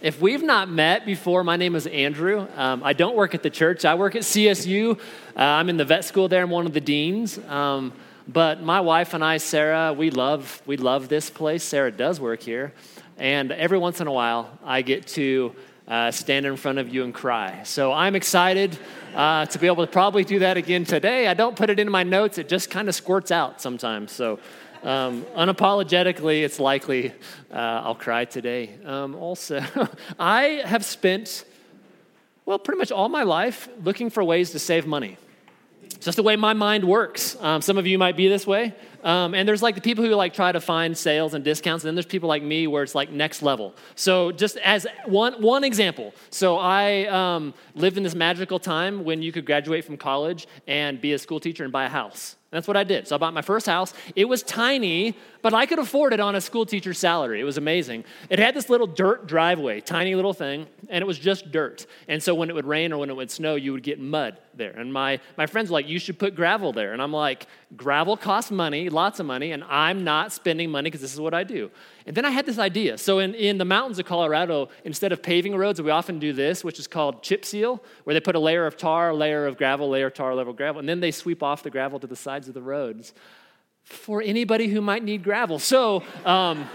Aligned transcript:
If 0.00 0.20
we've 0.20 0.44
not 0.44 0.70
met 0.70 1.04
before, 1.04 1.42
my 1.42 1.56
name 1.56 1.74
is 1.74 1.88
Andrew. 1.88 2.46
Um, 2.54 2.84
I 2.84 2.92
don't 2.92 3.16
work 3.16 3.34
at 3.34 3.42
the 3.42 3.50
church, 3.50 3.84
I 3.84 3.96
work 3.96 4.14
at 4.14 4.22
CSU. 4.22 4.96
Uh, 4.96 5.00
I'm 5.36 5.68
in 5.68 5.76
the 5.76 5.84
vet 5.84 6.04
school 6.04 6.28
there, 6.28 6.42
I'm 6.44 6.50
one 6.50 6.66
of 6.66 6.72
the 6.72 6.80
deans. 6.80 7.36
Um, 7.48 7.92
but 8.28 8.62
my 8.62 8.80
wife 8.80 9.12
and 9.14 9.24
I, 9.24 9.38
Sarah, 9.38 9.92
we 9.92 10.10
love, 10.10 10.62
we 10.66 10.76
love 10.76 11.08
this 11.08 11.30
place. 11.30 11.64
Sarah 11.64 11.90
does 11.90 12.20
work 12.20 12.42
here. 12.42 12.72
And 13.16 13.50
every 13.50 13.78
once 13.78 14.00
in 14.00 14.06
a 14.06 14.12
while, 14.12 14.56
I 14.64 14.82
get 14.82 15.08
to 15.08 15.52
uh, 15.88 16.12
stand 16.12 16.46
in 16.46 16.56
front 16.56 16.78
of 16.78 16.94
you 16.94 17.02
and 17.02 17.12
cry. 17.12 17.62
So 17.64 17.92
I'm 17.92 18.14
excited 18.14 18.78
uh, 19.16 19.46
to 19.46 19.58
be 19.58 19.66
able 19.66 19.84
to 19.84 19.90
probably 19.90 20.22
do 20.22 20.38
that 20.40 20.56
again 20.56 20.84
today. 20.84 21.26
I 21.26 21.34
don't 21.34 21.56
put 21.56 21.70
it 21.70 21.80
in 21.80 21.90
my 21.90 22.04
notes, 22.04 22.38
it 22.38 22.48
just 22.48 22.70
kind 22.70 22.88
of 22.88 22.94
squirts 22.94 23.32
out 23.32 23.60
sometimes. 23.60 24.12
So 24.12 24.38
um, 24.82 25.22
unapologetically, 25.36 26.42
it's 26.42 26.58
likely 26.60 27.12
uh, 27.52 27.82
I'll 27.84 27.94
cry 27.94 28.24
today. 28.24 28.74
Um, 28.84 29.14
also, 29.14 29.62
I 30.18 30.62
have 30.64 30.84
spent, 30.84 31.44
well, 32.44 32.58
pretty 32.58 32.78
much 32.78 32.92
all 32.92 33.08
my 33.08 33.22
life 33.22 33.68
looking 33.82 34.10
for 34.10 34.22
ways 34.22 34.50
to 34.52 34.58
save 34.58 34.86
money. 34.86 35.16
It's 35.84 36.04
just 36.04 36.16
the 36.16 36.22
way 36.22 36.36
my 36.36 36.52
mind 36.52 36.84
works. 36.84 37.36
Um, 37.40 37.60
some 37.60 37.76
of 37.76 37.86
you 37.86 37.98
might 37.98 38.16
be 38.16 38.28
this 38.28 38.46
way. 38.46 38.74
Um, 39.02 39.34
and 39.34 39.48
there's 39.48 39.62
like 39.62 39.74
the 39.74 39.80
people 39.80 40.04
who 40.04 40.10
like 40.14 40.32
try 40.34 40.52
to 40.52 40.60
find 40.60 40.96
sales 40.96 41.34
and 41.34 41.44
discounts, 41.44 41.84
and 41.84 41.88
then 41.88 41.94
there's 41.94 42.06
people 42.06 42.28
like 42.28 42.42
me 42.42 42.66
where 42.66 42.82
it's 42.82 42.94
like 42.94 43.10
next 43.10 43.42
level. 43.42 43.74
So 43.94 44.32
just 44.32 44.56
as 44.58 44.86
one 45.06 45.40
one 45.40 45.64
example, 45.64 46.14
so 46.30 46.58
I 46.58 47.06
um, 47.06 47.54
lived 47.74 47.96
in 47.96 48.02
this 48.02 48.14
magical 48.14 48.58
time 48.58 49.04
when 49.04 49.22
you 49.22 49.32
could 49.32 49.44
graduate 49.44 49.84
from 49.84 49.96
college 49.96 50.46
and 50.66 51.00
be 51.00 51.12
a 51.12 51.18
school 51.18 51.40
teacher 51.40 51.64
and 51.64 51.72
buy 51.72 51.84
a 51.84 51.88
house. 51.88 52.36
That's 52.50 52.66
what 52.66 52.78
I 52.78 52.84
did. 52.84 53.06
So 53.06 53.14
I 53.14 53.18
bought 53.18 53.34
my 53.34 53.42
first 53.42 53.66
house. 53.66 53.92
It 54.16 54.24
was 54.24 54.42
tiny, 54.42 55.14
but 55.42 55.52
I 55.52 55.66
could 55.66 55.78
afford 55.78 56.14
it 56.14 56.20
on 56.20 56.34
a 56.34 56.40
school 56.40 56.64
teacher's 56.64 56.98
salary. 56.98 57.40
It 57.42 57.44
was 57.44 57.58
amazing. 57.58 58.04
It 58.30 58.38
had 58.38 58.54
this 58.54 58.70
little 58.70 58.86
dirt 58.86 59.26
driveway, 59.26 59.82
tiny 59.82 60.14
little 60.14 60.32
thing, 60.32 60.66
and 60.88 61.02
it 61.02 61.06
was 61.06 61.18
just 61.18 61.52
dirt. 61.52 61.86
And 62.08 62.22
so 62.22 62.34
when 62.34 62.48
it 62.48 62.54
would 62.54 62.64
rain 62.64 62.90
or 62.92 62.98
when 62.98 63.10
it 63.10 63.16
would 63.16 63.30
snow, 63.30 63.56
you 63.56 63.72
would 63.72 63.82
get 63.82 64.00
mud 64.00 64.38
there. 64.54 64.70
And 64.70 64.90
my, 64.90 65.20
my 65.36 65.44
friends 65.44 65.68
were 65.68 65.74
like, 65.74 65.88
You 65.88 65.98
should 65.98 66.18
put 66.18 66.34
gravel 66.34 66.72
there. 66.72 66.94
And 66.94 67.02
I'm 67.02 67.12
like, 67.12 67.46
Gravel 67.76 68.16
costs 68.16 68.50
money, 68.50 68.88
lots 68.88 69.20
of 69.20 69.26
money, 69.26 69.52
and 69.52 69.62
I'm 69.64 70.02
not 70.02 70.32
spending 70.32 70.70
money 70.70 70.88
because 70.88 71.02
this 71.02 71.12
is 71.12 71.20
what 71.20 71.34
I 71.34 71.44
do. 71.44 71.70
And 72.06 72.16
then 72.16 72.24
I 72.24 72.30
had 72.30 72.46
this 72.46 72.58
idea. 72.58 72.96
So 72.96 73.18
in, 73.18 73.34
in 73.34 73.58
the 73.58 73.66
mountains 73.66 73.98
of 73.98 74.06
Colorado, 74.06 74.70
instead 74.84 75.12
of 75.12 75.22
paving 75.22 75.54
roads, 75.54 75.80
we 75.82 75.90
often 75.90 76.18
do 76.18 76.32
this, 76.32 76.64
which 76.64 76.78
is 76.78 76.86
called 76.86 77.22
chip 77.22 77.44
seal, 77.44 77.82
where 78.04 78.14
they 78.14 78.20
put 78.20 78.34
a 78.34 78.38
layer 78.40 78.64
of 78.64 78.78
tar, 78.78 79.10
a 79.10 79.14
layer 79.14 79.46
of 79.46 79.58
gravel, 79.58 79.90
layer 79.90 80.06
of 80.06 80.14
tar, 80.14 80.34
layer 80.34 80.50
gravel, 80.54 80.80
and 80.80 80.88
then 80.88 81.00
they 81.00 81.10
sweep 81.10 81.42
off 81.42 81.62
the 81.62 81.70
gravel 81.70 82.00
to 82.00 82.06
the 82.06 82.16
sides 82.16 82.48
of 82.48 82.54
the 82.54 82.62
roads 82.62 83.12
for 83.84 84.22
anybody 84.22 84.68
who 84.68 84.80
might 84.80 85.04
need 85.04 85.22
gravel. 85.22 85.58
So, 85.58 86.02
um, 86.24 86.68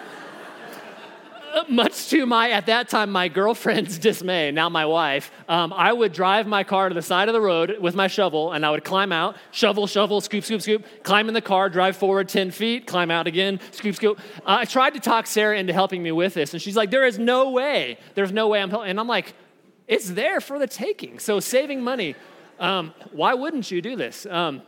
much 1.69 2.09
to 2.09 2.25
my, 2.25 2.51
at 2.51 2.65
that 2.67 2.89
time, 2.89 3.11
my 3.11 3.27
girlfriend's 3.27 3.97
dismay, 4.09 4.51
now 4.51 4.69
my 4.69 4.85
wife, 4.85 5.31
um, 5.47 5.73
I 5.73 5.91
would 5.91 6.13
drive 6.13 6.47
my 6.47 6.63
car 6.63 6.89
to 6.89 6.95
the 6.95 7.01
side 7.01 7.29
of 7.29 7.33
the 7.33 7.41
road 7.41 7.77
with 7.79 7.95
my 7.95 8.07
shovel 8.07 8.51
and 8.51 8.65
I 8.65 8.71
would 8.71 8.83
climb 8.83 9.11
out, 9.11 9.35
shovel, 9.51 9.87
shovel, 9.87 10.21
scoop, 10.21 10.43
scoop, 10.43 10.61
scoop, 10.61 10.85
climb 11.03 11.27
in 11.27 11.33
the 11.33 11.41
car, 11.41 11.69
drive 11.69 11.97
forward 11.97 12.29
10 12.29 12.51
feet, 12.51 12.87
climb 12.87 13.11
out 13.11 13.27
again, 13.27 13.59
scoop, 13.71 13.95
scoop. 13.95 14.19
Uh, 14.39 14.59
I 14.61 14.65
tried 14.65 14.93
to 14.95 14.99
talk 14.99 15.27
Sarah 15.27 15.57
into 15.57 15.73
helping 15.73 16.01
me 16.03 16.11
with 16.11 16.33
this 16.33 16.53
and 16.53 16.61
she's 16.61 16.75
like, 16.75 16.91
there 16.91 17.05
is 17.05 17.19
no 17.19 17.51
way, 17.51 17.97
there's 18.15 18.31
no 18.31 18.47
way 18.47 18.61
I'm 18.61 18.69
helping. 18.69 18.89
And 18.89 18.99
I'm 18.99 19.07
like, 19.07 19.33
it's 19.87 20.09
there 20.09 20.39
for 20.41 20.59
the 20.59 20.67
taking. 20.67 21.19
So 21.19 21.39
saving 21.39 21.81
money, 21.81 22.15
um, 22.59 22.93
why 23.11 23.33
wouldn't 23.33 23.69
you 23.71 23.81
do 23.81 23.95
this? 23.95 24.25
Um, 24.25 24.61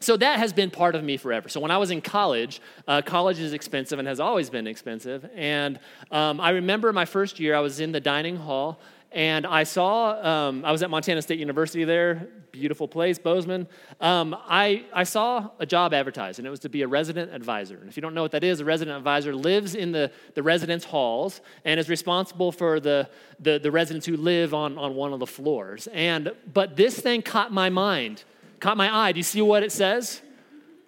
so 0.00 0.16
that 0.16 0.38
has 0.38 0.52
been 0.52 0.70
part 0.70 0.94
of 0.94 1.02
me 1.02 1.16
forever. 1.16 1.48
So 1.48 1.60
when 1.60 1.70
I 1.70 1.78
was 1.78 1.90
in 1.90 2.00
college, 2.00 2.60
uh, 2.86 3.02
college 3.02 3.38
is 3.38 3.52
expensive 3.52 3.98
and 3.98 4.06
has 4.08 4.20
always 4.20 4.50
been 4.50 4.66
expensive. 4.66 5.28
And 5.34 5.78
um, 6.10 6.40
I 6.40 6.50
remember 6.50 6.92
my 6.92 7.04
first 7.04 7.40
year, 7.40 7.54
I 7.54 7.60
was 7.60 7.80
in 7.80 7.92
the 7.92 8.00
dining 8.00 8.36
hall 8.36 8.80
and 9.14 9.46
I 9.46 9.62
saw, 9.62 10.48
um, 10.48 10.64
I 10.64 10.72
was 10.72 10.82
at 10.82 10.90
Montana 10.90 11.22
State 11.22 11.38
University 11.38 11.84
there, 11.84 12.26
beautiful 12.50 12.88
place, 12.88 13.16
Bozeman. 13.16 13.68
Um, 14.00 14.36
I, 14.48 14.86
I 14.92 15.04
saw 15.04 15.50
a 15.60 15.66
job 15.66 15.94
advertised, 15.94 16.40
and 16.40 16.46
it 16.48 16.50
was 16.50 16.60
to 16.60 16.68
be 16.68 16.82
a 16.82 16.88
resident 16.88 17.32
advisor. 17.32 17.76
And 17.76 17.88
if 17.88 17.96
you 17.96 18.00
don't 18.00 18.12
know 18.12 18.22
what 18.22 18.32
that 18.32 18.42
is, 18.42 18.58
a 18.58 18.64
resident 18.64 18.96
advisor 18.96 19.32
lives 19.32 19.76
in 19.76 19.92
the, 19.92 20.10
the 20.34 20.42
residence 20.42 20.84
halls 20.84 21.40
and 21.64 21.78
is 21.78 21.88
responsible 21.88 22.50
for 22.50 22.80
the, 22.80 23.08
the, 23.38 23.60
the 23.60 23.70
residents 23.70 24.04
who 24.04 24.16
live 24.16 24.52
on, 24.52 24.76
on 24.78 24.96
one 24.96 25.12
of 25.12 25.20
the 25.20 25.28
floors. 25.28 25.86
And, 25.92 26.32
but 26.52 26.74
this 26.76 26.98
thing 26.98 27.22
caught 27.22 27.52
my 27.52 27.70
mind 27.70 28.24
Caught 28.64 28.78
my 28.78 28.96
eye. 28.96 29.12
Do 29.12 29.18
you 29.18 29.24
see 29.24 29.42
what 29.42 29.62
it 29.62 29.72
says? 29.72 30.22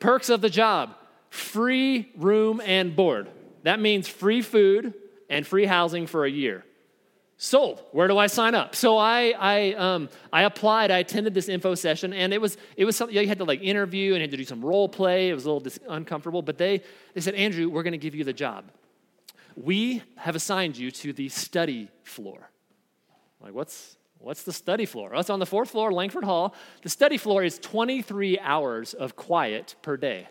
Perks 0.01 0.31
of 0.31 0.41
the 0.41 0.49
job 0.49 0.97
free 1.29 2.11
room 2.17 2.63
and 2.65 2.97
board. 2.97 3.29
That 3.65 3.81
means 3.81 4.09
free 4.09 4.41
food 4.41 4.95
and 5.29 5.47
free 5.47 5.67
housing 5.67 6.07
for 6.07 6.25
a 6.25 6.31
year. 6.31 6.65
Sold. 7.37 7.85
Where 7.93 8.09
do 8.09 8.17
I 8.17 8.29
sign 8.29 8.55
up? 8.55 8.75
So 8.75 8.97
I, 8.97 9.35
I, 9.39 9.73
um, 9.75 10.09
I 10.33 10.45
applied. 10.45 10.91
I 10.91 11.01
attended 11.01 11.35
this 11.35 11.51
info 11.51 11.75
session, 11.75 12.15
and 12.15 12.33
it 12.33 12.41
was, 12.41 12.57
it 12.79 12.87
was 12.87 12.97
something 12.97 13.15
you 13.15 13.29
had 13.29 13.37
to 13.41 13.45
like 13.45 13.61
interview 13.61 14.15
and 14.15 14.23
had 14.23 14.31
to 14.31 14.39
do 14.39 14.45
some 14.47 14.65
role 14.65 14.89
play. 14.89 15.29
It 15.29 15.35
was 15.35 15.45
a 15.45 15.49
little 15.49 15.61
dis- 15.61 15.79
uncomfortable, 15.87 16.41
but 16.41 16.57
they, 16.57 16.81
they 17.13 17.21
said, 17.21 17.35
Andrew, 17.35 17.69
we're 17.69 17.83
going 17.83 17.93
to 17.93 17.99
give 17.99 18.15
you 18.15 18.25
the 18.25 18.33
job. 18.33 18.65
We 19.55 20.03
have 20.17 20.35
assigned 20.35 20.79
you 20.79 20.91
to 20.93 21.13
the 21.13 21.29
study 21.29 21.91
floor. 22.05 22.49
I'm 23.39 23.49
like, 23.49 23.55
what's 23.55 23.99
What's 24.27 24.43
the 24.43 24.53
study 24.53 24.87
floor? 24.87 25.11
Well, 25.11 25.21
it's 25.21 25.31
on 25.31 25.39
the 25.39 25.47
fourth 25.47 25.71
floor, 25.71 25.93
Langford 25.93 26.25
Hall. 26.25 26.53
The 26.83 26.89
study 26.89 27.17
floor 27.17 27.45
is 27.45 27.61
23 27.61 28.41
hours 28.41 28.93
of 28.93 29.15
quiet 29.15 29.77
per 29.83 29.97
day. 29.97 30.27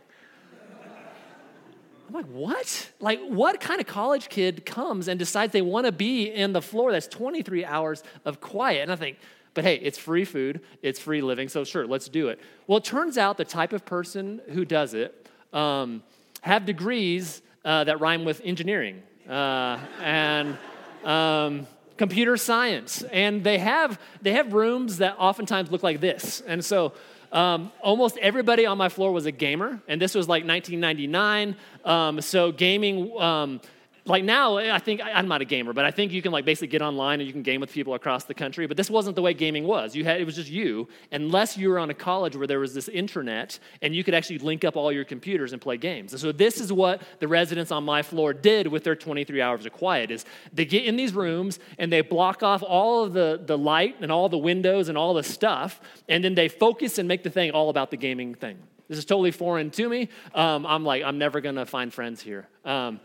I'm 2.10 2.14
like, 2.14 2.26
what? 2.26 2.92
Like, 3.00 3.22
what 3.22 3.62
kind 3.62 3.80
of 3.80 3.88
college 3.88 4.28
kid 4.28 4.66
comes 4.66 5.08
and 5.08 5.18
decides 5.18 5.54
they 5.54 5.62
want 5.62 5.86
to 5.86 5.94
be 5.94 6.26
in 6.26 6.52
the 6.52 6.62
floor 6.62 6.92
that's 6.92 7.08
23 7.08 7.64
hours 7.64 8.04
of 8.26 8.42
quiet? 8.42 8.82
And 8.82 8.92
I 8.92 8.98
think, 8.98 9.18
but 9.54 9.64
hey, 9.64 9.78
it's 9.78 9.98
free 9.98 10.26
food, 10.26 10.60
it's 10.82 11.00
free 11.00 11.22
living, 11.22 11.48
so 11.48 11.64
sure, 11.64 11.88
let's 11.88 12.10
do 12.10 12.28
it. 12.28 12.42
Well, 12.68 12.80
it 12.80 12.84
turns 12.84 13.18
out 13.18 13.38
the 13.38 13.46
type 13.46 13.72
of 13.72 13.86
person 13.86 14.42
who 14.50 14.66
does 14.66 14.94
it 14.94 15.26
um, 15.54 16.04
have 16.42 16.66
degrees 16.66 17.42
uh, 17.64 17.86
that 17.86 18.02
rhyme 18.02 18.26
with 18.26 18.42
engineering. 18.44 19.04
Uh, 19.26 19.80
and 20.02 20.58
um, 21.06 21.66
computer 21.98 22.38
science. 22.38 23.04
And 23.12 23.44
they 23.44 23.58
have, 23.60 24.00
they 24.22 24.34
have 24.34 24.54
rooms 24.54 24.98
that 24.98 25.16
oftentimes 25.18 25.72
look 25.72 25.84
like 25.84 26.02
this. 26.02 26.42
And 26.46 26.64
so 26.64 26.94
um, 27.32 27.72
almost 27.82 28.18
everybody 28.18 28.66
on 28.66 28.78
my 28.78 28.90
floor 28.90 29.12
was 29.12 29.26
a 29.26 29.32
gamer, 29.32 29.82
and 29.88 30.02
this 30.02 30.16
was 30.16 30.28
like 30.30 30.46
1999. 30.46 31.56
Um, 31.84 32.22
so 32.22 32.52
gaming 32.52 33.20
um, 33.20 33.60
like 34.06 34.24
now 34.24 34.58
i 34.58 34.80
think 34.80 35.02
i'm 35.04 35.28
not 35.28 35.42
a 35.42 35.46
gamer 35.46 35.74
but 35.74 35.86
i 35.86 35.92
think 35.92 36.12
you 36.12 36.22
can 36.22 36.32
like 36.32 36.46
basically 36.46 36.68
get 36.68 36.82
online 36.82 37.20
and 37.20 37.28
you 37.28 37.34
can 37.34 37.44
game 37.44 37.62
with 37.62 37.72
people 37.72 37.94
across 37.94 38.24
the 38.26 38.34
country 38.34 38.68
but 38.68 38.78
this 38.78 38.90
wasn't 38.90 39.16
the 39.16 39.22
way 39.22 39.34
gaming 39.34 39.66
was. 39.66 39.96
You 39.96 40.04
had 40.04 40.20
it 40.20 40.26
was 40.26 40.36
just 40.36 40.50
you. 40.50 40.88
Unless 41.12 41.58
you 41.58 41.70
were 41.70 41.80
on 41.80 41.90
a 41.90 41.94
college 41.94 42.36
where 42.36 42.48
there 42.48 42.60
was 42.60 42.74
this 42.74 42.88
internet 42.88 43.60
and 43.82 43.96
you 43.96 44.04
could 44.04 44.14
actually 44.14 44.40
link 44.40 44.64
up 44.64 44.76
all 44.76 44.92
your 44.92 45.06
computers 45.06 45.54
and 45.54 45.62
play 45.62 45.78
games. 45.78 46.14
And 46.14 46.22
so 46.22 46.32
this 46.32 46.60
is 46.60 46.72
what 46.72 47.02
the 47.20 47.28
residents 47.28 47.72
on 47.72 47.84
my 47.84 48.02
floor 48.02 48.34
did 48.34 48.68
with 48.68 48.84
their 48.84 48.96
23 48.96 49.42
hours 49.42 49.66
of 49.66 49.74
quiet 49.74 50.12
is 50.12 50.26
they 50.54 50.66
get 50.66 50.86
in 50.86 50.96
these 50.96 51.14
rooms 51.14 51.60
and 51.78 51.92
they 51.92 52.02
block 52.02 52.44
off 52.44 52.64
all 52.64 53.04
of 53.04 53.14
the, 53.14 53.42
the 53.46 53.58
light 53.58 53.96
and 54.02 54.12
all 54.12 54.30
the 54.30 54.38
windows 54.38 54.90
and 54.90 54.98
all 54.98 55.14
the 55.14 55.24
stuff 55.24 55.80
and 56.10 56.24
then 56.24 56.36
they 56.36 56.48
focus 56.48 56.98
and 56.98 57.08
make 57.08 57.24
the 57.24 57.30
thing 57.30 57.52
all 57.52 57.70
about 57.70 57.92
the 57.92 57.98
gaming 57.98 58.34
thing. 58.36 58.58
This 58.88 58.98
is 58.98 59.06
totally 59.06 59.32
foreign 59.32 59.72
to 59.72 59.90
me. 59.90 60.10
Um, 60.34 60.66
i'm 60.66 60.84
like 60.84 61.04
i'm 61.04 61.18
never 61.18 61.42
to 61.42 61.66
find 61.66 61.94
friends 61.94 62.22
here. 62.22 62.48
Um, 62.64 63.00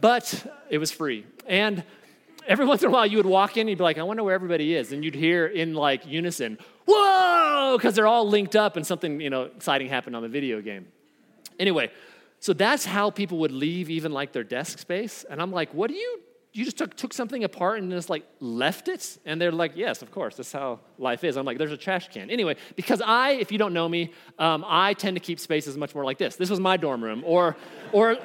but 0.00 0.46
it 0.68 0.78
was 0.78 0.90
free. 0.90 1.26
And 1.46 1.84
every 2.46 2.66
once 2.66 2.82
in 2.82 2.88
a 2.88 2.90
while 2.90 3.06
you 3.06 3.16
would 3.16 3.26
walk 3.26 3.56
in 3.56 3.62
and 3.62 3.70
you'd 3.70 3.78
be 3.78 3.84
like, 3.84 3.98
I 3.98 4.02
wonder 4.02 4.22
where 4.22 4.34
everybody 4.34 4.74
is. 4.74 4.92
And 4.92 5.04
you'd 5.04 5.14
hear 5.14 5.46
in 5.46 5.74
like 5.74 6.06
unison, 6.06 6.58
whoa, 6.86 7.76
because 7.76 7.94
they're 7.94 8.06
all 8.06 8.28
linked 8.28 8.56
up 8.56 8.76
and 8.76 8.86
something, 8.86 9.20
you 9.20 9.30
know, 9.30 9.44
exciting 9.44 9.88
happened 9.88 10.16
on 10.16 10.22
the 10.22 10.28
video 10.28 10.60
game. 10.60 10.88
Anyway, 11.58 11.90
so 12.40 12.52
that's 12.52 12.84
how 12.84 13.10
people 13.10 13.38
would 13.38 13.52
leave 13.52 13.90
even 13.90 14.12
like 14.12 14.32
their 14.32 14.44
desk 14.44 14.78
space. 14.78 15.24
And 15.28 15.40
I'm 15.40 15.52
like, 15.52 15.74
what 15.74 15.88
do 15.88 15.94
you, 15.94 16.20
you 16.52 16.64
just 16.64 16.78
took, 16.78 16.96
took 16.96 17.12
something 17.12 17.44
apart 17.44 17.80
and 17.80 17.90
just 17.90 18.08
like 18.08 18.24
left 18.40 18.88
it? 18.88 19.18
And 19.26 19.40
they're 19.40 19.52
like, 19.52 19.72
yes, 19.76 20.00
of 20.00 20.10
course, 20.10 20.36
that's 20.36 20.50
how 20.50 20.80
life 20.98 21.22
is. 21.22 21.36
I'm 21.36 21.44
like, 21.44 21.58
there's 21.58 21.70
a 21.70 21.76
trash 21.76 22.08
can. 22.08 22.30
Anyway, 22.30 22.56
because 22.76 23.02
I, 23.04 23.32
if 23.32 23.52
you 23.52 23.58
don't 23.58 23.74
know 23.74 23.88
me, 23.88 24.12
um, 24.38 24.64
I 24.66 24.94
tend 24.94 25.16
to 25.16 25.20
keep 25.20 25.38
spaces 25.38 25.76
much 25.76 25.94
more 25.94 26.04
like 26.04 26.16
this. 26.16 26.36
This 26.36 26.48
was 26.48 26.58
my 26.58 26.78
dorm 26.78 27.04
room. 27.04 27.22
Or, 27.26 27.56
or, 27.92 28.16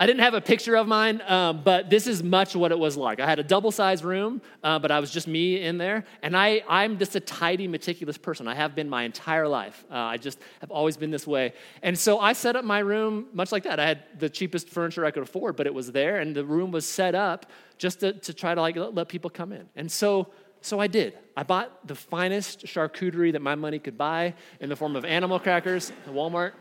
I 0.00 0.06
didn't 0.06 0.20
have 0.20 0.34
a 0.34 0.40
picture 0.40 0.76
of 0.76 0.86
mine, 0.86 1.20
um, 1.26 1.62
but 1.64 1.90
this 1.90 2.06
is 2.06 2.22
much 2.22 2.54
what 2.54 2.70
it 2.70 2.78
was 2.78 2.96
like. 2.96 3.18
I 3.18 3.26
had 3.26 3.40
a 3.40 3.42
double 3.42 3.72
sized 3.72 4.04
room, 4.04 4.40
uh, 4.62 4.78
but 4.78 4.92
I 4.92 5.00
was 5.00 5.10
just 5.10 5.26
me 5.26 5.60
in 5.60 5.76
there. 5.76 6.04
And 6.22 6.36
I, 6.36 6.62
I'm 6.68 6.98
just 6.98 7.16
a 7.16 7.20
tidy, 7.20 7.66
meticulous 7.66 8.16
person. 8.16 8.46
I 8.46 8.54
have 8.54 8.76
been 8.76 8.88
my 8.88 9.02
entire 9.02 9.48
life. 9.48 9.84
Uh, 9.90 9.96
I 9.96 10.16
just 10.16 10.38
have 10.60 10.70
always 10.70 10.96
been 10.96 11.10
this 11.10 11.26
way. 11.26 11.52
And 11.82 11.98
so 11.98 12.20
I 12.20 12.32
set 12.32 12.54
up 12.54 12.64
my 12.64 12.78
room 12.78 13.26
much 13.32 13.50
like 13.50 13.64
that. 13.64 13.80
I 13.80 13.86
had 13.88 14.04
the 14.20 14.30
cheapest 14.30 14.68
furniture 14.68 15.04
I 15.04 15.10
could 15.10 15.24
afford, 15.24 15.56
but 15.56 15.66
it 15.66 15.74
was 15.74 15.90
there, 15.90 16.20
and 16.20 16.34
the 16.34 16.44
room 16.44 16.70
was 16.70 16.86
set 16.86 17.16
up 17.16 17.46
just 17.76 18.00
to, 18.00 18.12
to 18.12 18.32
try 18.32 18.54
to 18.54 18.60
like 18.60 18.76
let, 18.76 18.94
let 18.94 19.08
people 19.08 19.30
come 19.30 19.52
in. 19.52 19.68
And 19.74 19.90
so 19.90 20.28
so 20.60 20.80
I 20.80 20.88
did. 20.88 21.16
I 21.36 21.44
bought 21.44 21.86
the 21.86 21.94
finest 21.94 22.66
charcuterie 22.66 23.32
that 23.32 23.42
my 23.42 23.54
money 23.54 23.78
could 23.78 23.96
buy 23.96 24.34
in 24.60 24.68
the 24.68 24.76
form 24.76 24.96
of 24.96 25.04
animal 25.04 25.38
crackers 25.38 25.90
at 25.90 26.12
Walmart, 26.12 26.52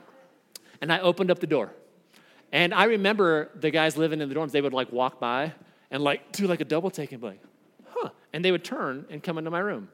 and 0.82 0.92
I 0.94 1.00
opened 1.00 1.32
up 1.32 1.40
the 1.40 1.48
door. 1.48 1.72
And 2.52 2.74
I 2.74 2.86
remember 2.86 3.50
the 3.56 3.72
guys 3.72 3.98
living 3.98 4.22
in 4.22 4.30
the 4.30 4.36
dorms, 4.36 4.52
they 4.52 4.62
would 4.62 4.74
like 4.74 4.92
walk 4.92 5.20
by 5.20 5.54
and 5.92 6.04
like 6.04 6.32
do 6.32 6.48
like 6.48 6.62
a 6.62 6.66
double 6.66 6.90
take 6.90 7.12
and 7.12 7.22
be 7.22 7.28
like, 7.28 7.42
huh. 7.90 8.10
And 8.34 8.44
they 8.44 8.52
would 8.52 8.64
turn 8.64 9.06
and 9.10 9.22
come 9.22 9.38
into 9.38 9.52
my 9.52 9.60
room. 9.60 9.90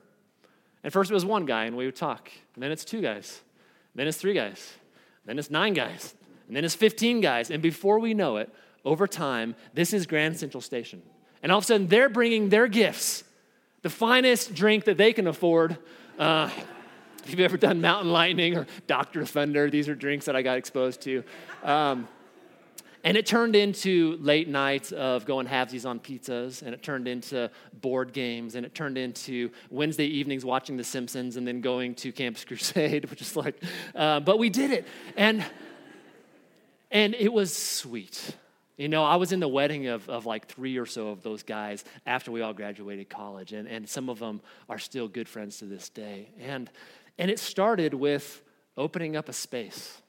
And 0.84 0.92
first 0.92 1.10
it 1.10 1.14
was 1.14 1.26
one 1.26 1.46
guy 1.46 1.66
and 1.66 1.76
we 1.76 1.86
would 1.86 1.96
talk. 1.96 2.30
And 2.56 2.64
then 2.64 2.72
it's 2.72 2.86
two 2.86 3.02
guys. 3.02 3.42
then 3.96 4.08
it's 4.08 4.18
three 4.18 4.34
guys. 4.34 4.74
then 5.26 5.40
it's 5.40 5.50
nine 5.50 5.74
guys. 5.74 6.14
And 6.48 6.56
then 6.56 6.66
it's 6.66 6.76
15 6.76 7.22
guys. 7.22 7.50
And 7.50 7.62
before 7.62 8.00
we 8.00 8.14
know 8.14 8.38
it, 8.38 8.54
over 8.86 9.08
time, 9.08 9.56
this 9.74 9.94
is 9.94 10.06
Grand 10.06 10.38
Central 10.38 10.62
Station. 10.62 11.02
And 11.42 11.52
all 11.52 11.60
of 11.60 11.64
a 11.64 11.68
sudden, 11.68 11.88
they're 11.88 12.10
bringing 12.10 12.50
their 12.50 12.68
gifts, 12.68 13.24
the 13.82 13.90
finest 13.90 14.54
drink 14.54 14.86
that 14.86 14.98
they 14.98 15.14
can 15.14 15.28
afford. 15.28 15.78
Uh, 16.20 16.50
if 17.24 17.30
you've 17.30 17.40
ever 17.40 17.58
done 17.58 17.80
Mountain 17.80 18.12
Lightning 18.12 18.58
or 18.58 18.68
Dr. 18.88 19.26
Thunder, 19.26 19.70
these 19.70 19.88
are 19.88 19.96
drinks 19.96 20.26
that 20.26 20.36
I 20.36 20.42
got 20.42 20.58
exposed 20.58 21.02
to. 21.02 21.24
Um, 21.64 22.08
and 23.04 23.18
it 23.18 23.26
turned 23.26 23.56
into 23.56 24.18
late 24.22 24.48
nights 24.48 24.94
of 24.94 25.26
going 25.26 25.46
halvesies 25.46 25.86
on 25.86 26.00
pizzas, 26.00 26.62
and 26.62 26.74
it 26.74 26.82
turned 26.82 27.08
into 27.08 27.50
board 27.82 28.14
games, 28.14 28.56
and 28.56 28.66
it 28.66 28.74
turned 28.74 28.98
into 28.98 29.52
Wednesday 29.70 30.06
evenings 30.06 30.46
watching 30.46 30.78
The 30.78 30.86
Simpsons, 30.86 31.36
and 31.36 31.46
then 31.46 31.60
going 31.60 31.96
to 31.96 32.14
Campus 32.14 32.46
Crusade, 32.46 33.10
which 33.10 33.22
is 33.22 33.36
like, 33.36 33.62
uh, 33.94 34.22
but 34.22 34.40
we 34.40 34.50
did 34.50 34.72
it. 34.72 34.88
And, 35.18 35.46
and 36.92 37.14
it 37.16 37.32
was 37.32 37.56
sweet. 37.56 38.38
You 38.78 38.88
know, 38.88 39.04
I 39.04 39.18
was 39.18 39.34
in 39.34 39.40
the 39.40 39.50
wedding 39.50 39.88
of, 39.88 40.10
of 40.10 40.26
like 40.26 40.48
three 40.48 40.78
or 40.78 40.86
so 40.86 41.10
of 41.10 41.22
those 41.24 41.44
guys 41.44 41.84
after 42.06 42.32
we 42.32 42.42
all 42.42 42.54
graduated 42.54 43.10
college, 43.10 43.52
and, 43.52 43.68
and 43.68 43.88
some 43.88 44.10
of 44.10 44.20
them 44.20 44.40
are 44.70 44.80
still 44.80 45.10
good 45.10 45.28
friends 45.28 45.58
to 45.58 45.66
this 45.66 45.90
day. 45.90 46.30
And, 46.40 46.72
and 47.18 47.30
it 47.30 47.38
started 47.38 47.94
with 47.94 48.42
opening 48.78 49.18
up 49.18 49.28
a 49.28 49.34
space 49.34 50.02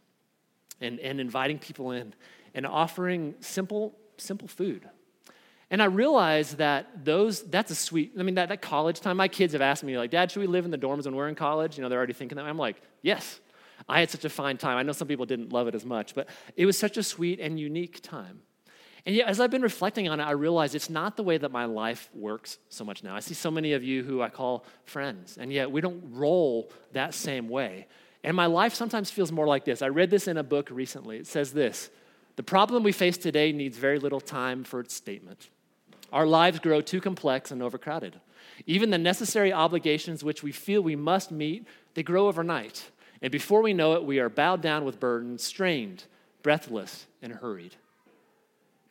and, 0.81 1.00
and 1.00 1.20
inviting 1.20 1.58
people 1.58 1.90
in 1.90 2.14
and 2.54 2.66
offering 2.66 3.34
simple, 3.40 3.96
simple 4.16 4.48
food. 4.48 4.88
And 5.70 5.82
I 5.82 5.86
realized 5.86 6.58
that 6.58 7.04
those, 7.04 7.42
that's 7.42 7.70
a 7.70 7.74
sweet, 7.74 8.12
I 8.18 8.22
mean, 8.22 8.36
that, 8.36 8.48
that 8.50 8.62
college 8.62 9.00
time, 9.00 9.16
my 9.16 9.28
kids 9.28 9.54
have 9.54 9.62
asked 9.62 9.82
me, 9.82 9.98
like, 9.98 10.10
Dad, 10.10 10.30
should 10.30 10.40
we 10.40 10.46
live 10.46 10.64
in 10.64 10.70
the 10.70 10.78
dorms 10.78 11.04
when 11.04 11.16
we're 11.16 11.28
in 11.28 11.34
college? 11.34 11.76
You 11.76 11.82
know, 11.82 11.88
they're 11.88 11.98
already 11.98 12.12
thinking 12.12 12.36
that. 12.36 12.44
I'm 12.44 12.58
like, 12.58 12.80
yes. 13.02 13.40
I 13.88 14.00
had 14.00 14.10
such 14.10 14.24
a 14.24 14.30
fine 14.30 14.56
time. 14.56 14.76
I 14.78 14.82
know 14.82 14.92
some 14.92 15.08
people 15.08 15.26
didn't 15.26 15.52
love 15.52 15.66
it 15.66 15.74
as 15.74 15.84
much, 15.84 16.14
but 16.14 16.28
it 16.56 16.64
was 16.64 16.78
such 16.78 16.96
a 16.96 17.02
sweet 17.02 17.40
and 17.40 17.58
unique 17.58 18.02
time. 18.02 18.40
And 19.06 19.14
yet, 19.14 19.28
as 19.28 19.38
I've 19.38 19.50
been 19.50 19.62
reflecting 19.62 20.08
on 20.08 20.20
it, 20.20 20.22
I 20.22 20.30
realize 20.30 20.74
it's 20.74 20.88
not 20.88 21.16
the 21.16 21.22
way 21.22 21.36
that 21.36 21.50
my 21.50 21.66
life 21.66 22.08
works 22.14 22.58
so 22.70 22.84
much 22.84 23.02
now. 23.02 23.14
I 23.14 23.20
see 23.20 23.34
so 23.34 23.50
many 23.50 23.74
of 23.74 23.84
you 23.84 24.02
who 24.02 24.22
I 24.22 24.30
call 24.30 24.64
friends, 24.84 25.36
and 25.38 25.52
yet 25.52 25.70
we 25.70 25.82
don't 25.82 26.02
roll 26.12 26.70
that 26.92 27.12
same 27.12 27.48
way. 27.48 27.86
And 28.22 28.34
my 28.34 28.46
life 28.46 28.74
sometimes 28.74 29.10
feels 29.10 29.30
more 29.30 29.46
like 29.46 29.66
this. 29.66 29.82
I 29.82 29.88
read 29.88 30.08
this 30.08 30.26
in 30.26 30.38
a 30.38 30.42
book 30.42 30.70
recently. 30.70 31.18
It 31.18 31.26
says 31.26 31.52
this 31.52 31.90
The 32.36 32.42
problem 32.42 32.82
we 32.82 32.92
face 32.92 33.16
today 33.16 33.52
needs 33.52 33.78
very 33.78 33.98
little 33.98 34.20
time 34.20 34.64
for 34.64 34.81
its 34.81 34.94
statement. 34.94 35.48
Our 36.12 36.26
lives 36.26 36.58
grow 36.58 36.81
too 36.81 37.00
complex 37.00 37.50
and 37.50 37.62
overcrowded. 37.62 38.20
Even 38.66 38.90
the 38.90 38.98
necessary 38.98 39.52
obligations 39.52 40.22
which 40.22 40.42
we 40.42 40.52
feel 40.52 40.81
we 40.82 40.96
must 40.96 41.31
meet, 41.31 41.66
they 41.94 42.02
grow 42.02 42.28
overnight. 42.28 42.90
And 43.22 43.32
before 43.32 43.62
we 43.62 43.72
know 43.72 43.94
it, 43.94 44.04
we 44.04 44.19
are 44.19 44.28
bowed 44.28 44.60
down 44.60 44.84
with 44.84 45.00
burdens, 45.00 45.42
strained, 45.42 46.04
breathless, 46.42 47.06
and 47.22 47.32
hurried 47.32 47.76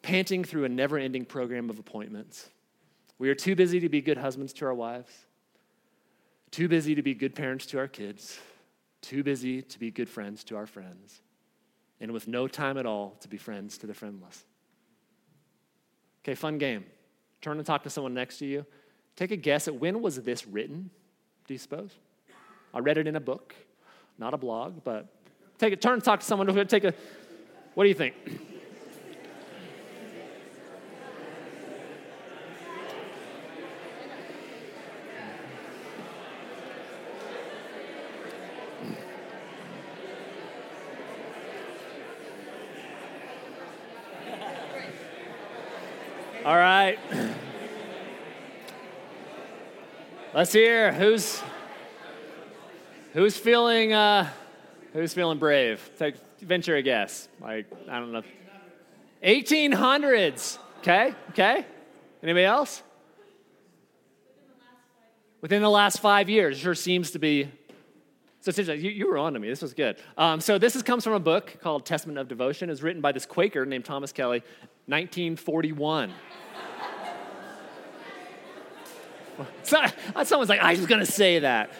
panting 0.03 0.43
through 0.43 0.65
a 0.65 0.69
never 0.69 0.99
ending 0.99 1.25
program 1.25 1.71
of 1.71 1.79
appointments. 1.79 2.49
We 3.17 3.29
are 3.29 3.35
too 3.35 3.55
busy 3.55 3.79
to 3.79 3.89
be 3.89 4.01
good 4.01 4.17
husbands 4.17 4.53
to 4.53 4.65
our 4.65 4.73
wives, 4.73 5.11
too 6.51 6.67
busy 6.67 6.93
to 6.93 7.01
be 7.01 7.15
good 7.15 7.33
parents 7.33 7.65
to 7.67 7.79
our 7.79 7.87
kids, 7.87 8.37
too 9.01 9.23
busy 9.23 9.61
to 9.63 9.79
be 9.79 9.89
good 9.89 10.09
friends 10.09 10.43
to 10.45 10.57
our 10.57 10.67
friends, 10.67 11.21
and 12.03 12.11
with 12.11 12.27
no 12.27 12.49
time 12.49 12.77
at 12.77 12.85
all 12.85 13.15
to 13.21 13.29
be 13.29 13.37
friends 13.37 13.77
to 13.77 13.87
the 13.87 13.93
friendless. 13.93 14.43
Okay, 16.21 16.35
fun 16.35 16.57
game. 16.57 16.83
Turn 17.41 17.57
and 17.57 17.65
talk 17.65 17.81
to 17.83 17.89
someone 17.89 18.13
next 18.13 18.39
to 18.39 18.45
you. 18.45 18.65
Take 19.15 19.31
a 19.31 19.37
guess 19.37 19.69
at 19.69 19.75
when 19.75 20.01
was 20.01 20.17
this 20.17 20.45
written, 20.45 20.89
do 21.47 21.53
you 21.53 21.57
suppose? 21.57 21.91
I 22.73 22.79
read 22.79 22.97
it 22.97 23.07
in 23.07 23.15
a 23.15 23.21
book, 23.21 23.55
not 24.17 24.33
a 24.33 24.37
blog, 24.37 24.83
but 24.83 25.07
take 25.57 25.71
a 25.71 25.77
turn 25.77 25.93
and 25.93 26.03
talk 26.03 26.19
to 26.19 26.25
someone. 26.25 26.67
Take 26.67 26.83
a, 26.83 26.93
what 27.73 27.85
do 27.85 27.87
you 27.87 27.95
think? 27.95 28.15
All 46.45 46.57
right. 46.57 46.99
Let's 50.33 50.51
hear 50.51 50.91
who's 50.91 51.41
who's 53.13 53.37
feeling 53.37 53.93
uh, 53.93 54.29
who's 54.91 55.13
feeling 55.13 55.39
brave. 55.39 55.89
Take 55.97 56.15
venture 56.41 56.75
a 56.75 56.81
guess. 56.81 57.29
Like 57.39 57.67
I 57.89 57.97
don't 57.99 58.11
know. 58.11 58.23
1800s. 59.23 60.57
Okay. 60.79 61.15
Okay. 61.29 61.65
Anybody 62.21 62.43
else? 62.43 62.83
Within 65.39 65.61
the 65.61 65.69
last 65.69 66.01
five 66.01 66.27
years, 66.29 66.57
sure 66.57 66.75
seems 66.75 67.11
to 67.11 67.19
be. 67.19 67.49
So 68.41 68.51
you, 68.73 68.89
you 68.89 69.07
were 69.07 69.17
on 69.17 69.31
to 69.33 69.39
me. 69.39 69.47
This 69.47 69.61
was 69.61 69.73
good. 69.73 69.95
Um, 70.17 70.41
so 70.41 70.57
this 70.57 70.75
is, 70.75 70.83
comes 70.83 71.05
from 71.05 71.13
a 71.13 71.19
book 71.21 71.59
called 71.61 71.85
Testament 71.85 72.19
of 72.19 72.27
Devotion. 72.27 72.69
It's 72.69 72.81
written 72.81 73.01
by 73.01 73.13
this 73.13 73.25
Quaker 73.25 73.65
named 73.65 73.85
Thomas 73.85 74.11
Kelly, 74.11 74.43
1941. 74.85 76.13
Someone's 79.63 80.49
like, 80.49 80.59
I 80.59 80.73
was 80.73 80.85
gonna 80.85 81.05
say 81.05 81.39
that. 81.39 81.71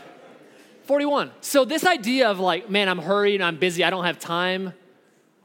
41. 0.84 1.32
So 1.42 1.66
this 1.66 1.86
idea 1.86 2.30
of 2.30 2.40
like, 2.40 2.70
man, 2.70 2.90
I'm 2.90 3.00
hurried, 3.00 3.42
I'm 3.42 3.58
busy, 3.58 3.84
I 3.84 3.90
don't 3.90 4.06
have 4.06 4.20
time. 4.20 4.74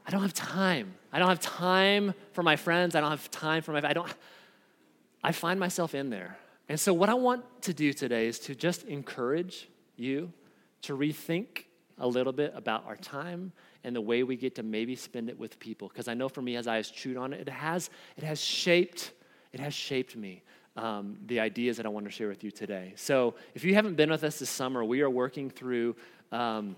I 0.05 0.11
don't 0.11 0.21
have 0.21 0.33
time. 0.33 0.95
I 1.11 1.19
don't 1.19 1.29
have 1.29 1.39
time 1.39 2.13
for 2.33 2.43
my 2.43 2.55
friends. 2.55 2.95
I 2.95 3.01
don't 3.01 3.11
have 3.11 3.29
time 3.31 3.61
for 3.61 3.71
my 3.71 3.81
I 3.87 3.93
don't 3.93 4.11
I 5.23 5.31
find 5.31 5.59
myself 5.59 5.93
in 5.93 6.09
there. 6.09 6.37
And 6.69 6.79
so 6.79 6.93
what 6.93 7.09
I 7.09 7.13
want 7.13 7.43
to 7.63 7.73
do 7.73 7.93
today 7.93 8.27
is 8.27 8.39
to 8.39 8.55
just 8.55 8.83
encourage 8.83 9.69
you 9.97 10.31
to 10.83 10.95
rethink 10.95 11.65
a 11.97 12.07
little 12.07 12.31
bit 12.31 12.53
about 12.55 12.85
our 12.85 12.95
time 12.95 13.51
and 13.83 13.95
the 13.95 14.01
way 14.01 14.23
we 14.23 14.35
get 14.35 14.55
to 14.55 14.63
maybe 14.63 14.95
spend 14.95 15.29
it 15.29 15.37
with 15.37 15.59
people 15.59 15.87
because 15.87 16.07
i 16.07 16.13
know 16.13 16.29
for 16.29 16.41
me 16.41 16.55
as 16.55 16.67
i 16.67 16.75
has 16.75 16.89
chewed 16.89 17.17
on 17.17 17.33
it 17.33 17.41
it 17.41 17.49
has 17.49 17.89
it 18.17 18.23
has 18.23 18.39
shaped 18.39 19.11
it 19.53 19.59
has 19.59 19.73
shaped 19.73 20.15
me 20.15 20.41
um, 20.77 21.17
the 21.25 21.39
ideas 21.39 21.77
that 21.77 21.85
i 21.85 21.89
want 21.89 22.05
to 22.05 22.11
share 22.11 22.27
with 22.27 22.43
you 22.43 22.51
today 22.51 22.93
so 22.95 23.35
if 23.55 23.63
you 23.63 23.73
haven't 23.73 23.95
been 23.95 24.09
with 24.09 24.23
us 24.23 24.39
this 24.39 24.49
summer 24.49 24.83
we 24.83 25.01
are 25.01 25.09
working 25.09 25.49
through 25.49 25.95
um, 26.31 26.75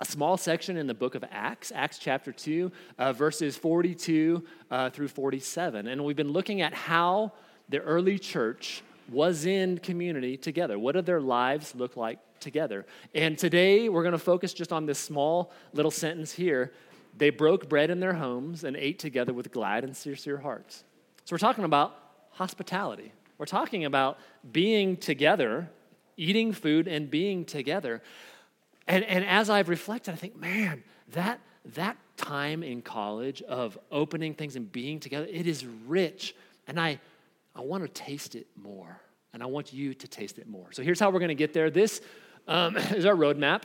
a 0.00 0.04
small 0.04 0.36
section 0.36 0.76
in 0.76 0.86
the 0.86 0.94
book 0.94 1.14
of 1.14 1.24
Acts, 1.30 1.72
Acts 1.74 1.98
chapter 1.98 2.30
2, 2.30 2.70
uh, 2.98 3.12
verses 3.12 3.56
42 3.56 4.44
uh, 4.70 4.90
through 4.90 5.08
47. 5.08 5.88
And 5.88 6.04
we've 6.04 6.16
been 6.16 6.32
looking 6.32 6.62
at 6.62 6.72
how 6.72 7.32
the 7.68 7.78
early 7.80 8.18
church 8.18 8.82
was 9.10 9.44
in 9.44 9.78
community 9.78 10.36
together. 10.36 10.78
What 10.78 10.92
did 10.92 11.06
their 11.06 11.20
lives 11.20 11.74
look 11.74 11.96
like 11.96 12.18
together. 12.40 12.86
And 13.14 13.38
today 13.38 13.88
we're 13.88 14.02
going 14.02 14.12
to 14.12 14.18
focus 14.18 14.52
just 14.52 14.72
on 14.72 14.86
this 14.86 14.98
small 14.98 15.52
little 15.72 15.90
sentence 15.90 16.32
here. 16.32 16.72
They 17.16 17.30
broke 17.30 17.68
bread 17.68 17.90
in 17.90 18.00
their 18.00 18.14
homes 18.14 18.64
and 18.64 18.76
ate 18.76 18.98
together 18.98 19.32
with 19.32 19.50
glad 19.50 19.84
and 19.84 19.96
sincere 19.96 20.38
hearts. 20.38 20.84
So 21.24 21.34
we're 21.34 21.38
talking 21.38 21.64
about 21.64 21.94
hospitality. 22.30 23.12
We're 23.38 23.46
talking 23.46 23.84
about 23.84 24.18
being 24.50 24.96
together, 24.96 25.68
eating 26.16 26.52
food 26.52 26.88
and 26.88 27.10
being 27.10 27.44
together. 27.44 28.02
And, 28.86 29.04
and 29.04 29.24
as 29.24 29.50
I've 29.50 29.68
reflected, 29.68 30.12
I 30.12 30.16
think, 30.16 30.36
man, 30.36 30.82
that, 31.12 31.40
that 31.74 31.96
time 32.16 32.62
in 32.62 32.82
college 32.82 33.42
of 33.42 33.78
opening 33.90 34.34
things 34.34 34.56
and 34.56 34.70
being 34.70 35.00
together, 35.00 35.26
it 35.30 35.46
is 35.46 35.66
rich. 35.66 36.34
And 36.66 36.80
I, 36.80 37.00
I 37.54 37.60
want 37.60 37.82
to 37.82 37.88
taste 37.88 38.34
it 38.34 38.46
more. 38.56 39.00
And 39.32 39.42
I 39.42 39.46
want 39.46 39.72
you 39.72 39.94
to 39.94 40.08
taste 40.08 40.38
it 40.38 40.48
more. 40.48 40.72
So 40.72 40.82
here's 40.82 40.98
how 40.98 41.10
we're 41.10 41.18
going 41.20 41.28
to 41.28 41.34
get 41.34 41.52
there. 41.52 41.70
This 41.70 42.00
um, 42.48 42.76
is 42.76 43.06
our 43.06 43.14
roadmap. 43.14 43.62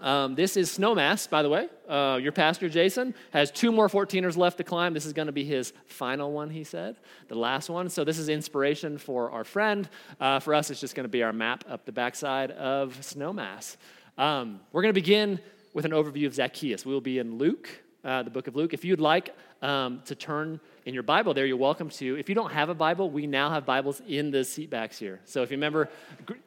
Um, 0.00 0.34
this 0.34 0.58
is 0.58 0.76
Snowmass, 0.76 1.28
by 1.30 1.42
the 1.42 1.48
way. 1.48 1.68
Uh, 1.88 2.18
your 2.20 2.32
pastor, 2.32 2.68
Jason, 2.68 3.14
has 3.30 3.50
two 3.50 3.72
more 3.72 3.88
14ers 3.88 4.36
left 4.36 4.58
to 4.58 4.64
climb. 4.64 4.92
This 4.92 5.06
is 5.06 5.14
going 5.14 5.26
to 5.26 5.32
be 5.32 5.44
his 5.44 5.72
final 5.86 6.32
one, 6.32 6.50
he 6.50 6.64
said, 6.64 6.96
the 7.28 7.34
last 7.34 7.70
one. 7.70 7.88
So, 7.88 8.04
this 8.04 8.18
is 8.18 8.28
inspiration 8.28 8.98
for 8.98 9.30
our 9.30 9.44
friend. 9.44 9.88
Uh, 10.20 10.38
for 10.40 10.54
us, 10.54 10.70
it's 10.70 10.80
just 10.80 10.94
going 10.94 11.04
to 11.04 11.08
be 11.08 11.22
our 11.22 11.32
map 11.32 11.64
up 11.68 11.86
the 11.86 11.92
backside 11.92 12.50
of 12.50 12.94
Snowmass. 13.00 13.76
Um, 14.18 14.60
we're 14.72 14.82
going 14.82 14.94
to 14.94 15.00
begin 15.00 15.40
with 15.72 15.84
an 15.84 15.92
overview 15.92 16.26
of 16.26 16.34
Zacchaeus. 16.34 16.84
We 16.84 16.92
will 16.92 17.00
be 17.00 17.18
in 17.18 17.38
Luke, 17.38 17.68
uh, 18.04 18.22
the 18.22 18.30
book 18.30 18.48
of 18.48 18.56
Luke. 18.56 18.74
If 18.74 18.84
you'd 18.84 19.00
like 19.00 19.34
um, 19.62 20.02
to 20.06 20.14
turn 20.14 20.60
in 20.86 20.94
your 20.94 21.02
Bible 21.02 21.34
there, 21.34 21.44
you're 21.44 21.56
welcome 21.56 21.90
to. 21.90 22.16
If 22.16 22.28
you 22.28 22.36
don't 22.36 22.52
have 22.52 22.68
a 22.68 22.74
Bible, 22.74 23.10
we 23.10 23.26
now 23.26 23.50
have 23.50 23.66
Bibles 23.66 24.00
in 24.06 24.30
the 24.30 24.44
seat 24.44 24.70
backs 24.70 24.96
here. 24.96 25.20
So 25.24 25.42
if 25.42 25.50
you 25.50 25.56
remember, 25.56 25.90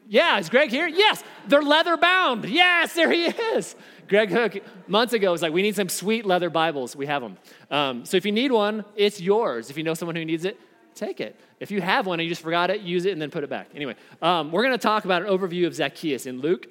yeah, 0.08 0.40
is 0.40 0.50
Greg 0.50 0.70
here? 0.70 0.88
Yes, 0.88 1.22
they're 1.50 1.62
leather 1.62 1.98
bound. 1.98 2.46
Yes, 2.46 2.94
there 2.94 3.12
he 3.12 3.26
is. 3.26 3.76
Greg 4.08 4.32
Hook 4.32 4.64
months 4.88 5.12
ago 5.12 5.34
was 5.34 5.42
like, 5.42 5.52
we 5.52 5.62
need 5.62 5.76
some 5.76 5.90
sweet 5.90 6.26
leather 6.26 6.50
Bibles. 6.50 6.96
We 6.96 7.06
have 7.06 7.22
them. 7.22 7.38
Um, 7.70 8.06
so 8.06 8.16
if 8.16 8.26
you 8.26 8.32
need 8.32 8.54
one, 8.54 8.86
it's 8.96 9.20
yours. 9.20 9.70
If 9.70 9.78
you 9.78 9.84
know 9.84 9.94
someone 9.94 10.16
who 10.16 10.24
needs 10.24 10.46
it, 10.46 10.58
take 10.96 11.20
it. 11.20 11.38
If 11.60 11.70
you 11.70 11.82
have 11.82 12.08
one 12.08 12.22
and 12.22 12.26
you 12.26 12.32
just 12.32 12.42
forgot 12.42 12.70
it, 12.70 12.80
use 12.80 13.06
it 13.06 13.12
and 13.12 13.22
then 13.22 13.32
put 13.32 13.44
it 13.44 13.50
back. 13.50 13.68
Anyway, 13.76 13.96
um, 14.22 14.54
we're 14.54 14.64
going 14.64 14.74
to 14.74 14.82
talk 14.82 15.04
about 15.04 15.22
an 15.22 15.28
overview 15.28 15.68
of 15.68 15.76
Zacchaeus 15.76 16.26
in 16.26 16.40
Luke, 16.40 16.68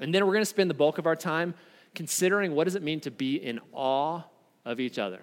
and 0.00 0.14
then 0.14 0.24
we're 0.24 0.32
going 0.32 0.40
to 0.40 0.46
spend 0.46 0.70
the 0.70 0.74
bulk 0.74 0.96
of 0.96 1.06
our 1.06 1.16
time 1.16 1.54
considering 1.94 2.54
what 2.54 2.64
does 2.64 2.76
it 2.76 2.82
mean 2.82 3.00
to 3.00 3.10
be 3.10 3.36
in 3.36 3.60
awe 3.74 4.22
of 4.64 4.80
each 4.80 4.98
other. 4.98 5.20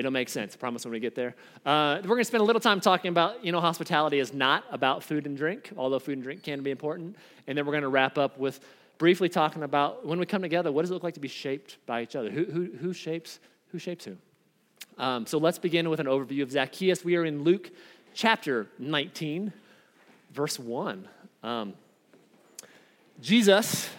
It'll 0.00 0.10
make 0.10 0.30
sense. 0.30 0.54
I 0.54 0.56
promise 0.56 0.84
when 0.84 0.92
we 0.92 0.98
get 0.98 1.14
there. 1.14 1.34
Uh, 1.64 1.98
we're 2.02 2.08
going 2.08 2.20
to 2.20 2.24
spend 2.24 2.40
a 2.40 2.44
little 2.44 2.58
time 2.58 2.80
talking 2.80 3.10
about, 3.10 3.44
you 3.44 3.52
know, 3.52 3.60
hospitality 3.60 4.18
is 4.18 4.32
not 4.32 4.64
about 4.70 5.04
food 5.04 5.26
and 5.26 5.36
drink, 5.36 5.70
although 5.76 5.98
food 5.98 6.14
and 6.14 6.22
drink 6.22 6.42
can 6.42 6.62
be 6.62 6.70
important. 6.70 7.16
And 7.46 7.56
then 7.56 7.66
we're 7.66 7.72
going 7.72 7.82
to 7.82 7.88
wrap 7.88 8.16
up 8.16 8.38
with 8.38 8.60
briefly 8.96 9.28
talking 9.28 9.62
about 9.62 10.06
when 10.06 10.18
we 10.18 10.24
come 10.24 10.40
together, 10.40 10.72
what 10.72 10.82
does 10.82 10.90
it 10.90 10.94
look 10.94 11.02
like 11.02 11.14
to 11.14 11.20
be 11.20 11.28
shaped 11.28 11.76
by 11.84 12.02
each 12.02 12.16
other? 12.16 12.30
Who, 12.30 12.44
who, 12.44 12.70
who 12.80 12.92
shapes 12.94 13.40
who 13.72 13.78
shapes 13.78 14.06
who? 14.06 14.16
Um, 14.96 15.26
so 15.26 15.36
let's 15.36 15.58
begin 15.58 15.90
with 15.90 16.00
an 16.00 16.06
overview 16.06 16.42
of 16.42 16.50
Zacchaeus. 16.50 17.04
We 17.04 17.16
are 17.16 17.24
in 17.26 17.44
Luke 17.44 17.70
chapter 18.14 18.68
19, 18.78 19.52
verse 20.32 20.58
1. 20.58 21.08
Um, 21.42 21.74
Jesus 23.20 23.90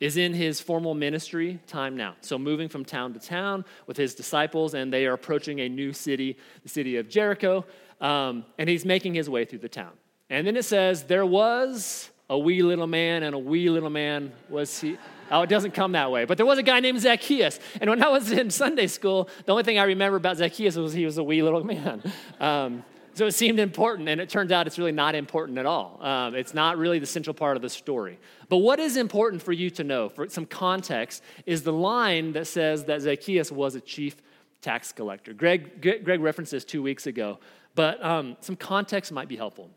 is 0.00 0.16
in 0.16 0.32
his 0.32 0.60
formal 0.60 0.94
ministry 0.94 1.60
time 1.66 1.96
now. 1.96 2.14
So, 2.20 2.38
moving 2.38 2.68
from 2.68 2.84
town 2.84 3.12
to 3.14 3.20
town 3.20 3.64
with 3.86 3.96
his 3.96 4.14
disciples, 4.14 4.74
and 4.74 4.92
they 4.92 5.06
are 5.06 5.14
approaching 5.14 5.60
a 5.60 5.68
new 5.68 5.92
city, 5.92 6.36
the 6.62 6.68
city 6.68 6.96
of 6.96 7.08
Jericho, 7.08 7.64
um, 8.00 8.44
and 8.58 8.68
he's 8.68 8.84
making 8.84 9.14
his 9.14 9.28
way 9.28 9.44
through 9.44 9.60
the 9.60 9.68
town. 9.68 9.92
And 10.30 10.46
then 10.46 10.56
it 10.56 10.64
says, 10.64 11.04
There 11.04 11.26
was 11.26 12.10
a 12.30 12.38
wee 12.38 12.62
little 12.62 12.86
man, 12.86 13.22
and 13.22 13.34
a 13.34 13.38
wee 13.38 13.70
little 13.70 13.90
man 13.90 14.32
was 14.48 14.80
he. 14.80 14.98
Oh, 15.30 15.42
it 15.42 15.50
doesn't 15.50 15.72
come 15.72 15.92
that 15.92 16.10
way. 16.10 16.24
But 16.24 16.36
there 16.36 16.46
was 16.46 16.58
a 16.58 16.62
guy 16.62 16.80
named 16.80 17.00
Zacchaeus. 17.00 17.60
And 17.80 17.90
when 17.90 18.02
I 18.02 18.08
was 18.08 18.32
in 18.32 18.50
Sunday 18.50 18.86
school, 18.86 19.28
the 19.44 19.52
only 19.52 19.64
thing 19.64 19.78
I 19.78 19.84
remember 19.84 20.16
about 20.16 20.38
Zacchaeus 20.38 20.76
was 20.76 20.94
he 20.94 21.04
was 21.04 21.18
a 21.18 21.22
wee 21.22 21.42
little 21.42 21.64
man. 21.64 22.02
Um, 22.40 22.84
so 23.18 23.26
it 23.26 23.32
seemed 23.32 23.58
important, 23.58 24.08
and 24.08 24.20
it 24.20 24.28
turns 24.28 24.52
out 24.52 24.68
it's 24.68 24.78
really 24.78 24.92
not 24.92 25.16
important 25.16 25.58
at 25.58 25.66
all. 25.66 25.98
Um, 26.00 26.36
it's 26.36 26.54
not 26.54 26.78
really 26.78 27.00
the 27.00 27.06
central 27.06 27.34
part 27.34 27.56
of 27.56 27.62
the 27.62 27.68
story. 27.68 28.16
But 28.48 28.58
what 28.58 28.78
is 28.78 28.96
important 28.96 29.42
for 29.42 29.52
you 29.52 29.70
to 29.70 29.82
know, 29.82 30.08
for 30.08 30.28
some 30.28 30.46
context, 30.46 31.24
is 31.44 31.64
the 31.64 31.72
line 31.72 32.32
that 32.34 32.46
says 32.46 32.84
that 32.84 33.00
Zacchaeus 33.00 33.50
was 33.50 33.74
a 33.74 33.80
chief 33.80 34.22
tax 34.62 34.92
collector. 34.92 35.32
Greg, 35.32 35.82
Greg 36.04 36.20
referenced 36.20 36.52
this 36.52 36.64
two 36.64 36.80
weeks 36.80 37.08
ago, 37.08 37.40
but 37.74 38.00
um, 38.04 38.36
some 38.40 38.54
context 38.54 39.10
might 39.10 39.26
be 39.26 39.36
helpful. 39.36 39.68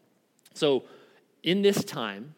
So, 0.53 0.83
in 1.41 1.63
this 1.63 1.83
time, 1.83 2.35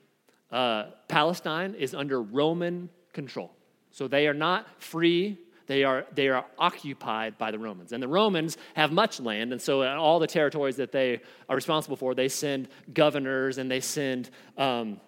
uh, 0.53 0.85
Palestine 1.09 1.75
is 1.75 1.93
under 1.93 2.21
Roman 2.21 2.89
control. 3.11 3.51
So 3.91 4.07
they 4.07 4.27
are 4.27 4.33
not 4.33 4.81
free 4.81 5.37
they 5.67 5.83
are, 5.83 6.05
they 6.13 6.27
are 6.27 6.45
occupied 6.57 7.37
by 7.37 7.51
the 7.51 7.59
Romans. 7.59 7.91
And 7.91 8.01
the 8.01 8.07
Romans 8.07 8.57
have 8.75 8.91
much 8.91 9.19
land, 9.19 9.51
and 9.51 9.61
so 9.61 9.83
all 9.97 10.19
the 10.19 10.27
territories 10.27 10.75
that 10.77 10.91
they 10.91 11.21
are 11.49 11.55
responsible 11.55 11.95
for, 11.95 12.13
they 12.15 12.29
send 12.29 12.67
governors 12.93 13.57
and 13.57 13.69
they 13.69 13.79
send 13.79 14.29
um, 14.57 14.99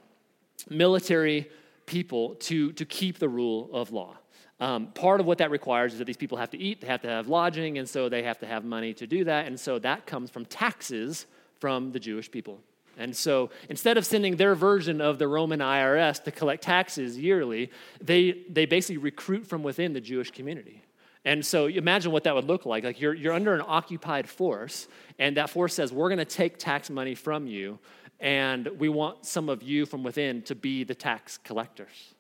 military 0.70 1.50
people 1.86 2.36
to, 2.36 2.72
to 2.74 2.86
keep 2.86 3.20
the 3.20 3.30
rule 3.30 3.70
of 3.74 3.92
law. 3.92 4.18
Um, 4.60 4.88
part 4.88 5.20
of 5.20 5.26
what 5.26 5.40
that 5.40 5.52
requires 5.52 5.94
is 5.94 6.00
that 6.00 6.06
these 6.06 6.18
people 6.18 6.38
have 6.38 6.50
to 6.52 6.58
eat, 6.58 6.82
they 6.82 6.88
have 6.88 7.02
to 7.02 7.10
have 7.10 7.28
lodging, 7.28 7.78
and 7.78 7.88
so 7.88 8.08
they 8.08 8.24
have 8.24 8.40
to 8.40 8.46
have 8.46 8.64
money 8.64 8.94
to 8.94 9.06
do 9.06 9.26
that. 9.26 9.48
And 9.48 9.60
so 9.60 9.80
that 9.80 10.06
comes 10.06 10.30
from 10.30 10.46
taxes 10.46 11.26
from 11.60 11.92
the 11.92 12.00
Jewish 12.00 12.32
people. 12.32 12.62
And 12.98 13.16
so 13.16 13.50
instead 13.70 13.98
of 13.98 14.06
sending 14.06 14.38
their 14.38 14.56
version 14.56 15.02
of 15.02 15.20
the 15.20 15.28
Roman 15.28 15.60
IRS 15.60 16.24
to 16.24 16.32
collect 16.32 16.64
taxes 16.64 17.18
yearly, 17.18 17.72
they, 18.02 18.44
they 18.50 18.66
basically 18.66 18.98
recruit 18.98 19.46
from 19.46 19.64
within 19.64 19.94
the 19.94 20.02
Jewish 20.02 20.32
community. 20.32 20.82
And 21.26 21.44
so 21.44 21.66
imagine 21.66 22.12
what 22.12 22.24
that 22.26 22.36
would 22.36 22.46
look 22.46 22.66
like. 22.66 22.84
Like 22.84 23.02
you're, 23.02 23.14
you're 23.14 23.34
under 23.34 23.56
an 23.56 23.64
occupied 23.66 24.30
force, 24.30 24.88
and 25.18 25.36
that 25.38 25.50
force 25.50 25.74
says, 25.74 25.92
We're 25.92 26.10
going 26.10 26.20
to 26.20 26.26
take 26.26 26.60
tax 26.60 26.90
money 26.90 27.16
from 27.16 27.48
you, 27.48 27.80
and 28.20 28.68
we 28.78 28.90
want 28.90 29.26
some 29.26 29.50
of 29.50 29.64
you 29.64 29.88
from 29.88 30.04
within 30.04 30.44
to 30.44 30.56
be 30.56 30.84
the 30.84 30.94
tax 30.94 31.40
collectors. 31.40 32.14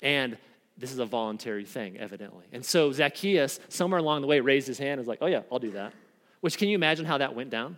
And 0.00 0.38
this 0.78 0.90
is 0.90 0.98
a 0.98 1.06
voluntary 1.06 1.64
thing, 1.64 1.98
evidently. 1.98 2.46
And 2.52 2.64
so 2.64 2.92
Zacchaeus, 2.92 3.60
somewhere 3.68 4.00
along 4.00 4.22
the 4.22 4.26
way, 4.26 4.40
raised 4.40 4.66
his 4.66 4.78
hand 4.78 4.92
and 4.92 5.00
was 5.00 5.08
like, 5.08 5.18
Oh, 5.20 5.26
yeah, 5.26 5.42
I'll 5.52 5.58
do 5.58 5.72
that. 5.72 5.92
Which, 6.40 6.56
can 6.56 6.68
you 6.68 6.74
imagine 6.76 7.04
how 7.04 7.18
that 7.18 7.34
went 7.34 7.50
down? 7.50 7.76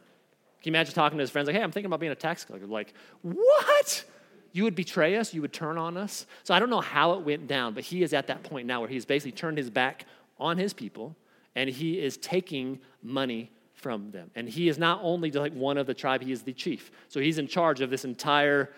Can 0.62 0.72
you 0.72 0.76
imagine 0.76 0.94
talking 0.94 1.18
to 1.18 1.22
his 1.22 1.30
friends 1.30 1.46
like, 1.46 1.56
hey, 1.56 1.62
I'm 1.62 1.70
thinking 1.70 1.86
about 1.86 2.00
being 2.00 2.12
a 2.12 2.16
tax 2.16 2.44
collector? 2.44 2.66
Like, 2.66 2.92
what? 3.22 4.04
You 4.52 4.64
would 4.64 4.74
betray 4.74 5.16
us? 5.16 5.32
You 5.32 5.42
would 5.42 5.52
turn 5.52 5.78
on 5.78 5.96
us? 5.96 6.26
So 6.42 6.52
I 6.52 6.58
don't 6.58 6.70
know 6.70 6.80
how 6.80 7.12
it 7.12 7.20
went 7.24 7.46
down, 7.46 7.74
but 7.74 7.84
he 7.84 8.02
is 8.02 8.12
at 8.12 8.26
that 8.26 8.42
point 8.42 8.66
now 8.66 8.80
where 8.80 8.88
he's 8.88 9.04
basically 9.04 9.32
turned 9.32 9.58
his 9.58 9.70
back 9.70 10.04
on 10.38 10.58
his 10.58 10.72
people 10.72 11.16
and 11.54 11.68
he 11.68 12.00
is 12.00 12.16
taking 12.16 12.80
money 13.02 13.50
from 13.72 14.10
them. 14.10 14.30
And 14.34 14.48
he 14.48 14.68
is 14.68 14.78
not 14.78 15.00
only 15.02 15.30
like 15.30 15.52
one 15.52 15.78
of 15.78 15.86
the 15.86 15.94
tribe, 15.94 16.22
he 16.22 16.32
is 16.32 16.42
the 16.42 16.52
chief. 16.52 16.90
So 17.08 17.20
he's 17.20 17.38
in 17.38 17.46
charge 17.46 17.80
of 17.80 17.90
this 17.90 18.04
entire 18.04 18.72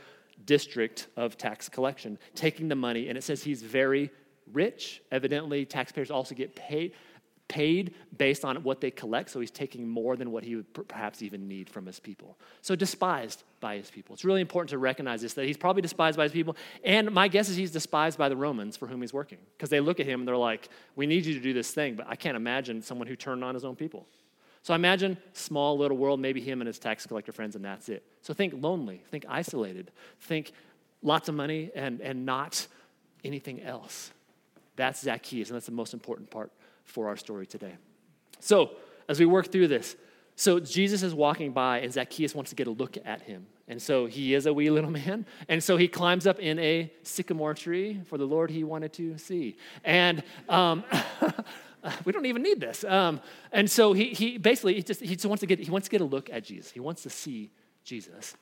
district 0.45 1.09
of 1.17 1.39
tax 1.39 1.69
collection, 1.69 2.19
taking 2.35 2.69
the 2.69 2.75
money. 2.75 3.09
And 3.09 3.17
it 3.17 3.23
says 3.23 3.43
he's 3.43 3.63
very 3.63 4.11
rich. 4.53 5.03
Evidently, 5.11 5.65
taxpayers 5.65 6.11
also 6.11 6.35
get 6.35 6.55
paid 6.55 6.93
paid 7.51 7.95
based 8.17 8.45
on 8.45 8.63
what 8.63 8.81
they 8.81 8.93
collect, 8.93 9.29
so 9.29 9.41
he's 9.41 9.51
taking 9.51 9.87
more 9.87 10.17
than 10.17 10.31
what 10.31 10.45
he 10.45 10.55
would 10.55 10.73
perhaps 10.89 11.21
even 11.21 11.49
need 11.49 11.69
from 11.69 11.85
his 11.85 11.99
people. 11.99 12.39
So 12.63 12.77
despised 12.77 13.43
by 13.59 13.77
his 13.77 13.91
people. 13.91 14.15
It's 14.15 14.25
really 14.25 14.41
important 14.41 14.71
to 14.71 14.79
recognize 14.79 15.21
this 15.21 15.35
that 15.35 15.47
he's 15.47 15.57
probably 15.57 15.83
despised 15.83 16.17
by 16.17 16.23
his 16.23 16.33
people, 16.33 16.57
and 16.85 17.11
my 17.11 17.27
guess 17.27 17.49
is 17.49 17.57
he's 17.57 17.73
despised 17.73 18.17
by 18.17 18.29
the 18.29 18.37
Romans 18.37 18.77
for 18.77 18.87
whom 18.87 19.01
he's 19.01 19.13
working 19.13 19.39
because 19.57 19.69
they 19.69 19.81
look 19.81 19.99
at 19.99 20.07
him 20.07 20.21
and 20.21 20.29
they're 20.29 20.37
like, 20.37 20.69
"We 20.95 21.07
need 21.07 21.27
you 21.27 21.35
to 21.35 21.41
do 21.41 21.53
this 21.53 21.73
thing," 21.73 21.97
but 21.97 22.07
I 22.09 22.15
can't 22.15 22.37
imagine 22.37 22.81
someone 22.83 23.09
who 23.09 23.17
turned 23.17 23.43
on 23.43 23.55
his 23.55 23.65
own 23.65 23.75
people. 23.75 24.07
So 24.63 24.73
I 24.73 24.77
imagine 24.77 25.19
small 25.33 25.77
little 25.77 25.97
world, 25.97 26.21
maybe 26.21 26.41
him 26.41 26.61
and 26.61 26.69
his 26.69 26.79
tax 26.79 27.07
collector 27.07 27.33
friends, 27.33 27.57
and 27.57 27.65
that's 27.65 27.89
it. 27.89 28.05
So 28.23 28.33
think 28.33 28.55
lonely, 28.57 29.03
think 29.11 29.25
isolated, 29.29 29.91
think 30.21 30.53
lots 31.03 31.29
of 31.29 31.35
money 31.35 31.71
and, 31.75 32.01
and 32.01 32.25
not 32.25 32.67
anything 33.25 33.63
else. 33.63 34.13
That's 34.77 35.01
Zacchaeus, 35.01 35.49
and 35.49 35.57
that's 35.57 35.67
the 35.67 35.73
most 35.73 35.95
important 35.95 36.31
part 36.31 36.53
for 36.85 37.09
our 37.09 37.17
story 37.17 37.47
today. 37.47 37.75
So, 38.41 38.71
as 39.09 39.19
we 39.19 39.27
work 39.27 39.51
through 39.51 39.69
this, 39.69 39.97
so 40.37 40.59
Jesus 40.59 41.03
is 41.03 41.15
walking 41.15 41.53
by, 41.53 41.81
and 41.81 41.93
Zacchaeus 41.93 42.35
wants 42.35 42.51
to 42.51 42.57
get 42.57 42.67
a 42.67 42.71
look 42.71 42.97
at 43.05 43.23
him. 43.23 43.47
And 43.69 43.81
so 43.81 44.07
he 44.07 44.35
is 44.35 44.47
a 44.47 44.53
wee 44.53 44.71
little 44.71 44.91
man. 45.03 45.27
And 45.49 45.63
so 45.63 45.77
he 45.77 45.87
climbs 45.87 46.27
up 46.27 46.39
in 46.39 46.59
a 46.59 46.93
sycamore 47.03 47.55
tree 47.55 48.01
for 48.07 48.19
the 48.19 48.25
Lord 48.25 48.51
he 48.51 48.65
wanted 48.65 48.93
to 48.95 49.19
see. 49.19 49.57
And 49.85 50.23
um, 50.49 50.83
we 52.05 52.13
don't 52.13 52.27
even 52.27 52.43
need 52.43 52.61
this. 52.61 52.85
Um, 52.85 53.21
and 53.53 53.71
so 53.71 53.93
he, 53.93 54.15
he 54.15 54.39
basically 54.39 54.75
he 54.75 54.83
just, 54.83 55.01
he 55.01 55.15
just 55.15 55.27
wants 55.27 55.41
to 55.41 55.47
get 55.47 55.59
he 55.59 55.71
wants 55.71 55.89
to 55.89 55.91
get 55.91 56.01
a 56.01 56.05
look 56.05 56.31
at 56.31 56.43
Jesus. 56.43 56.73
He 56.73 56.81
wants 56.81 57.03
to 57.05 57.11
see 57.11 57.51
Jesus. 57.85 58.35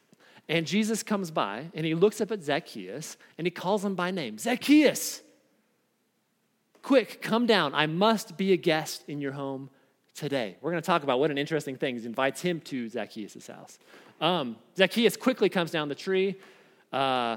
And 0.49 0.67
Jesus 0.67 1.03
comes 1.03 1.31
by 1.31 1.67
and 1.75 1.85
he 1.85 1.95
looks 1.95 2.21
up 2.21 2.31
at 2.33 2.43
Zacchaeus 2.43 3.17
and 3.37 3.47
he 3.47 3.51
calls 3.51 3.85
him 3.85 3.95
by 3.95 4.11
name 4.11 4.39
Zacchaeus, 4.39 5.21
Quick, 6.89 7.21
come 7.21 7.45
down. 7.45 7.75
I 7.75 7.85
must 7.85 8.39
be 8.39 8.55
a 8.55 8.57
guest 8.57 9.05
in 9.09 9.21
your 9.21 9.33
home 9.33 9.69
today. 10.15 10.57
We're 10.63 10.71
going 10.71 10.83
to 10.83 10.87
talk 10.87 11.03
about 11.03 11.21
what 11.21 11.31
an 11.31 11.37
interesting 11.37 11.77
thing. 11.77 11.99
He 11.99 12.07
invites 12.07 12.41
him 12.41 12.61
to 12.61 12.89
Zacchaeus' 12.89 13.47
house. 13.47 13.79
Um, 14.23 14.57
Zacchaeus 14.75 15.15
quickly 15.15 15.51
comes 15.51 15.71
down 15.71 15.91
the 15.91 15.95
tree 15.95 16.37
uh, 16.91 17.37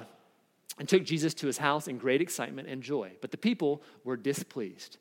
and 0.80 0.88
took 0.88 1.04
Jesus 1.04 1.34
to 1.34 1.48
his 1.48 1.58
house 1.58 1.90
in 1.90 1.98
great 1.98 2.22
excitement 2.22 2.70
and 2.70 2.82
joy. 2.82 3.12
But 3.20 3.32
the 3.32 3.38
people 3.38 3.84
were 4.06 4.16
displeased. 4.16 5.00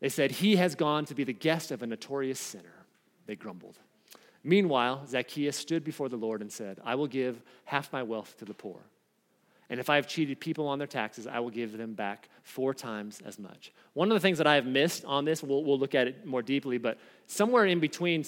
They 0.00 0.10
said, 0.10 0.32
He 0.32 0.56
has 0.56 0.74
gone 0.74 1.06
to 1.06 1.14
be 1.14 1.24
the 1.24 1.32
guest 1.32 1.70
of 1.70 1.82
a 1.82 1.86
notorious 1.86 2.38
sinner. 2.38 2.84
They 3.24 3.36
grumbled. 3.36 3.78
Meanwhile, 4.44 5.06
Zacchaeus 5.06 5.56
stood 5.56 5.82
before 5.82 6.10
the 6.10 6.16
Lord 6.18 6.42
and 6.42 6.52
said, 6.52 6.78
I 6.84 6.94
will 6.94 7.06
give 7.06 7.40
half 7.64 7.90
my 7.90 8.02
wealth 8.02 8.36
to 8.40 8.44
the 8.44 8.52
poor. 8.52 8.80
And 9.70 9.78
if 9.78 9.88
I 9.88 9.96
have 9.96 10.08
cheated 10.08 10.40
people 10.40 10.66
on 10.66 10.78
their 10.78 10.88
taxes, 10.88 11.28
I 11.28 11.38
will 11.38 11.50
give 11.50 11.78
them 11.78 11.94
back 11.94 12.28
four 12.42 12.74
times 12.74 13.22
as 13.24 13.38
much. 13.38 13.72
One 13.94 14.10
of 14.10 14.14
the 14.14 14.20
things 14.20 14.38
that 14.38 14.46
I 14.46 14.56
have 14.56 14.66
missed 14.66 15.04
on 15.04 15.24
this, 15.24 15.44
we'll, 15.44 15.62
we'll 15.62 15.78
look 15.78 15.94
at 15.94 16.08
it 16.08 16.26
more 16.26 16.42
deeply, 16.42 16.76
but 16.76 16.98
somewhere 17.28 17.64
in 17.66 17.78
between 17.78 18.24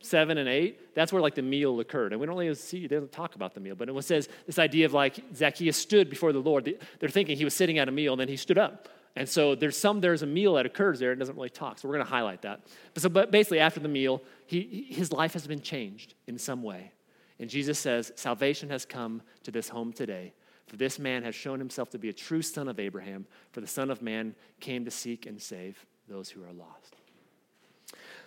seven 0.00 0.38
and 0.38 0.48
eight, 0.48 0.94
that's 0.94 1.12
where 1.12 1.22
like 1.22 1.36
the 1.36 1.42
meal 1.42 1.78
occurred. 1.78 2.12
And 2.12 2.20
we 2.20 2.26
don't 2.26 2.36
really 2.36 2.52
see, 2.56 2.88
they 2.88 2.96
don't 2.96 3.10
talk 3.12 3.36
about 3.36 3.54
the 3.54 3.60
meal, 3.60 3.76
but 3.76 3.88
it 3.88 4.04
says 4.04 4.28
this 4.44 4.58
idea 4.58 4.86
of 4.86 4.92
like 4.92 5.22
Zacchaeus 5.34 5.76
stood 5.76 6.10
before 6.10 6.32
the 6.32 6.40
Lord. 6.40 6.68
They're 6.98 7.08
thinking 7.08 7.36
he 7.36 7.44
was 7.44 7.54
sitting 7.54 7.78
at 7.78 7.88
a 7.88 7.92
meal 7.92 8.12
and 8.14 8.20
then 8.20 8.28
he 8.28 8.36
stood 8.36 8.58
up. 8.58 8.88
And 9.14 9.28
so 9.28 9.54
there's 9.54 9.76
some, 9.76 10.00
there's 10.00 10.22
a 10.22 10.26
meal 10.26 10.54
that 10.54 10.66
occurs 10.66 10.98
there. 10.98 11.12
And 11.12 11.18
it 11.18 11.20
doesn't 11.20 11.36
really 11.36 11.48
talk. 11.48 11.78
So 11.78 11.88
we're 11.88 11.94
going 11.94 12.04
to 12.04 12.10
highlight 12.10 12.42
that. 12.42 12.60
But 12.92 13.02
so, 13.02 13.08
but 13.08 13.30
basically, 13.30 13.60
after 13.60 13.80
the 13.80 13.88
meal, 13.88 14.22
he, 14.46 14.86
his 14.90 15.10
life 15.10 15.32
has 15.32 15.46
been 15.46 15.62
changed 15.62 16.12
in 16.26 16.36
some 16.36 16.62
way. 16.62 16.92
And 17.38 17.48
Jesus 17.48 17.78
says, 17.78 18.12
Salvation 18.14 18.68
has 18.68 18.84
come 18.84 19.22
to 19.44 19.50
this 19.50 19.70
home 19.70 19.94
today 19.94 20.34
for 20.66 20.76
this 20.76 20.98
man 20.98 21.22
has 21.22 21.34
shown 21.34 21.58
himself 21.58 21.90
to 21.90 21.98
be 21.98 22.08
a 22.08 22.12
true 22.12 22.42
son 22.42 22.68
of 22.68 22.80
Abraham, 22.80 23.26
for 23.52 23.60
the 23.60 23.66
Son 23.66 23.90
of 23.90 24.02
Man 24.02 24.34
came 24.60 24.84
to 24.84 24.90
seek 24.90 25.26
and 25.26 25.40
save 25.40 25.86
those 26.08 26.28
who 26.28 26.42
are 26.42 26.52
lost. 26.52 26.96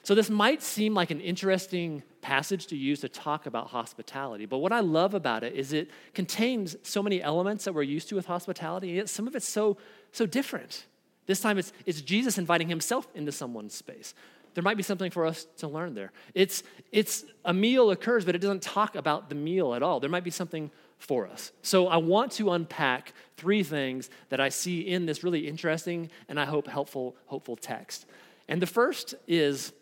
So, 0.03 0.15
this 0.15 0.29
might 0.29 0.63
seem 0.63 0.93
like 0.93 1.11
an 1.11 1.19
interesting 1.19 2.03
passage 2.21 2.67
to 2.67 2.77
use 2.77 3.01
to 3.01 3.09
talk 3.09 3.45
about 3.45 3.67
hospitality, 3.67 4.45
but 4.45 4.59
what 4.59 4.71
I 4.71 4.79
love 4.79 5.13
about 5.13 5.43
it 5.43 5.53
is 5.53 5.73
it 5.73 5.89
contains 6.13 6.77
so 6.83 7.03
many 7.03 7.21
elements 7.21 7.65
that 7.65 7.73
we're 7.73 7.83
used 7.83 8.07
to 8.09 8.15
with 8.15 8.25
hospitality, 8.25 8.87
and 8.87 8.95
yet 8.95 9.09
some 9.09 9.27
of 9.27 9.35
it's 9.35 9.47
so, 9.47 9.77
so 10.13 10.25
different. 10.25 10.85
This 11.25 11.41
time 11.41 11.57
it's, 11.57 11.73
it's 11.85 12.01
Jesus 12.01 12.37
inviting 12.37 12.69
himself 12.69 13.07
into 13.13 13.31
someone's 13.31 13.75
space. 13.75 14.13
there 14.53 14.63
might 14.63 14.77
be 14.77 14.83
something 14.83 15.11
for 15.11 15.25
us 15.25 15.45
to 15.57 15.67
learn 15.67 15.93
there. 15.93 16.11
It's, 16.33 16.63
it's 16.91 17.25
a 17.45 17.53
meal 17.53 17.91
occurs, 17.91 18.25
but 18.25 18.33
it 18.33 18.39
doesn't 18.39 18.63
talk 18.63 18.95
about 18.95 19.29
the 19.29 19.35
meal 19.35 19.73
at 19.75 19.83
all. 19.83 19.99
There 19.99 20.09
might 20.09 20.23
be 20.23 20.31
something 20.31 20.71
for 20.99 21.27
us. 21.27 21.51
So 21.63 21.87
I 21.87 21.97
want 21.97 22.33
to 22.33 22.51
unpack 22.51 23.13
three 23.37 23.63
things 23.63 24.09
that 24.29 24.39
I 24.39 24.49
see 24.49 24.81
in 24.81 25.05
this 25.05 25.23
really 25.23 25.47
interesting 25.47 26.11
and 26.27 26.39
I 26.39 26.45
hope 26.45 26.67
helpful, 26.67 27.15
hopeful 27.25 27.55
text. 27.55 28.05
And 28.47 28.61
the 28.61 28.67
first 28.67 29.15
is 29.27 29.73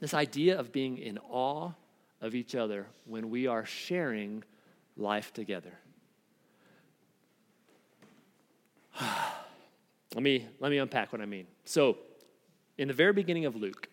this 0.00 0.14
idea 0.14 0.58
of 0.58 0.72
being 0.72 0.98
in 0.98 1.18
awe 1.28 1.72
of 2.20 2.34
each 2.34 2.54
other 2.54 2.86
when 3.06 3.28
we 3.28 3.46
are 3.46 3.66
sharing 3.66 4.44
life 4.96 5.32
together. 5.32 5.72
let, 10.14 10.22
me, 10.22 10.46
let 10.60 10.70
me 10.70 10.78
unpack 10.78 11.12
what 11.12 11.20
I 11.20 11.26
mean. 11.26 11.46
So, 11.64 11.98
in 12.78 12.88
the 12.88 12.94
very 12.94 13.12
beginning 13.12 13.44
of 13.44 13.56
Luke, 13.56 13.88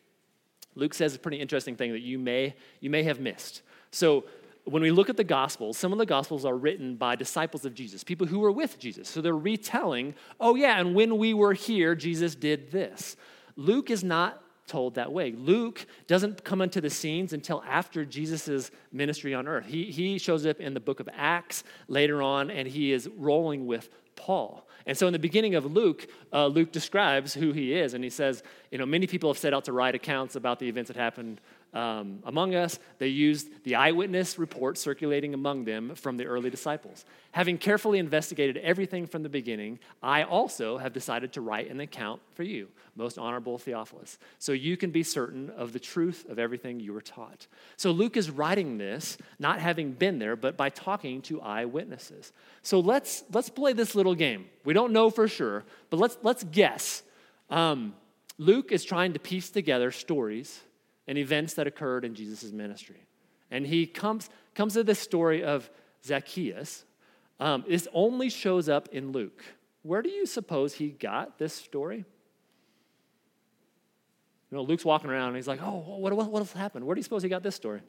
Luke 0.76 0.94
says 0.94 1.16
a 1.16 1.20
pretty 1.20 1.38
interesting 1.38 1.76
thing 1.76 1.92
that 1.92 2.02
you 2.02 2.18
may, 2.18 2.56
you 2.80 2.90
may 2.90 3.04
have 3.04 3.20
missed. 3.20 3.62
So, 3.92 4.26
when 4.72 4.82
we 4.82 4.92
look 4.92 5.10
at 5.10 5.18
the 5.18 5.24
Gospels, 5.24 5.78
some 5.78 5.92
of 5.92 5.98
the 5.98 6.06
Gospels 6.06 6.46
are 6.46 6.56
written 6.56 6.96
by 6.96 7.16
disciples 7.16 7.66
of 7.66 7.74
Jesus, 7.74 8.04
people 8.04 8.28
who 8.28 8.40
were 8.40 8.52
with 8.52 8.80
Jesus. 8.80 9.08
So 9.08 9.22
they're 9.22 9.36
retelling, 9.36 10.16
oh, 10.40 10.56
yeah, 10.56 10.80
and 10.80 10.96
when 10.96 11.18
we 11.18 11.34
were 11.34 11.54
here, 11.54 11.96
Jesus 11.96 12.36
did 12.36 12.72
this. 12.72 13.16
Luke 13.56 13.90
is 13.90 14.04
not 14.04 14.44
told 14.68 14.96
that 14.96 15.12
way. 15.12 15.32
Luke 15.32 15.86
doesn't 16.08 16.44
come 16.44 16.62
into 16.62 16.80
the 16.80 16.90
scenes 16.90 17.34
until 17.34 17.64
after 17.68 18.06
Jesus' 18.06 18.72
ministry 18.92 19.34
on 19.34 19.48
earth. 19.48 19.66
He, 19.66 19.86
he 19.86 20.18
shows 20.18 20.46
up 20.46 20.60
in 20.60 20.74
the 20.74 20.80
book 20.80 21.00
of 21.00 21.10
Acts 21.14 21.64
later 21.88 22.22
on, 22.22 22.52
and 22.52 22.68
he 22.68 22.94
is 22.94 23.10
rolling 23.18 23.66
with 23.66 23.90
Paul. 24.16 24.68
And 24.86 24.98
so 24.98 25.08
in 25.08 25.14
the 25.14 25.20
beginning 25.20 25.56
of 25.56 25.66
Luke, 25.66 26.08
uh, 26.32 26.48
Luke 26.48 26.72
describes 26.72 27.34
who 27.34 27.52
he 27.52 27.74
is, 27.74 27.94
and 27.94 28.04
he 28.04 28.10
says, 28.10 28.44
you 28.72 28.78
know, 28.78 28.86
many 28.86 29.08
people 29.08 29.30
have 29.30 29.38
set 29.38 29.54
out 29.54 29.66
to 29.66 29.74
write 29.74 29.96
accounts 29.96 30.36
about 30.36 30.60
the 30.60 30.68
events 30.68 30.88
that 30.88 30.98
happened 30.98 31.42
um, 31.74 32.20
among 32.26 32.56
us. 32.56 32.80
They 32.98 33.08
used 33.08 33.64
the 33.64 33.76
eyewitness 33.76 34.40
reports 34.40 34.82
circulating 34.82 35.34
among 35.34 35.66
them 35.66 35.96
from 35.96 36.18
the 36.18 36.26
early 36.26 36.50
disciples. 36.50 37.06
Having 37.32 37.60
carefully 37.60 38.00
investigated 38.00 38.58
everything 38.58 39.06
from 39.06 39.24
the 39.24 39.30
beginning, 39.30 39.80
I 40.02 40.24
also 40.24 40.78
have 40.78 40.94
decided 40.94 41.34
to 41.34 41.42
write 41.42 41.70
an 41.70 41.80
account 41.80 42.22
for 42.34 42.44
you, 42.44 42.70
most 42.96 43.18
honorable 43.18 43.58
Theophilus, 43.58 44.18
so 44.40 44.52
you 44.52 44.78
can 44.78 44.90
be 44.90 45.04
certain 45.04 45.52
of 45.52 45.74
the 45.74 45.80
truth 45.80 46.26
of 46.30 46.40
everything 46.40 46.80
you 46.80 46.94
were 46.94 47.02
taught. 47.02 47.48
So 47.78 47.92
Luke 47.92 48.18
is 48.18 48.30
writing 48.30 48.78
this, 48.78 49.18
not 49.38 49.60
having 49.60 49.92
been 49.92 50.18
there, 50.18 50.36
but 50.36 50.58
by 50.58 50.70
talking 50.70 51.22
to 51.24 51.42
eyewitnesses. 51.42 52.34
So 52.64 52.80
let's 52.80 53.24
let's 53.32 53.50
play 53.50 53.74
this 53.74 53.94
little 53.94 54.16
game. 54.16 54.46
We 54.66 54.74
don't 54.74 54.92
know 54.92 55.10
for 55.10 55.28
sure, 55.28 55.66
but 55.90 55.98
let's 55.98 56.18
let's 56.24 56.44
guess. 56.44 57.04
Um, 57.50 57.94
Luke 58.38 58.72
is 58.72 58.86
trying 58.86 59.14
to 59.14 59.20
piece 59.20 59.50
together 59.50 59.92
stories 59.92 60.62
and 61.10 61.18
events 61.18 61.56
that 61.56 61.66
occurred 61.66 62.06
in 62.06 62.14
Jesus' 62.14 62.52
ministry. 62.52 63.08
And 63.50 63.66
he 63.66 63.88
comes, 63.88 64.30
comes 64.54 64.76
to 64.76 64.84
this 64.84 65.00
story 65.00 65.44
of 65.44 65.68
Zacchaeus. 66.06 66.86
Um, 67.40 67.66
this 67.68 67.88
only 67.94 68.30
shows 68.30 68.70
up 68.70 68.90
in 68.92 69.12
Luke. 69.12 69.44
Where 69.82 70.04
do 70.04 70.10
you 70.10 70.28
suppose 70.28 70.76
he 70.76 70.90
got 70.90 71.40
this 71.40 71.52
story? 71.52 72.06
You 74.52 74.58
know, 74.58 74.62
Luke's 74.62 74.86
walking 74.86 75.10
around 75.10 75.30
and 75.30 75.36
he's 75.36 75.48
like, 75.48 75.64
oh, 75.64 75.84
what, 75.98 76.14
what, 76.14 76.30
what 76.30 76.48
happened? 76.52 76.86
Where 76.86 76.94
do 76.94 77.00
you 77.00 77.04
suppose 77.04 77.24
he 77.24 77.30
got 77.30 77.42
this 77.42 77.56
story? 77.56 77.82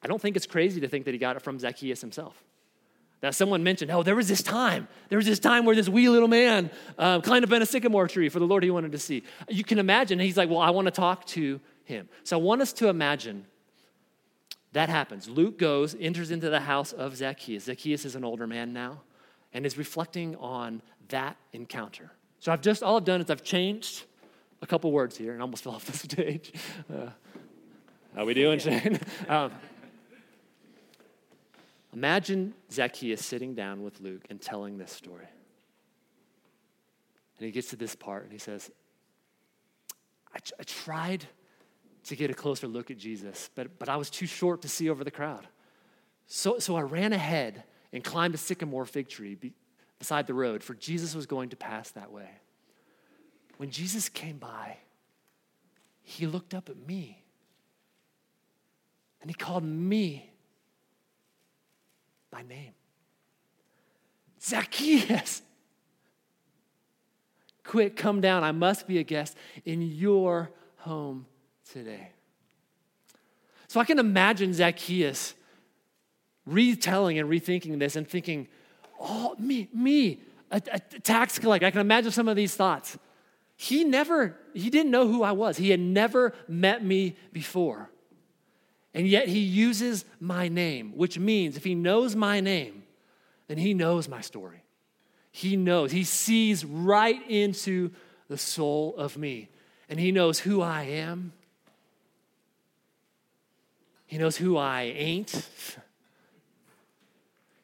I 0.00 0.06
don't 0.06 0.22
think 0.22 0.36
it's 0.36 0.46
crazy 0.46 0.80
to 0.80 0.86
think 0.86 1.06
that 1.06 1.12
he 1.12 1.18
got 1.18 1.34
it 1.34 1.42
from 1.42 1.58
Zacchaeus 1.58 2.00
himself. 2.00 2.40
That 3.24 3.34
someone 3.34 3.62
mentioned, 3.62 3.90
oh, 3.90 4.02
there 4.02 4.14
was 4.14 4.28
this 4.28 4.42
time. 4.42 4.86
There 5.08 5.16
was 5.16 5.24
this 5.24 5.38
time 5.38 5.64
where 5.64 5.74
this 5.74 5.88
wee 5.88 6.10
little 6.10 6.28
man 6.28 6.70
uh, 6.98 7.22
climbed 7.22 7.42
up 7.42 7.52
in 7.52 7.62
a 7.62 7.66
sycamore 7.66 8.06
tree 8.06 8.28
for 8.28 8.38
the 8.38 8.44
Lord 8.44 8.62
he 8.62 8.70
wanted 8.70 8.92
to 8.92 8.98
see. 8.98 9.22
You 9.48 9.64
can 9.64 9.78
imagine, 9.78 10.18
he's 10.18 10.36
like, 10.36 10.50
well, 10.50 10.58
I 10.58 10.68
want 10.68 10.88
to 10.88 10.90
talk 10.90 11.24
to 11.28 11.58
him. 11.84 12.06
So 12.22 12.38
I 12.38 12.42
want 12.42 12.60
us 12.60 12.74
to 12.74 12.88
imagine 12.88 13.46
that 14.72 14.90
happens. 14.90 15.26
Luke 15.26 15.58
goes, 15.58 15.96
enters 15.98 16.30
into 16.30 16.50
the 16.50 16.60
house 16.60 16.92
of 16.92 17.16
Zacchaeus. 17.16 17.64
Zacchaeus 17.64 18.04
is 18.04 18.14
an 18.14 18.24
older 18.24 18.46
man 18.46 18.74
now 18.74 19.00
and 19.54 19.64
is 19.64 19.78
reflecting 19.78 20.36
on 20.36 20.82
that 21.08 21.38
encounter. 21.54 22.12
So 22.40 22.52
I've 22.52 22.60
just, 22.60 22.82
all 22.82 22.98
I've 22.98 23.06
done 23.06 23.22
is 23.22 23.30
I've 23.30 23.42
changed 23.42 24.04
a 24.60 24.66
couple 24.66 24.92
words 24.92 25.16
here 25.16 25.32
and 25.32 25.40
almost 25.40 25.64
fell 25.64 25.76
off 25.76 25.86
the 25.86 25.96
stage. 25.96 26.52
Uh, 26.94 27.06
how 28.14 28.26
we 28.26 28.34
doing, 28.34 28.58
Shane? 28.58 29.00
Um, 29.30 29.50
Imagine 31.94 32.54
Zacchaeus 32.72 33.24
sitting 33.24 33.54
down 33.54 33.84
with 33.84 34.00
Luke 34.00 34.24
and 34.28 34.40
telling 34.40 34.78
this 34.78 34.90
story. 34.90 35.28
And 37.38 37.46
he 37.46 37.52
gets 37.52 37.70
to 37.70 37.76
this 37.76 37.94
part 37.94 38.24
and 38.24 38.32
he 38.32 38.38
says, 38.38 38.70
I, 40.34 40.38
tried 40.64 41.24
to 42.04 42.16
get 42.16 42.30
a 42.30 42.34
closer 42.34 42.66
look 42.66 42.90
at 42.90 42.98
Jesus, 42.98 43.48
but, 43.54 43.78
but 43.78 43.88
I 43.88 43.96
was 43.96 44.10
too 44.10 44.26
short 44.26 44.62
to 44.62 44.68
see 44.68 44.90
over 44.90 45.04
the 45.04 45.10
crowd. 45.12 45.46
So, 46.26 46.58
so 46.58 46.74
I 46.74 46.82
ran 46.82 47.12
ahead 47.12 47.62
and 47.92 48.02
climbed 48.02 48.34
a 48.34 48.38
sycamore 48.38 48.86
fig 48.86 49.08
tree 49.08 49.36
be, 49.36 49.52
beside 50.00 50.26
the 50.26 50.34
road, 50.34 50.64
for 50.64 50.74
Jesus 50.74 51.14
was 51.14 51.26
going 51.26 51.50
to 51.50 51.56
pass 51.56 51.90
that 51.92 52.10
way. 52.10 52.28
When 53.58 53.70
Jesus 53.70 54.08
came 54.08 54.38
by, 54.38 54.78
he 56.02 56.26
looked 56.26 56.54
up 56.54 56.68
at 56.68 56.76
me 56.76 57.22
and 59.20 59.30
he 59.30 59.34
called 59.34 59.62
me 59.62 60.33
by 62.34 62.42
name. 62.42 62.72
Zacchaeus, 64.42 65.40
quick, 67.62 67.96
come 67.96 68.20
down. 68.20 68.42
I 68.42 68.50
must 68.50 68.88
be 68.88 68.98
a 68.98 69.04
guest 69.04 69.36
in 69.64 69.80
your 69.82 70.50
home 70.78 71.26
today. 71.70 72.08
So 73.68 73.78
I 73.78 73.84
can 73.84 74.00
imagine 74.00 74.52
Zacchaeus 74.52 75.34
retelling 76.44 77.20
and 77.20 77.30
rethinking 77.30 77.78
this 77.78 77.94
and 77.94 78.06
thinking, 78.08 78.48
oh, 78.98 79.36
me, 79.38 79.68
me, 79.72 80.18
a, 80.50 80.60
a 80.72 80.80
tax 80.80 81.38
collector. 81.38 81.66
I 81.66 81.70
can 81.70 81.80
imagine 81.80 82.10
some 82.10 82.26
of 82.26 82.34
these 82.34 82.56
thoughts. 82.56 82.98
He 83.54 83.84
never, 83.84 84.36
he 84.54 84.70
didn't 84.70 84.90
know 84.90 85.06
who 85.06 85.22
I 85.22 85.30
was. 85.30 85.56
He 85.56 85.70
had 85.70 85.78
never 85.78 86.34
met 86.48 86.84
me 86.84 87.14
before. 87.32 87.90
And 88.94 89.08
yet 89.08 89.28
he 89.28 89.40
uses 89.40 90.04
my 90.20 90.48
name, 90.48 90.92
which 90.96 91.18
means 91.18 91.56
if 91.56 91.64
he 91.64 91.74
knows 91.74 92.14
my 92.14 92.40
name, 92.40 92.84
then 93.48 93.58
he 93.58 93.74
knows 93.74 94.08
my 94.08 94.20
story. 94.20 94.62
He 95.32 95.56
knows, 95.56 95.90
he 95.90 96.04
sees 96.04 96.64
right 96.64 97.20
into 97.28 97.90
the 98.28 98.38
soul 98.38 98.94
of 98.96 99.18
me, 99.18 99.48
and 99.88 99.98
he 99.98 100.12
knows 100.12 100.38
who 100.38 100.62
I 100.62 100.84
am. 100.84 101.32
He 104.06 104.16
knows 104.16 104.36
who 104.36 104.56
I 104.56 104.82
ain't. 104.82 105.48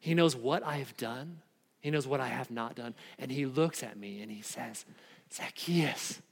He 0.03 0.15
knows 0.15 0.35
what 0.35 0.63
I 0.65 0.79
have 0.79 0.97
done. 0.97 1.41
He 1.81 1.91
knows 1.91 2.07
what 2.07 2.21
I 2.21 2.29
have 2.29 2.51
not 2.51 2.75
done. 2.75 2.95
And 3.19 3.31
he 3.31 3.45
looks 3.45 3.83
at 3.83 3.99
me 3.99 4.23
and 4.23 4.33
he 4.33 4.41
says, 4.41 4.87
Zacchaeus, 5.31 6.23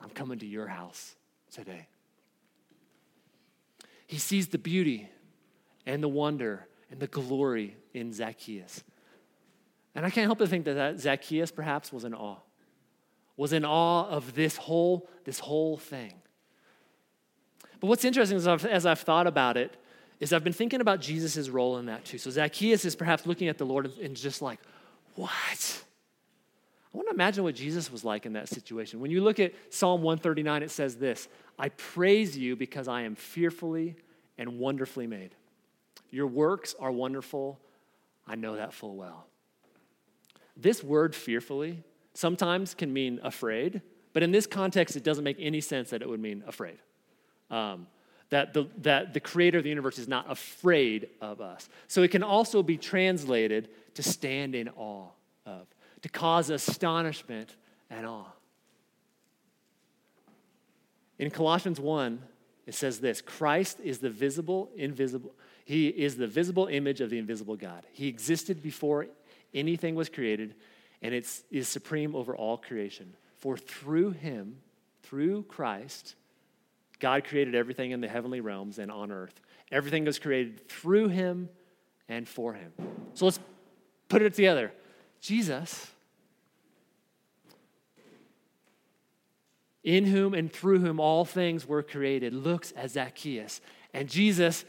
I'm 0.00 0.10
coming 0.10 0.38
to 0.38 0.46
your 0.46 0.68
house 0.68 1.16
today. 1.52 1.88
He 4.08 4.18
sees 4.18 4.48
the 4.48 4.58
beauty 4.58 5.08
and 5.86 6.02
the 6.02 6.08
wonder 6.08 6.66
and 6.90 6.98
the 6.98 7.06
glory 7.06 7.76
in 7.92 8.12
Zacchaeus. 8.12 8.82
And 9.94 10.06
I 10.06 10.10
can't 10.10 10.24
help 10.24 10.38
but 10.38 10.48
think 10.48 10.64
that 10.64 10.74
that 10.74 10.98
Zacchaeus 10.98 11.50
perhaps 11.52 11.92
was 11.92 12.04
in 12.04 12.14
awe, 12.14 12.38
was 13.36 13.52
in 13.52 13.66
awe 13.66 14.08
of 14.08 14.34
this 14.34 14.56
whole, 14.56 15.10
this 15.24 15.38
whole 15.38 15.76
thing. 15.76 16.14
But 17.80 17.88
what's 17.88 18.04
interesting 18.04 18.38
is 18.38 18.46
I've, 18.46 18.64
as 18.64 18.86
I've 18.86 19.00
thought 19.00 19.26
about 19.26 19.58
it, 19.58 19.76
is 20.20 20.32
I've 20.32 20.42
been 20.42 20.54
thinking 20.54 20.80
about 20.80 21.00
Jesus' 21.00 21.50
role 21.50 21.76
in 21.76 21.86
that 21.86 22.06
too. 22.06 22.16
So 22.16 22.30
Zacchaeus 22.30 22.86
is 22.86 22.96
perhaps 22.96 23.26
looking 23.26 23.48
at 23.48 23.58
the 23.58 23.66
Lord 23.66 23.92
and 24.02 24.16
just 24.16 24.40
like, 24.40 24.58
what? 25.16 25.84
I 26.92 26.96
want 26.96 27.08
to 27.08 27.14
imagine 27.14 27.44
what 27.44 27.54
Jesus 27.54 27.92
was 27.92 28.04
like 28.04 28.24
in 28.24 28.32
that 28.32 28.48
situation. 28.48 29.00
When 29.00 29.10
you 29.10 29.22
look 29.22 29.38
at 29.38 29.52
Psalm 29.70 30.02
139, 30.02 30.62
it 30.62 30.70
says 30.70 30.96
this 30.96 31.28
I 31.58 31.68
praise 31.70 32.36
you 32.36 32.56
because 32.56 32.88
I 32.88 33.02
am 33.02 33.14
fearfully 33.14 33.96
and 34.38 34.58
wonderfully 34.58 35.06
made. 35.06 35.34
Your 36.10 36.26
works 36.26 36.74
are 36.78 36.90
wonderful. 36.90 37.60
I 38.26 38.36
know 38.36 38.56
that 38.56 38.72
full 38.72 38.96
well. 38.96 39.26
This 40.56 40.82
word 40.82 41.14
fearfully 41.14 41.82
sometimes 42.14 42.74
can 42.74 42.92
mean 42.92 43.20
afraid, 43.22 43.82
but 44.12 44.22
in 44.22 44.32
this 44.32 44.46
context, 44.46 44.96
it 44.96 45.04
doesn't 45.04 45.24
make 45.24 45.36
any 45.38 45.60
sense 45.60 45.90
that 45.90 46.02
it 46.02 46.08
would 46.08 46.20
mean 46.20 46.42
afraid. 46.46 46.78
Um, 47.50 47.86
that, 48.30 48.52
the, 48.52 48.68
that 48.78 49.14
the 49.14 49.20
creator 49.20 49.58
of 49.58 49.64
the 49.64 49.70
universe 49.70 49.98
is 49.98 50.08
not 50.08 50.30
afraid 50.30 51.08
of 51.20 51.40
us. 51.40 51.68
So 51.86 52.02
it 52.02 52.10
can 52.10 52.22
also 52.22 52.62
be 52.62 52.76
translated 52.76 53.68
to 53.94 54.02
stand 54.02 54.54
in 54.54 54.68
awe 54.70 55.08
of, 55.46 55.66
to 56.02 56.08
cause 56.08 56.50
astonishment 56.50 57.56
and 57.90 58.06
awe. 58.06 58.32
In 61.18 61.30
Colossians 61.30 61.80
1, 61.80 62.22
it 62.66 62.74
says 62.74 63.00
this 63.00 63.20
Christ 63.20 63.80
is 63.82 63.98
the 63.98 64.10
visible, 64.10 64.70
invisible, 64.76 65.34
he 65.64 65.88
is 65.88 66.16
the 66.16 66.26
visible 66.26 66.66
image 66.66 67.00
of 67.00 67.10
the 67.10 67.18
invisible 67.18 67.56
God. 67.56 67.84
He 67.92 68.08
existed 68.08 68.62
before 68.62 69.06
anything 69.54 69.94
was 69.94 70.08
created, 70.08 70.54
and 71.02 71.14
it's, 71.14 71.42
is 71.50 71.68
supreme 71.68 72.14
over 72.14 72.36
all 72.36 72.58
creation. 72.58 73.14
For 73.36 73.56
through 73.56 74.10
him, 74.12 74.58
through 75.02 75.44
Christ, 75.44 76.14
God 76.98 77.24
created 77.24 77.54
everything 77.54 77.92
in 77.92 78.00
the 78.00 78.08
heavenly 78.08 78.40
realms 78.40 78.78
and 78.78 78.90
on 78.90 79.12
earth. 79.12 79.40
Everything 79.70 80.04
was 80.04 80.18
created 80.18 80.68
through 80.68 81.08
him 81.08 81.48
and 82.08 82.28
for 82.28 82.54
him. 82.54 82.72
So 83.14 83.26
let's 83.26 83.38
put 84.08 84.22
it 84.22 84.34
together. 84.34 84.72
Jesus, 85.20 85.90
in 89.82 90.04
whom 90.04 90.34
and 90.34 90.52
through 90.52 90.80
whom 90.80 91.00
all 91.00 91.24
things 91.24 91.66
were 91.66 91.82
created, 91.82 92.32
looks 92.32 92.72
at 92.76 92.90
Zacchaeus. 92.90 93.60
And 93.94 94.08
Jesus 94.08 94.64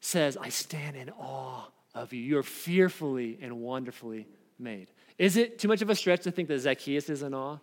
says, 0.00 0.36
I 0.36 0.48
stand 0.48 0.96
in 0.96 1.10
awe 1.10 1.68
of 1.94 2.12
you. 2.12 2.20
You're 2.20 2.42
fearfully 2.42 3.38
and 3.40 3.60
wonderfully 3.60 4.26
made. 4.58 4.88
Is 5.18 5.36
it 5.36 5.58
too 5.58 5.68
much 5.68 5.82
of 5.82 5.90
a 5.90 5.94
stretch 5.94 6.22
to 6.24 6.30
think 6.30 6.48
that 6.48 6.58
Zacchaeus 6.58 7.08
is 7.08 7.22
in 7.22 7.32
awe 7.32 7.58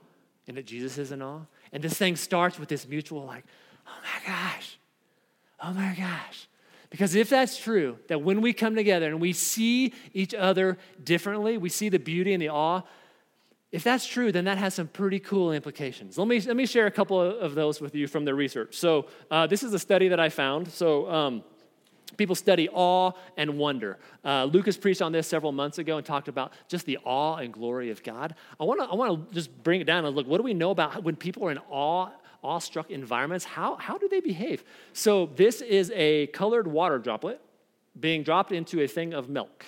and 0.48 0.58
that 0.58 0.66
Jesus 0.66 0.98
is 0.98 1.12
in 1.12 1.22
awe? 1.22 1.42
And 1.72 1.84
this 1.84 1.94
thing 1.94 2.16
starts 2.16 2.60
with 2.60 2.70
this 2.70 2.88
mutual, 2.88 3.26
like, 3.26 3.44
oh 3.88 3.92
my 4.02 4.28
gosh, 4.28 4.78
oh 5.62 5.74
my 5.74 5.96
gosh. 5.98 6.48
Because 6.94 7.16
if 7.16 7.28
that's 7.28 7.58
true, 7.58 7.98
that 8.08 8.22
when 8.22 8.40
we 8.40 8.54
come 8.54 8.76
together 8.76 9.08
and 9.08 9.20
we 9.20 9.34
see 9.34 9.96
each 10.14 10.36
other 10.36 10.78
differently, 11.04 11.58
we 11.58 11.68
see 11.68 11.90
the 11.90 11.98
beauty 11.98 12.34
and 12.34 12.40
the 12.40 12.50
awe, 12.50 12.84
if 13.72 13.84
that's 13.84 14.06
true, 14.06 14.32
then 14.32 14.46
that 14.46 14.60
has 14.60 14.76
some 14.76 14.88
pretty 14.88 15.20
cool 15.20 15.52
implications. 15.54 16.20
Let 16.20 16.28
me, 16.28 16.40
let 16.42 16.56
me 16.56 16.68
share 16.68 16.86
a 16.86 16.92
couple 16.92 17.20
of 17.20 17.56
those 17.56 17.82
with 17.82 17.96
you 17.96 18.06
from 18.08 18.26
the 18.26 18.36
research. 18.36 18.76
So, 18.78 19.08
uh, 19.32 19.48
this 19.48 19.64
is 19.64 19.74
a 19.74 19.80
study 19.80 20.10
that 20.10 20.20
I 20.20 20.30
found. 20.30 20.68
So, 20.72 21.10
um, 21.10 21.44
People 22.16 22.36
study 22.36 22.70
awe 22.70 23.14
and 23.38 23.58
wonder. 23.58 23.98
Uh, 24.24 24.44
Lucas 24.46 24.78
preached 24.78 25.02
on 25.02 25.12
this 25.12 25.28
several 25.28 25.52
months 25.52 25.80
ago 25.80 25.98
and 25.98 26.06
talked 26.06 26.28
about 26.28 26.54
just 26.68 26.86
the 26.86 27.00
awe 27.04 27.38
and 27.38 27.52
glory 27.52 27.90
of 27.90 28.04
God. 28.04 28.36
I 28.60 28.66
want 28.66 28.82
to 28.82 28.86
I 28.86 28.94
wanna 28.94 29.26
just 29.32 29.64
bring 29.64 29.82
it 29.82 29.86
down 29.86 30.06
and 30.06 30.16
look 30.16 30.28
what 30.28 30.38
do 30.38 30.44
we 30.44 30.54
know 30.54 30.70
about 30.70 31.04
when 31.04 31.16
people 31.16 31.44
are 31.48 31.52
in 31.52 31.58
awe, 31.70 32.10
awestruck 32.44 32.92
environments? 32.92 33.46
How, 33.46 33.76
how 33.76 33.98
do 33.98 34.08
they 34.08 34.20
behave? 34.20 34.64
So, 34.94 35.28
this 35.36 35.62
is 35.62 35.92
a 35.96 36.28
colored 36.28 36.68
water 36.68 37.00
droplet 37.00 37.42
being 38.00 38.24
dropped 38.24 38.52
into 38.52 38.82
a 38.82 38.88
thing 38.88 39.14
of 39.14 39.30
milk. 39.30 39.66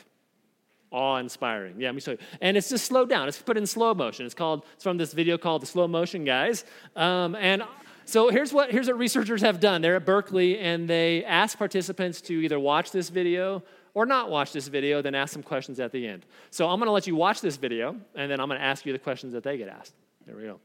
Awe 0.92 1.18
inspiring. 1.18 1.76
Yeah, 1.80 1.90
let 1.90 1.96
me 1.96 2.02
show 2.02 2.12
you. 2.12 2.18
And 2.42 2.56
it's 2.56 2.70
just 2.70 2.86
slowed 2.86 3.10
down. 3.10 3.28
It's 3.28 3.42
put 3.42 3.58
in 3.58 3.66
slow 3.66 3.94
motion. 3.94 4.26
It's 4.26 4.36
called, 4.36 4.64
it's 4.76 4.84
from 4.84 4.98
this 4.98 5.14
video 5.14 5.38
called 5.38 5.62
The 5.62 5.66
Slow 5.66 5.88
Motion 5.88 6.24
Guys. 6.24 6.64
Um, 6.96 7.36
and 7.36 7.64
so 8.06 8.30
here's 8.30 8.54
what, 8.54 8.72
here's 8.72 8.88
what 8.88 8.98
researchers 8.98 9.42
have 9.42 9.60
done. 9.60 9.82
They're 9.82 9.98
at 9.98 10.06
Berkeley 10.06 10.60
and 10.60 10.88
they 10.88 11.26
ask 11.26 11.58
participants 11.58 12.22
to 12.22 12.34
either 12.34 12.60
watch 12.60 12.92
this 12.92 13.10
video 13.10 13.64
or 13.94 14.06
not 14.06 14.30
watch 14.30 14.54
this 14.54 14.68
video, 14.68 15.02
then 15.02 15.16
ask 15.16 15.34
some 15.34 15.44
questions 15.44 15.80
at 15.80 15.92
the 15.92 16.08
end. 16.08 16.26
So 16.52 16.70
I'm 16.70 16.80
going 16.80 16.88
to 16.88 16.94
let 16.94 17.08
you 17.08 17.16
watch 17.16 17.42
this 17.42 17.58
video 17.58 17.96
and 18.14 18.32
then 18.32 18.40
I'm 18.40 18.48
going 18.48 18.60
to 18.60 18.66
ask 18.66 18.86
you 18.86 18.94
the 18.94 19.00
questions 19.00 19.34
that 19.34 19.44
they 19.44 19.58
get 19.58 19.68
asked. 19.68 19.94
There 20.26 20.36
we 20.36 20.44
go. 20.44 20.60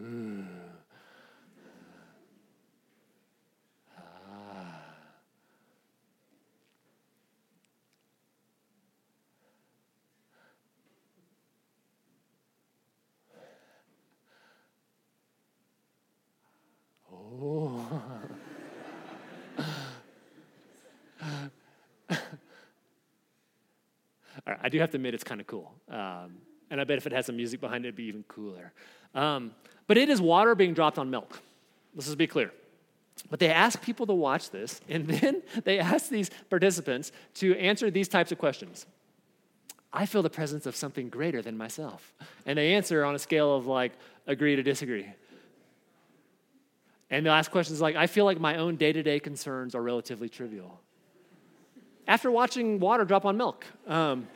I 24.63 24.69
do 24.69 24.79
have 24.79 24.91
to 24.91 24.97
admit 24.97 25.13
it's 25.13 25.23
kind 25.23 25.41
of 25.41 25.47
cool. 25.47 25.73
Um, 25.89 26.37
and 26.71 26.79
I 26.79 26.85
bet 26.85 26.97
if 26.97 27.05
it 27.05 27.11
had 27.11 27.25
some 27.25 27.35
music 27.35 27.59
behind 27.59 27.85
it, 27.85 27.89
it'd 27.89 27.97
be 27.97 28.05
even 28.05 28.23
cooler. 28.23 28.71
Um, 29.13 29.51
but 29.87 29.97
it 29.97 30.09
is 30.09 30.21
water 30.21 30.55
being 30.55 30.73
dropped 30.73 30.97
on 30.97 31.09
milk. 31.09 31.41
Let's 31.93 32.07
just 32.07 32.17
be 32.17 32.27
clear. 32.27 32.51
But 33.29 33.39
they 33.39 33.49
ask 33.49 33.81
people 33.81 34.07
to 34.07 34.13
watch 34.13 34.49
this, 34.49 34.79
and 34.89 35.05
then 35.05 35.43
they 35.65 35.77
ask 35.77 36.09
these 36.09 36.31
participants 36.49 37.11
to 37.35 37.55
answer 37.57 37.91
these 37.91 38.07
types 38.07 38.31
of 38.31 38.39
questions. 38.39 38.87
I 39.93 40.05
feel 40.05 40.21
the 40.23 40.29
presence 40.29 40.65
of 40.65 40.75
something 40.77 41.09
greater 41.09 41.41
than 41.41 41.57
myself. 41.57 42.13
And 42.45 42.57
they 42.57 42.73
answer 42.73 43.03
on 43.03 43.13
a 43.13 43.19
scale 43.19 43.53
of 43.53 43.67
like 43.67 43.91
agree 44.25 44.55
to 44.55 44.63
disagree. 44.63 45.07
And 47.09 47.25
the 47.25 47.29
last 47.29 47.51
question 47.51 47.75
is 47.75 47.81
like, 47.81 47.97
I 47.97 48.07
feel 48.07 48.23
like 48.23 48.39
my 48.39 48.55
own 48.55 48.77
day 48.77 48.93
to 48.93 49.03
day 49.03 49.19
concerns 49.19 49.75
are 49.75 49.81
relatively 49.81 50.29
trivial. 50.29 50.79
After 52.07 52.31
watching 52.31 52.79
water 52.79 53.03
drop 53.03 53.25
on 53.25 53.35
milk, 53.35 53.65
um, 53.85 54.27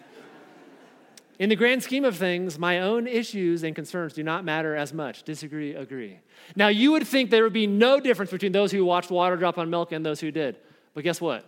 in 1.40 1.50
the 1.50 1.56
grand 1.56 1.84
scheme 1.84 2.06
of 2.06 2.16
things, 2.16 2.58
my 2.58 2.80
own 2.80 3.08
issues 3.08 3.64
and 3.64 3.76
concerns 3.76 4.14
do 4.14 4.24
not 4.24 4.46
matter 4.46 4.76
as 4.76 4.94
much. 4.94 5.24
Disagree, 5.24 5.76
agree. 5.76 6.20
Now, 6.56 6.70
you 6.70 6.92
would 6.92 7.06
think 7.06 7.30
there 7.30 7.44
would 7.44 7.54
be 7.54 7.68
no 7.68 8.00
difference 8.00 8.32
between 8.32 8.52
those 8.52 8.72
who 8.72 8.86
watched 8.86 9.12
water 9.12 9.36
drop 9.36 9.58
on 9.58 9.70
milk 9.70 9.92
and 9.92 10.06
those 10.06 10.20
who 10.20 10.32
did. 10.32 10.58
But 10.94 11.04
guess 11.04 11.20
what? 11.20 11.46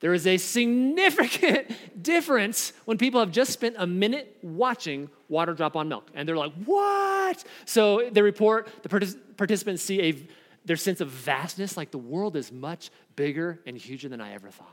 There 0.00 0.14
is 0.14 0.26
a 0.26 0.36
significant 0.36 1.74
difference 2.02 2.72
when 2.84 2.98
people 2.98 3.18
have 3.20 3.32
just 3.32 3.52
spent 3.52 3.74
a 3.78 3.86
minute 3.86 4.38
watching 4.42 5.10
water 5.28 5.54
drop 5.54 5.74
on 5.74 5.88
milk. 5.88 6.08
And 6.14 6.28
they're 6.28 6.36
like, 6.36 6.52
what? 6.64 7.42
So 7.64 8.08
the 8.10 8.22
report, 8.22 8.68
the 8.82 8.88
participants 9.36 9.82
see 9.82 10.00
a, 10.02 10.28
their 10.64 10.76
sense 10.76 11.00
of 11.00 11.08
vastness, 11.08 11.76
like 11.76 11.90
the 11.90 11.98
world 11.98 12.36
is 12.36 12.52
much 12.52 12.90
bigger 13.16 13.58
and 13.66 13.76
huger 13.76 14.08
than 14.08 14.20
I 14.20 14.34
ever 14.34 14.50
thought. 14.50 14.66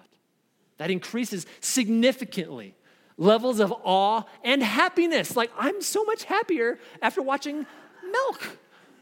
That 0.77 0.91
increases 0.91 1.47
significantly 1.61 2.75
levels 3.17 3.59
of 3.59 3.73
awe 3.83 4.23
and 4.43 4.61
happiness. 4.61 5.35
Like, 5.35 5.51
I'm 5.57 5.81
so 5.81 6.03
much 6.03 6.23
happier 6.25 6.79
after 7.01 7.21
watching 7.21 7.65
milk. 8.11 8.57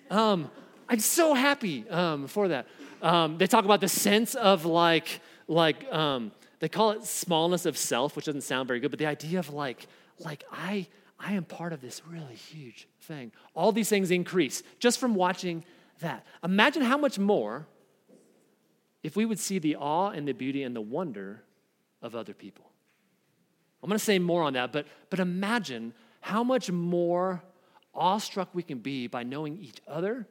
Um, 0.09 0.51
I'm 0.87 0.99
so 0.99 1.33
happy 1.33 1.89
um, 1.89 2.27
for 2.27 2.49
that. 2.49 2.67
Um, 3.01 3.37
they 3.37 3.47
talk 3.47 3.65
about 3.65 3.81
the 3.81 3.87
sense 3.87 4.35
of 4.35 4.65
like, 4.65 5.19
like 5.47 5.91
um, 5.91 6.31
they 6.59 6.69
call 6.69 6.91
it 6.91 7.03
smallness 7.03 7.65
of 7.65 7.77
self, 7.77 8.15
which 8.15 8.25
doesn't 8.25 8.41
sound 8.41 8.67
very 8.67 8.79
good, 8.79 8.91
but 8.91 8.99
the 8.99 9.05
idea 9.05 9.39
of 9.39 9.51
like, 9.53 9.87
like 10.19 10.43
I, 10.51 10.87
I 11.19 11.33
am 11.33 11.43
part 11.43 11.73
of 11.73 11.81
this 11.81 12.01
really 12.07 12.35
huge 12.35 12.87
thing. 13.01 13.31
All 13.55 13.71
these 13.71 13.89
things 13.89 14.11
increase 14.11 14.63
just 14.79 14.99
from 14.99 15.15
watching 15.15 15.63
that. 15.99 16.25
Imagine 16.43 16.83
how 16.83 16.97
much 16.97 17.17
more 17.17 17.67
if 19.01 19.15
we 19.15 19.25
would 19.25 19.39
see 19.39 19.59
the 19.59 19.75
awe 19.75 20.09
and 20.09 20.27
the 20.27 20.33
beauty 20.33 20.63
and 20.63 20.75
the 20.75 20.81
wonder 20.81 21.43
of 22.01 22.15
other 22.15 22.33
people. 22.33 22.72
I'm 23.83 23.89
going 23.89 23.99
to 23.99 24.05
say 24.05 24.17
more 24.17 24.43
on 24.43 24.53
that, 24.53 24.71
but, 24.71 24.87
but 25.09 25.19
imagine 25.19 25.93
how 26.21 26.41
much 26.41 26.71
more 26.71 27.43
awestruck 27.93 28.47
we 28.53 28.63
can 28.63 28.79
be 28.79 29.07
by 29.07 29.23
knowing 29.23 29.57
each 29.61 29.81
other 29.87 30.25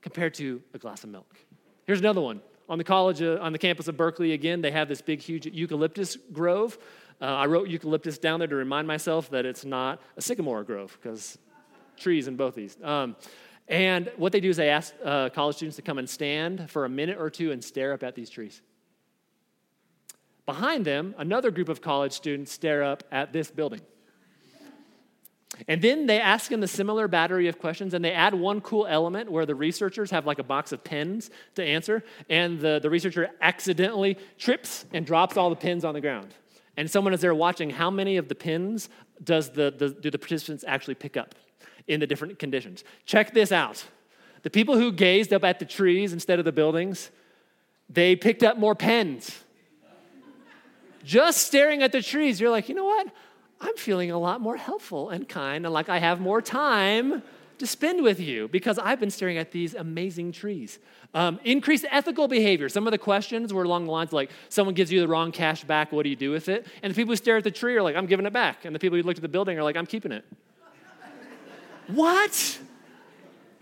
compared 0.00 0.34
to 0.34 0.62
a 0.72 0.78
glass 0.78 1.02
of 1.02 1.10
milk. 1.10 1.34
Here's 1.84 1.98
another 1.98 2.20
one. 2.20 2.40
On 2.68 2.78
the 2.78 2.84
college, 2.84 3.20
uh, 3.20 3.38
on 3.40 3.52
the 3.52 3.58
campus 3.58 3.88
of 3.88 3.96
Berkeley, 3.96 4.32
again, 4.32 4.60
they 4.60 4.70
have 4.70 4.88
this 4.88 5.02
big, 5.02 5.20
huge 5.20 5.46
eucalyptus 5.46 6.16
grove. 6.32 6.78
Uh, 7.20 7.24
I 7.24 7.46
wrote 7.46 7.68
eucalyptus 7.68 8.18
down 8.18 8.38
there 8.38 8.48
to 8.48 8.54
remind 8.54 8.86
myself 8.86 9.30
that 9.30 9.44
it's 9.44 9.64
not 9.64 10.00
a 10.16 10.22
sycamore 10.22 10.62
grove 10.62 10.96
because 11.02 11.38
trees 11.96 12.28
in 12.28 12.36
both 12.36 12.54
these. 12.54 12.76
Um, 12.82 13.16
and 13.66 14.12
what 14.16 14.30
they 14.30 14.40
do 14.40 14.50
is 14.50 14.56
they 14.56 14.70
ask 14.70 14.94
uh, 15.04 15.28
college 15.30 15.56
students 15.56 15.76
to 15.76 15.82
come 15.82 15.98
and 15.98 16.08
stand 16.08 16.70
for 16.70 16.84
a 16.84 16.88
minute 16.88 17.18
or 17.18 17.30
two 17.30 17.50
and 17.50 17.62
stare 17.62 17.92
up 17.92 18.04
at 18.04 18.14
these 18.14 18.30
trees. 18.30 18.62
Behind 20.46 20.84
them, 20.84 21.14
another 21.18 21.50
group 21.50 21.68
of 21.68 21.80
college 21.80 22.12
students 22.12 22.52
stare 22.52 22.82
up 22.82 23.04
at 23.12 23.32
this 23.32 23.50
building. 23.50 23.80
And 25.68 25.82
then 25.82 26.06
they 26.06 26.20
ask 26.20 26.50
them 26.50 26.60
the 26.60 26.68
similar 26.68 27.06
battery 27.08 27.46
of 27.46 27.58
questions, 27.58 27.94
and 27.94 28.04
they 28.04 28.12
add 28.12 28.34
one 28.34 28.60
cool 28.60 28.86
element 28.86 29.30
where 29.30 29.46
the 29.46 29.54
researchers 29.54 30.10
have 30.10 30.26
like 30.26 30.38
a 30.38 30.42
box 30.42 30.72
of 30.72 30.82
pens 30.82 31.30
to 31.54 31.62
answer, 31.62 32.02
and 32.28 32.58
the, 32.58 32.80
the 32.82 32.88
researcher 32.88 33.30
accidentally 33.40 34.16
trips 34.38 34.86
and 34.92 35.04
drops 35.04 35.36
all 35.36 35.50
the 35.50 35.56
pins 35.56 35.84
on 35.84 35.94
the 35.94 36.00
ground. 36.00 36.34
And 36.76 36.90
someone 36.90 37.12
is 37.12 37.20
there 37.20 37.34
watching 37.34 37.70
how 37.70 37.90
many 37.90 38.16
of 38.16 38.28
the 38.28 38.34
pins 38.34 38.88
does 39.22 39.50
the, 39.50 39.72
the, 39.76 39.90
do 39.90 40.10
the 40.10 40.18
participants 40.18 40.64
actually 40.66 40.94
pick 40.94 41.16
up 41.16 41.34
in 41.86 42.00
the 42.00 42.06
different 42.06 42.38
conditions. 42.38 42.82
Check 43.04 43.34
this 43.34 43.52
out. 43.52 43.84
The 44.42 44.50
people 44.50 44.78
who 44.78 44.90
gazed 44.90 45.32
up 45.32 45.44
at 45.44 45.58
the 45.58 45.64
trees 45.64 46.12
instead 46.12 46.38
of 46.38 46.44
the 46.44 46.52
buildings, 46.52 47.10
they 47.88 48.16
picked 48.16 48.42
up 48.42 48.58
more 48.58 48.74
pens 48.74 49.44
just 51.04 51.46
staring 51.46 51.82
at 51.82 51.92
the 51.92 52.02
trees, 52.02 52.40
you're 52.40 52.50
like, 52.50 52.68
you 52.68 52.74
know 52.74 52.84
what? 52.84 53.08
I'm 53.60 53.76
feeling 53.76 54.10
a 54.10 54.18
lot 54.18 54.40
more 54.40 54.56
helpful 54.56 55.10
and 55.10 55.28
kind 55.28 55.64
and 55.64 55.72
like 55.72 55.88
I 55.88 55.98
have 55.98 56.20
more 56.20 56.42
time 56.42 57.22
to 57.58 57.66
spend 57.66 58.02
with 58.02 58.18
you 58.18 58.48
because 58.48 58.78
I've 58.78 58.98
been 58.98 59.10
staring 59.10 59.38
at 59.38 59.52
these 59.52 59.74
amazing 59.74 60.32
trees. 60.32 60.80
Um, 61.14 61.38
increased 61.44 61.84
ethical 61.90 62.26
behavior. 62.26 62.68
Some 62.68 62.86
of 62.86 62.90
the 62.90 62.98
questions 62.98 63.52
were 63.52 63.62
along 63.62 63.84
the 63.84 63.92
lines 63.92 64.12
like, 64.12 64.30
someone 64.48 64.74
gives 64.74 64.90
you 64.90 65.00
the 65.00 65.06
wrong 65.06 65.30
cash 65.30 65.62
back, 65.62 65.92
what 65.92 66.02
do 66.02 66.08
you 66.08 66.16
do 66.16 66.30
with 66.30 66.48
it? 66.48 66.66
And 66.82 66.92
the 66.92 66.96
people 66.96 67.12
who 67.12 67.16
stare 67.16 67.36
at 67.36 67.44
the 67.44 67.50
tree 67.50 67.76
are 67.76 67.82
like, 67.82 67.94
I'm 67.94 68.06
giving 68.06 68.26
it 68.26 68.32
back. 68.32 68.64
And 68.64 68.74
the 68.74 68.80
people 68.80 68.98
who 68.98 69.04
looked 69.04 69.18
at 69.18 69.22
the 69.22 69.28
building 69.28 69.58
are 69.58 69.62
like, 69.62 69.76
I'm 69.76 69.86
keeping 69.86 70.10
it. 70.10 70.24
what? 71.86 72.58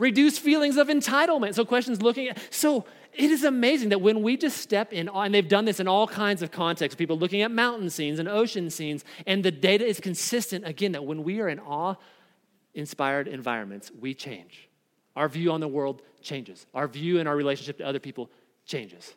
reduce 0.00 0.38
feelings 0.38 0.76
of 0.76 0.88
entitlement. 0.88 1.54
So, 1.54 1.64
questions 1.64 2.02
looking 2.02 2.28
at, 2.28 2.38
so 2.50 2.86
it 3.12 3.30
is 3.30 3.44
amazing 3.44 3.90
that 3.90 4.00
when 4.00 4.22
we 4.22 4.36
just 4.36 4.58
step 4.58 4.92
in, 4.92 5.08
and 5.08 5.34
they've 5.34 5.48
done 5.48 5.64
this 5.64 5.80
in 5.80 5.88
all 5.88 6.06
kinds 6.06 6.42
of 6.42 6.50
contexts, 6.50 6.96
people 6.96 7.18
looking 7.18 7.42
at 7.42 7.50
mountain 7.50 7.90
scenes 7.90 8.18
and 8.18 8.28
ocean 8.28 8.70
scenes, 8.70 9.04
and 9.26 9.44
the 9.44 9.50
data 9.50 9.84
is 9.84 10.00
consistent 10.00 10.66
again 10.66 10.92
that 10.92 11.04
when 11.04 11.24
we 11.24 11.40
are 11.40 11.48
in 11.48 11.58
awe 11.58 11.96
inspired 12.74 13.26
environments, 13.26 13.90
we 13.98 14.14
change. 14.14 14.68
Our 15.16 15.28
view 15.28 15.52
on 15.52 15.60
the 15.60 15.68
world 15.68 16.02
changes, 16.22 16.66
our 16.72 16.86
view 16.86 17.18
and 17.18 17.28
our 17.28 17.36
relationship 17.36 17.78
to 17.78 17.86
other 17.86 17.98
people 17.98 18.30
changes. 18.64 19.14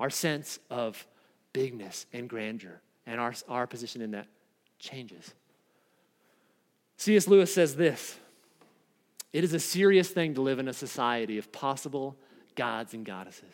Our 0.00 0.10
sense 0.10 0.58
of 0.70 1.06
bigness 1.52 2.06
and 2.12 2.28
grandeur 2.28 2.80
and 3.06 3.20
our, 3.20 3.34
our 3.48 3.66
position 3.66 4.00
in 4.00 4.12
that 4.12 4.26
changes. 4.78 5.34
C.S. 6.96 7.28
Lewis 7.28 7.52
says 7.52 7.76
this 7.76 8.18
It 9.34 9.42
is 9.42 9.52
a 9.52 9.58
serious 9.58 10.08
thing 10.10 10.34
to 10.34 10.40
live 10.40 10.60
in 10.60 10.68
a 10.68 10.72
society 10.72 11.38
of 11.38 11.50
possible 11.50 12.16
gods 12.54 12.94
and 12.94 13.04
goddesses. 13.04 13.52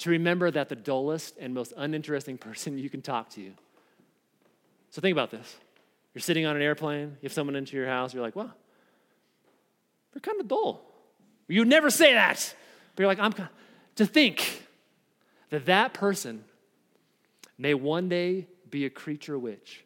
To 0.00 0.10
remember 0.10 0.50
that 0.50 0.68
the 0.68 0.76
dullest 0.76 1.38
and 1.38 1.54
most 1.54 1.72
uninteresting 1.78 2.36
person 2.36 2.76
you 2.76 2.90
can 2.90 3.00
talk 3.00 3.30
to. 3.30 3.52
So 4.90 5.00
think 5.00 5.14
about 5.14 5.30
this. 5.30 5.56
You're 6.12 6.20
sitting 6.20 6.44
on 6.44 6.56
an 6.56 6.62
airplane, 6.62 7.16
you 7.22 7.26
have 7.26 7.32
someone 7.32 7.56
into 7.56 7.74
your 7.74 7.86
house, 7.86 8.12
you're 8.12 8.22
like, 8.22 8.36
well, 8.36 8.52
they're 10.12 10.20
kind 10.20 10.38
of 10.38 10.46
dull. 10.46 10.84
You 11.48 11.64
never 11.64 11.88
say 11.88 12.12
that. 12.12 12.54
But 12.94 13.02
you're 13.02 13.08
like, 13.08 13.18
I'm 13.18 13.32
to 13.96 14.04
think 14.04 14.66
that 15.48 15.64
that 15.66 15.94
person 15.94 16.44
may 17.56 17.72
one 17.72 18.10
day 18.10 18.46
be 18.68 18.84
a 18.84 18.90
creature 18.90 19.38
which, 19.38 19.84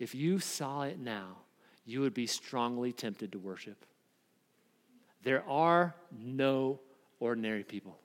if 0.00 0.16
you 0.16 0.40
saw 0.40 0.82
it 0.82 0.98
now, 0.98 1.36
you 1.84 2.00
would 2.00 2.14
be 2.14 2.26
strongly 2.26 2.92
tempted 2.92 3.30
to 3.30 3.38
worship. 3.38 3.86
There 5.26 5.42
are 5.48 5.92
no 6.16 6.78
ordinary 7.18 7.64
people. 7.64 7.98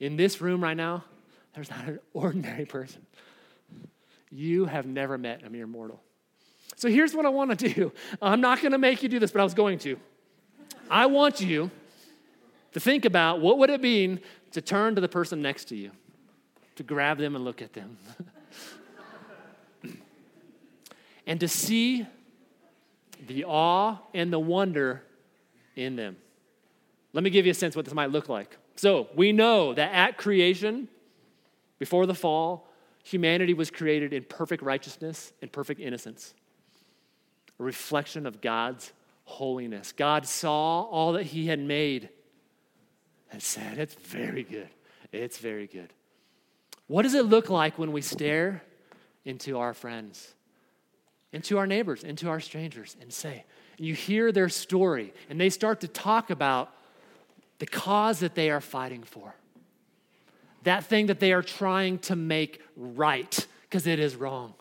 In 0.00 0.16
this 0.16 0.40
room 0.40 0.60
right 0.64 0.76
now, 0.76 1.04
there's 1.54 1.70
not 1.70 1.86
an 1.86 2.00
ordinary 2.12 2.64
person. 2.64 3.06
You 4.32 4.64
have 4.64 4.84
never 4.84 5.16
met 5.16 5.44
a 5.44 5.48
mere 5.48 5.68
mortal. 5.68 6.02
So 6.74 6.88
here's 6.88 7.14
what 7.14 7.24
I 7.24 7.28
want 7.28 7.56
to 7.56 7.72
do. 7.72 7.92
I'm 8.20 8.40
not 8.40 8.60
going 8.60 8.72
to 8.72 8.78
make 8.78 9.04
you 9.04 9.08
do 9.08 9.20
this, 9.20 9.30
but 9.30 9.42
I 9.42 9.44
was 9.44 9.54
going 9.54 9.78
to. 9.80 9.96
I 10.90 11.06
want 11.06 11.40
you 11.40 11.70
to 12.72 12.80
think 12.80 13.04
about 13.04 13.40
what 13.40 13.58
would 13.58 13.70
it 13.70 13.80
mean 13.80 14.18
to 14.50 14.60
turn 14.60 14.96
to 14.96 15.00
the 15.00 15.08
person 15.08 15.40
next 15.40 15.66
to 15.66 15.76
you, 15.76 15.92
to 16.74 16.82
grab 16.82 17.18
them 17.18 17.36
and 17.36 17.44
look 17.44 17.62
at 17.62 17.74
them. 17.74 17.96
and 21.28 21.38
to 21.38 21.46
see 21.46 22.08
the 23.28 23.44
awe 23.44 23.98
and 24.12 24.32
the 24.32 24.40
wonder 24.40 25.04
in 25.76 25.96
them. 25.96 26.16
Let 27.12 27.24
me 27.24 27.30
give 27.30 27.46
you 27.46 27.52
a 27.52 27.54
sense 27.54 27.74
what 27.74 27.84
this 27.84 27.94
might 27.94 28.10
look 28.10 28.28
like. 28.28 28.56
So, 28.76 29.08
we 29.14 29.32
know 29.32 29.74
that 29.74 29.92
at 29.92 30.16
creation, 30.16 30.88
before 31.78 32.06
the 32.06 32.14
fall, 32.14 32.68
humanity 33.02 33.52
was 33.52 33.70
created 33.70 34.12
in 34.12 34.24
perfect 34.24 34.62
righteousness 34.62 35.32
and 35.42 35.50
perfect 35.52 35.80
innocence, 35.80 36.34
a 37.58 37.62
reflection 37.62 38.26
of 38.26 38.40
God's 38.40 38.92
holiness. 39.24 39.92
God 39.92 40.26
saw 40.26 40.82
all 40.82 41.12
that 41.12 41.24
He 41.24 41.46
had 41.46 41.58
made 41.58 42.08
and 43.32 43.42
said, 43.42 43.78
It's 43.78 43.94
very 43.94 44.42
good. 44.42 44.68
It's 45.12 45.38
very 45.38 45.66
good. 45.66 45.92
What 46.86 47.02
does 47.02 47.14
it 47.14 47.26
look 47.26 47.50
like 47.50 47.78
when 47.78 47.92
we 47.92 48.02
stare 48.02 48.62
into 49.24 49.58
our 49.58 49.74
friends, 49.74 50.34
into 51.32 51.58
our 51.58 51.66
neighbors, 51.66 52.02
into 52.02 52.28
our 52.28 52.40
strangers, 52.40 52.96
and 53.00 53.12
say, 53.12 53.44
you 53.80 53.94
hear 53.94 54.30
their 54.30 54.48
story, 54.48 55.12
and 55.28 55.40
they 55.40 55.48
start 55.48 55.80
to 55.80 55.88
talk 55.88 56.30
about 56.30 56.70
the 57.58 57.66
cause 57.66 58.20
that 58.20 58.34
they 58.34 58.50
are 58.50 58.60
fighting 58.60 59.02
for, 59.02 59.34
that 60.64 60.84
thing 60.84 61.06
that 61.06 61.18
they 61.18 61.32
are 61.32 61.42
trying 61.42 61.98
to 61.98 62.14
make 62.14 62.60
right 62.76 63.46
because 63.62 63.86
it 63.86 63.98
is 63.98 64.16
wrong. 64.16 64.54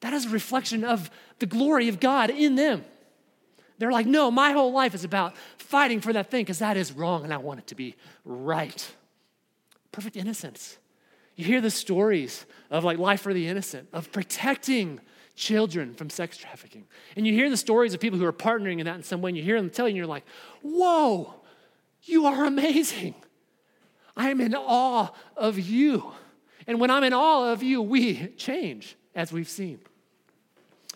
That 0.00 0.12
is 0.12 0.26
a 0.26 0.30
reflection 0.30 0.84
of 0.84 1.10
the 1.38 1.46
glory 1.46 1.88
of 1.88 2.00
God 2.00 2.30
in 2.30 2.54
them. 2.54 2.84
They're 3.78 3.92
like, 3.92 4.06
no, 4.06 4.30
my 4.30 4.52
whole 4.52 4.72
life 4.72 4.94
is 4.94 5.02
about 5.02 5.34
fighting 5.58 6.00
for 6.00 6.12
that 6.12 6.30
thing 6.30 6.42
because 6.42 6.60
that 6.60 6.76
is 6.76 6.92
wrong 6.92 7.24
and 7.24 7.32
I 7.32 7.38
want 7.38 7.60
it 7.60 7.66
to 7.68 7.74
be 7.74 7.96
right. 8.24 8.94
Perfect 9.90 10.16
innocence. 10.16 10.78
You 11.34 11.44
hear 11.44 11.60
the 11.60 11.70
stories 11.70 12.46
of 12.70 12.84
like 12.84 12.98
life 12.98 13.22
for 13.22 13.34
the 13.34 13.48
innocent, 13.48 13.88
of 13.92 14.12
protecting 14.12 15.00
children 15.34 15.94
from 15.94 16.10
sex 16.10 16.36
trafficking. 16.36 16.84
And 17.16 17.26
you 17.26 17.32
hear 17.32 17.50
the 17.50 17.56
stories 17.56 17.94
of 17.94 18.00
people 18.00 18.18
who 18.18 18.26
are 18.26 18.32
partnering 18.32 18.78
in 18.78 18.86
that 18.86 18.96
in 18.96 19.02
some 19.02 19.22
way, 19.22 19.30
and 19.30 19.36
you 19.36 19.42
hear 19.42 19.60
them 19.60 19.70
tell 19.70 19.88
you, 19.88 19.96
you're 19.96 20.06
like, 20.06 20.24
whoa, 20.62 21.34
you 22.04 22.26
are 22.26 22.44
amazing. 22.44 23.14
I 24.16 24.30
am 24.30 24.40
in 24.40 24.54
awe 24.54 25.10
of 25.36 25.58
you. 25.58 26.12
And 26.66 26.80
when 26.80 26.90
I'm 26.90 27.04
in 27.04 27.12
awe 27.12 27.52
of 27.52 27.62
you, 27.62 27.80
we 27.82 28.28
change, 28.36 28.96
as 29.14 29.32
we've 29.32 29.48
seen. 29.48 29.80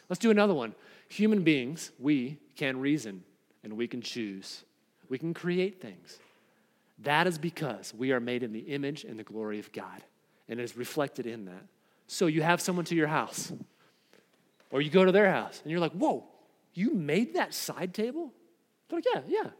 Let's 0.08 0.20
do 0.20 0.30
another 0.30 0.54
one. 0.54 0.74
Human 1.08 1.42
beings, 1.42 1.90
we 1.98 2.38
can 2.56 2.78
reason 2.78 3.24
and 3.64 3.76
we 3.76 3.88
can 3.88 4.00
choose. 4.00 4.64
We 5.08 5.18
can 5.18 5.34
create 5.34 5.80
things. 5.80 6.18
That 7.00 7.26
is 7.26 7.38
because 7.38 7.92
we 7.94 8.12
are 8.12 8.20
made 8.20 8.42
in 8.42 8.52
the 8.52 8.60
image 8.60 9.04
and 9.04 9.18
the 9.18 9.24
glory 9.24 9.58
of 9.58 9.72
God, 9.72 10.02
and 10.48 10.58
it 10.58 10.62
is 10.62 10.76
reflected 10.76 11.26
in 11.26 11.44
that. 11.44 11.64
So 12.06 12.26
you 12.26 12.42
have 12.42 12.60
someone 12.60 12.84
to 12.86 12.94
your 12.94 13.08
house, 13.08 13.52
or 14.76 14.82
you 14.82 14.90
go 14.90 15.06
to 15.06 15.12
their 15.12 15.30
house, 15.30 15.58
and 15.62 15.70
you're 15.70 15.80
like, 15.80 15.92
whoa, 15.92 16.22
you 16.74 16.92
made 16.92 17.32
that 17.32 17.54
side 17.54 17.94
table? 17.94 18.30
They're 18.88 18.98
like, 18.98 19.06
yeah, 19.06 19.22
yeah. 19.26 19.50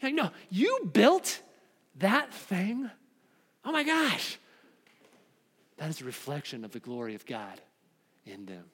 You're 0.00 0.10
like, 0.10 0.14
no, 0.14 0.30
you 0.50 0.88
built 0.92 1.42
that 1.96 2.32
thing? 2.32 2.88
Oh 3.64 3.72
my 3.72 3.82
gosh. 3.82 4.38
That 5.78 5.90
is 5.90 6.00
a 6.00 6.04
reflection 6.04 6.64
of 6.64 6.70
the 6.70 6.78
glory 6.78 7.16
of 7.16 7.26
God 7.26 7.60
in 8.24 8.46
them. 8.46 8.66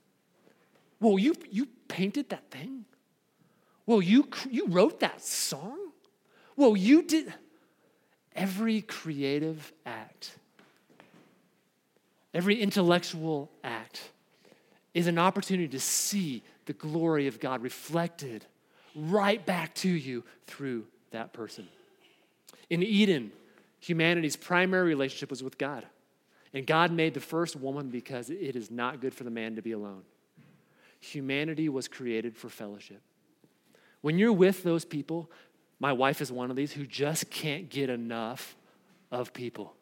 Whoa, 0.99 1.17
you, 1.17 1.35
you 1.51 1.67
painted 1.89 2.29
that 2.29 2.51
thing? 2.51 2.85
Well, 3.87 4.03
you, 4.03 4.29
you 4.51 4.67
wrote 4.67 5.01
that 5.01 5.23
song? 5.25 5.79
Well, 6.55 6.77
you 6.77 7.01
did. 7.01 7.33
Every 8.37 8.83
creative 8.83 9.73
act, 9.87 10.37
every 12.35 12.61
intellectual 12.61 13.51
act 13.65 14.11
is 14.95 15.07
an 15.07 15.19
opportunity 15.19 15.69
to 15.69 15.81
see 15.81 16.43
the 16.67 16.73
glory 16.73 17.27
of 17.27 17.41
God 17.41 17.63
reflected 17.63 18.45
right 18.95 19.45
back 19.45 19.75
to 19.77 19.89
you 19.89 20.25
through 20.47 20.87
that 21.11 21.33
person. 21.33 21.69
In 22.71 22.83
Eden, 22.83 23.33
humanity's 23.81 24.37
primary 24.37 24.89
relationship 24.89 25.31
was 25.31 25.43
with 25.43 25.59
God. 25.59 25.87
And 26.55 26.67
God 26.67 26.91
made 26.91 27.15
the 27.15 27.21
first 27.21 27.57
woman 27.57 27.91
because 27.91 28.31
it 28.31 28.57
is 28.57 28.71
not 28.71 29.01
good 29.01 29.15
for 29.15 29.25
the 29.25 29.31
man 29.31 29.57
to 29.57 29.63
be 29.63 29.73
alone. 29.73 30.03
Humanity 31.01 31.69
was 31.69 31.89
created 31.89 32.37
for 32.37 32.49
fellowship. 32.49 33.03
When 34.01 34.19
you're 34.19 34.33
with 34.33 34.63
those 34.63 34.85
people, 34.85 35.31
my 35.79 35.93
wife 35.93 36.21
is 36.21 36.33
one 36.33 36.51
of 36.51 36.57
these 36.57 36.73
who 36.73 36.87
just 36.87 37.31
can't 37.31 37.69
get 37.69 37.91
enough 37.91 38.57
of 39.11 39.33
people. 39.33 39.75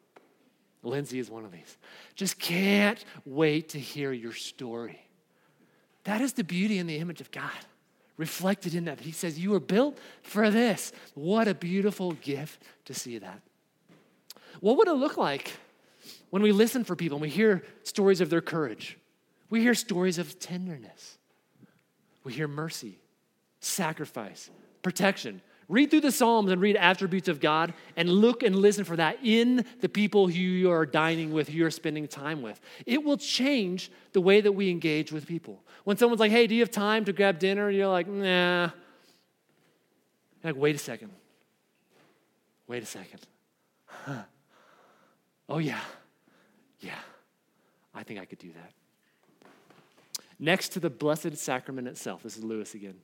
Lindsay 0.83 1.19
is 1.19 1.29
one 1.29 1.45
of 1.45 1.51
these. 1.51 1.77
Just 2.15 2.39
can't 2.39 3.03
wait 3.25 3.69
to 3.69 3.79
hear 3.79 4.11
your 4.11 4.33
story. 4.33 5.01
That 6.03 6.21
is 6.21 6.33
the 6.33 6.43
beauty 6.43 6.77
and 6.77 6.89
the 6.89 6.97
image 6.97 7.19
of 7.21 7.31
God 7.31 7.51
reflected 8.17 8.75
in 8.75 8.85
that. 8.85 8.99
He 8.99 9.11
says, 9.11 9.39
You 9.39 9.51
were 9.51 9.59
built 9.59 9.97
for 10.23 10.49
this. 10.49 10.91
What 11.13 11.47
a 11.47 11.53
beautiful 11.53 12.13
gift 12.13 12.63
to 12.85 12.93
see 12.93 13.17
that. 13.19 13.41
What 14.59 14.77
would 14.77 14.87
it 14.87 14.93
look 14.93 15.17
like 15.17 15.51
when 16.29 16.41
we 16.41 16.51
listen 16.51 16.83
for 16.83 16.95
people 16.95 17.17
and 17.17 17.21
we 17.21 17.29
hear 17.29 17.63
stories 17.83 18.21
of 18.21 18.29
their 18.29 18.41
courage? 18.41 18.97
We 19.49 19.61
hear 19.61 19.75
stories 19.75 20.17
of 20.17 20.39
tenderness, 20.39 21.17
we 22.23 22.33
hear 22.33 22.47
mercy, 22.47 22.99
sacrifice, 23.61 24.49
protection. 24.81 25.41
Read 25.69 25.91
through 25.91 26.01
the 26.01 26.11
Psalms 26.13 26.49
and 26.49 26.61
read 26.61 26.77
attributes 26.77 27.27
of 27.27 27.41
God 27.41 27.73
and 27.97 28.09
look 28.09 28.41
and 28.41 28.55
listen 28.55 28.85
for 28.85 28.95
that 28.95 29.17
in 29.21 29.65
the 29.81 29.89
people 29.89 30.27
who 30.27 30.33
you 30.33 30.71
are 30.71 30.85
dining 30.85 31.33
with, 31.33 31.49
who 31.49 31.57
you're 31.57 31.71
spending 31.71 32.07
time 32.07 32.41
with. 32.41 32.61
It 32.85 33.03
will 33.03 33.17
change 33.17 33.91
the 34.13 34.21
way 34.21 34.39
that 34.39 34.53
we 34.53 34.69
engage 34.69 35.11
with 35.11 35.27
people. 35.27 35.61
When 35.83 35.97
someone's 35.97 36.21
like, 36.21 36.31
hey, 36.31 36.47
do 36.47 36.55
you 36.55 36.61
have 36.61 36.71
time 36.71 37.03
to 37.05 37.13
grab 37.13 37.37
dinner? 37.37 37.69
You're 37.69 37.87
like, 37.87 38.07
nah. 38.07 38.69
You're 40.41 40.53
like, 40.53 40.55
wait 40.55 40.75
a 40.75 40.79
second. 40.79 41.11
Wait 42.67 42.83
a 42.83 42.85
second. 42.85 43.19
Huh. 43.85 44.23
Oh, 45.49 45.57
yeah. 45.57 45.81
Yeah. 46.79 46.99
I 47.93 48.03
think 48.03 48.21
I 48.21 48.25
could 48.25 48.39
do 48.39 48.51
that. 48.53 48.71
Next 50.39 50.69
to 50.69 50.79
the 50.79 50.89
Blessed 50.89 51.35
Sacrament 51.35 51.89
itself, 51.89 52.23
this 52.23 52.37
is 52.37 52.43
Lewis 52.43 52.73
again. 52.73 52.95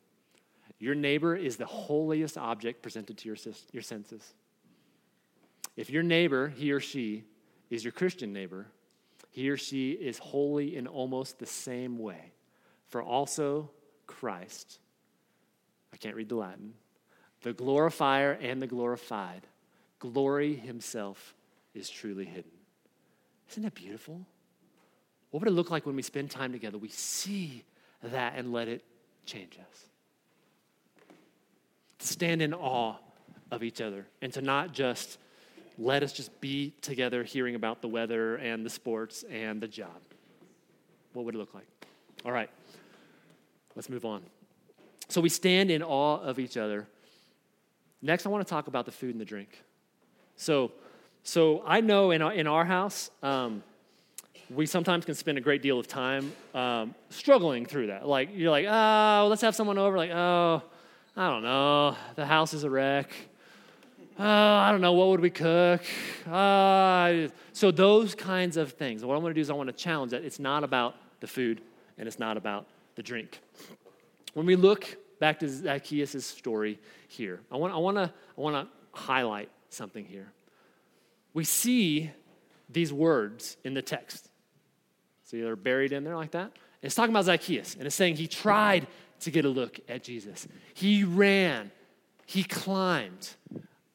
Your 0.84 0.96
neighbor 0.96 1.34
is 1.34 1.56
the 1.56 1.66
holiest 1.66 2.38
object 2.38 2.82
presented 2.82 3.18
to 3.20 3.30
your, 3.30 3.38
your 3.72 3.82
senses. 3.82 4.34
If 5.78 5.90
your 5.90 6.04
neighbor, 6.04 6.50
he 6.50 6.74
or 6.74 6.82
she, 6.82 7.24
is 7.70 7.86
your 7.86 7.94
Christian 7.94 8.34
neighbor, 8.34 8.68
he 9.30 9.50
or 9.50 9.56
she 9.56 9.92
is 9.92 10.18
holy 10.18 10.76
in 10.76 10.86
almost 10.86 11.40
the 11.40 11.46
same 11.46 12.00
way. 12.00 12.34
For 12.88 13.02
also 13.02 13.70
Christ 14.08 14.80
I 15.94 15.96
can't 15.96 16.18
read 16.18 16.28
the 16.28 16.36
Latin, 16.36 16.74
the 17.44 17.54
glorifier 17.54 18.34
and 18.42 18.62
the 18.62 18.68
glorified, 18.68 19.48
glory 20.00 20.54
himself 20.54 21.34
is 21.74 21.90
truly 21.90 22.26
hidden. 22.26 22.52
Isn't 23.52 23.64
that 23.64 23.74
beautiful? 23.74 24.28
What 25.32 25.40
would 25.40 25.48
it 25.48 25.56
look 25.56 25.72
like 25.72 25.86
when 25.86 25.96
we 25.96 26.02
spend 26.02 26.30
time 26.30 26.52
together? 26.52 26.78
We 26.78 26.90
see 26.90 27.64
that 28.02 28.34
and 28.36 28.52
let 28.52 28.68
it 28.68 28.84
change 29.26 29.58
us. 29.58 29.93
Stand 32.04 32.42
in 32.42 32.54
awe 32.54 32.96
of 33.52 33.64
each 33.64 33.82
other 33.82 34.06
and 34.22 34.34
to 34.34 34.42
not 34.42 34.74
just 34.74 35.18
let 35.78 36.04
us 36.04 36.14
just 36.14 36.40
be 36.42 36.74
together 36.82 37.24
hearing 37.24 37.56
about 37.56 37.82
the 37.82 37.88
weather 37.88 38.36
and 38.36 38.66
the 38.66 38.70
sports 38.70 39.24
and 39.32 39.62
the 39.62 39.68
job. 39.68 40.02
What 41.14 41.26
would 41.26 41.36
it 41.36 41.38
look 41.38 41.54
like? 41.54 41.68
All 42.26 42.32
right, 42.32 42.50
let's 43.76 43.90
move 43.90 44.06
on. 44.06 44.22
So 45.10 45.22
we 45.22 45.30
stand 45.30 45.72
in 45.72 45.84
awe 45.84 46.20
of 46.20 46.40
each 46.40 46.58
other. 46.58 46.88
Next, 48.02 48.26
I 48.26 48.30
want 48.30 48.46
to 48.46 48.50
talk 48.50 48.68
about 48.68 48.86
the 48.86 48.92
food 48.92 49.12
and 49.12 49.22
the 49.22 49.26
drink. 49.26 49.62
So, 50.36 50.72
so 51.24 51.64
I 51.66 51.82
know 51.82 52.12
in 52.12 52.22
our, 52.22 52.34
in 52.34 52.48
our 52.48 52.66
house, 52.66 53.10
um, 53.22 53.64
we 54.50 54.66
sometimes 54.66 55.06
can 55.06 55.16
spend 55.16 55.38
a 55.38 55.42
great 55.42 55.62
deal 55.62 55.80
of 55.80 55.88
time 55.88 56.34
um, 56.54 56.96
struggling 57.10 57.66
through 57.66 57.88
that. 57.88 58.08
Like, 58.08 58.30
you're 58.34 58.52
like, 58.52 58.66
oh, 58.68 59.28
let's 59.30 59.42
have 59.42 59.56
someone 59.56 59.78
over. 59.78 59.98
Like, 59.98 60.12
oh, 60.12 60.64
I 61.16 61.30
don't 61.30 61.44
know. 61.44 61.96
The 62.16 62.26
house 62.26 62.56
is 62.56 62.64
a 62.64 62.70
wreck. 62.70 63.12
Oh, 64.18 64.24
I 64.26 64.72
don't 64.72 64.82
know. 64.82 64.94
What 64.94 65.10
would 65.10 65.20
we 65.20 65.30
cook? 65.30 65.82
Uh, 66.28 67.28
so, 67.52 67.70
those 67.70 68.16
kinds 68.16 68.58
of 68.58 68.72
things. 68.72 69.06
what 69.06 69.14
I 69.14 69.18
want 69.18 69.30
to 69.30 69.36
do 69.36 69.42
is 69.42 69.52
I 69.52 69.54
want 69.54 69.68
to 69.68 69.76
challenge 69.76 70.12
that. 70.12 70.24
It's 70.24 70.40
not 70.40 70.64
about 70.64 70.96
the 71.20 71.28
food 71.28 71.62
and 72.00 72.08
it's 72.08 72.18
not 72.18 72.36
about 72.36 72.66
the 72.96 73.04
drink. 73.04 73.40
When 74.34 74.48
we 74.48 74.56
look 74.56 74.98
back 75.20 75.40
to 75.40 75.50
Zacchaeus' 75.50 76.26
story 76.26 76.80
here, 77.08 77.42
I 77.52 77.58
want, 77.58 77.74
I, 77.74 77.78
want 77.78 77.98
to, 77.98 78.12
I 78.38 78.42
want 78.42 78.68
to 78.68 79.00
highlight 79.00 79.50
something 79.70 80.06
here. 80.06 80.32
We 81.36 81.44
see 81.44 82.10
these 82.70 82.92
words 82.92 83.58
in 83.64 83.76
the 83.76 83.84
text. 83.84 84.30
See, 85.26 85.42
they're 85.42 85.56
buried 85.56 85.92
in 85.92 86.04
there 86.04 86.16
like 86.16 86.32
that. 86.32 86.54
It's 86.82 86.96
talking 86.96 87.14
about 87.14 87.26
Zacchaeus, 87.26 87.76
and 87.76 87.86
it's 87.86 87.96
saying 87.96 88.18
he 88.18 88.28
tried 88.28 88.88
to 89.22 89.32
get 89.32 89.46
a 89.46 89.50
look 89.50 89.80
at 89.88 90.04
Jesus. 90.04 90.48
He 90.74 91.04
ran, 91.04 91.72
he 92.26 92.44
climbed. 92.44 93.30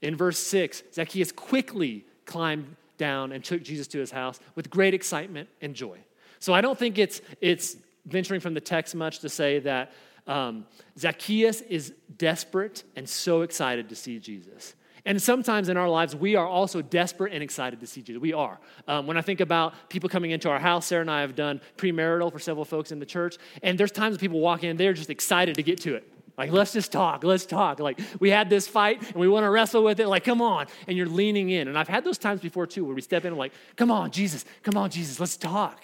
In 0.00 0.16
verse 0.16 0.38
6, 0.38 0.85
Zacchaeus 0.94 1.33
quickly 1.33 2.07
climbed 2.24 2.76
down 2.98 3.33
and 3.33 3.42
took 3.42 3.62
Jesus 3.62 3.87
to 3.88 3.98
his 3.98 4.11
house 4.11 4.38
with 4.54 4.70
great 4.70 4.94
excitement 4.94 5.48
and 5.61 5.74
joy. 5.74 5.98
So 6.38 6.52
I 6.52 6.61
don't 6.61 6.78
think 6.78 6.98
it's, 6.98 7.20
it's 7.40 7.76
venturing 8.07 8.40
from 8.40 8.54
the 8.54 8.61
text 8.61 8.94
much 8.94 9.20
to 9.20 9.28
say 9.28 9.59
that 9.61 9.92
um, 10.26 10.66
Zacchaeus 10.98 11.62
is 11.62 11.94
desperate 12.16 12.85
and 12.96 13.09
so 13.09 13.42
excited 13.42 13.88
to 13.88 13.96
see 13.96 14.18
Jesus. 14.18 14.74
And 15.09 15.23
sometimes 15.23 15.71
in 15.71 15.79
our 15.79 15.88
lives, 15.88 16.14
we 16.14 16.37
are 16.37 16.47
also 16.47 16.83
desperate 16.83 17.33
and 17.33 17.42
excited 17.42 17.81
to 17.81 17.87
see 17.87 18.03
Jesus. 18.03 18.21
We 18.21 18.35
are. 18.35 18.61
Um, 18.87 19.07
when 19.07 19.16
I 19.16 19.23
think 19.23 19.40
about 19.40 19.73
people 19.88 20.11
coming 20.11 20.33
into 20.33 20.51
our 20.51 20.59
house, 20.59 20.85
Sarah 20.85 21.01
and 21.01 21.11
I 21.11 21.23
have 21.23 21.35
done 21.35 21.62
premarital 21.79 22.31
for 22.31 22.38
several 22.38 22.66
folks 22.66 22.92
in 22.92 22.99
the 22.99 23.07
church, 23.07 23.38
and 23.62 23.79
there's 23.79 23.90
times 23.90 24.18
people 24.18 24.38
walk 24.38 24.64
in, 24.64 24.77
they're 24.77 24.92
just 24.92 25.09
excited 25.09 25.55
to 25.55 25.62
get 25.62 25.81
to 25.81 25.94
it. 25.94 26.12
Like, 26.37 26.53
let's 26.53 26.75
just 26.75 26.92
talk, 26.92 27.25
let's 27.25 27.47
talk. 27.47 27.81
Like, 27.81 27.99
we 28.21 28.29
had 28.29 28.51
this 28.51 28.68
fight 28.68 29.03
and 29.03 29.16
we 29.16 29.29
want 29.29 29.44
to 29.44 29.51
wrestle 29.51 29.83
with 29.83 29.99
it. 29.99 30.09
Like, 30.09 30.25
come 30.25 30.42
on. 30.42 30.66
And 30.87 30.94
you're 30.94 31.09
leaning 31.09 31.49
in. 31.49 31.68
And 31.68 31.79
I've 31.79 31.88
had 31.88 32.05
those 32.05 32.18
times 32.18 32.42
before 32.42 32.66
too 32.66 32.85
where 32.85 32.94
we 32.94 33.01
step 33.01 33.25
in 33.25 33.29
and, 33.29 33.38
like, 33.38 33.55
come 33.77 33.90
on, 33.90 34.11
Jesus, 34.11 34.44
come 34.62 34.77
on, 34.77 34.90
Jesus, 34.90 35.18
let's 35.18 35.38
talk. 35.38 35.83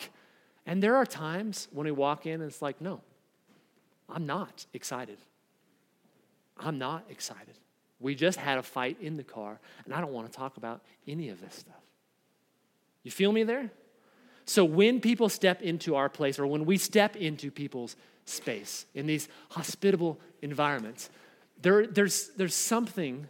And 0.67 0.83
there 0.83 0.97
are 0.97 1.07
times 1.07 1.69
when 1.73 1.87
we 1.87 1.93
walk 1.93 2.27
in 2.27 2.43
and 2.43 2.45
it's 2.45 2.61
like, 2.61 2.79
no, 2.79 3.01
I'm 4.07 4.27
not 4.27 4.67
excited. 4.75 5.17
I'm 6.59 6.77
not 6.77 7.07
excited. 7.09 7.57
We 8.05 8.15
just 8.15 8.39
had 8.39 8.59
a 8.59 8.63
fight 8.63 8.99
in 9.01 9.17
the 9.17 9.25
car, 9.25 9.59
and 9.87 9.95
I 9.95 10.01
don't 10.03 10.13
want 10.13 10.31
to 10.31 10.37
talk 10.37 10.59
about 10.59 10.83
any 11.09 11.31
of 11.31 11.41
this 11.41 11.55
stuff. 11.55 11.81
You 13.03 13.11
feel 13.11 13.33
me 13.33 13.45
there? 13.45 13.71
So 14.45 14.63
when 14.63 15.01
people 15.01 15.31
step 15.31 15.63
into 15.63 15.97
our 15.97 16.11
place, 16.11 16.39
or 16.39 16.47
when 16.47 16.67
we 16.67 16.77
step 16.77 17.17
into 17.17 17.51
people's 17.51 17.97
space 18.27 18.85
in 18.95 19.07
these 19.07 19.27
hospitable 19.49 20.21
environments, 20.43 21.09
there, 21.63 21.87
there's, 21.87 22.29
there's 22.37 22.55
something 22.55 23.27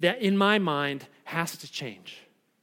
that 0.00 0.20
in 0.20 0.36
my 0.36 0.58
mind 0.58 1.06
has 1.22 1.56
to 1.58 1.70
change 1.70 2.18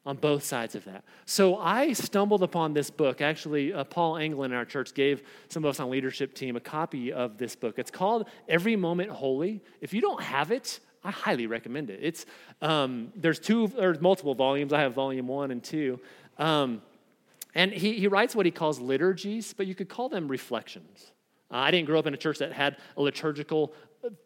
on 0.05 0.17
both 0.17 0.43
sides 0.43 0.75
of 0.75 0.83
that. 0.83 1.05
So 1.25 1.55
I 1.55 1.93
stumbled 1.93 2.43
upon 2.43 2.73
this 2.73 2.89
book. 2.89 3.21
Actually, 3.21 3.71
uh, 3.71 3.85
Paul 3.85 4.17
Anglin 4.17 4.51
in 4.51 4.57
our 4.57 4.65
church 4.65 4.93
gave 4.93 5.23
some 5.47 5.63
of 5.63 5.69
us 5.69 5.79
on 5.79 5.89
leadership 5.89 6.33
team 6.33 6.57
a 6.57 6.59
copy 6.59 7.13
of 7.13 7.37
this 7.37 7.55
book. 7.55 7.79
It's 7.79 7.91
called 7.91 8.27
Every 8.49 8.75
Moment 8.75 9.11
Holy. 9.11 9.61
If 9.79 9.93
you 9.93 10.01
don't 10.01 10.21
have 10.21 10.51
it, 10.51 10.81
I 11.03 11.11
highly 11.11 11.47
recommend 11.47 11.89
it. 11.89 11.99
It's 12.01 12.25
um, 12.61 13.11
there's 13.15 13.39
two 13.39 13.67
there's 13.67 14.01
multiple 14.01 14.35
volumes. 14.35 14.73
I 14.73 14.81
have 14.81 14.93
volume 14.93 15.27
one 15.27 15.51
and 15.51 15.63
two. 15.63 15.99
Um, 16.37 16.81
and 17.55 17.71
he, 17.71 17.93
he 17.93 18.07
writes 18.07 18.35
what 18.35 18.45
he 18.45 18.51
calls 18.51 18.79
liturgies, 18.79 19.53
but 19.53 19.65
you 19.65 19.75
could 19.75 19.89
call 19.89 20.09
them 20.09 20.27
reflections. 20.27 21.11
Uh, 21.51 21.57
I 21.57 21.71
didn't 21.71 21.87
grow 21.87 21.97
up 21.97 22.05
in 22.05 22.13
a 22.13 22.17
church 22.17 22.37
that 22.39 22.53
had 22.53 22.77
a 22.95 23.01
liturgical 23.01 23.73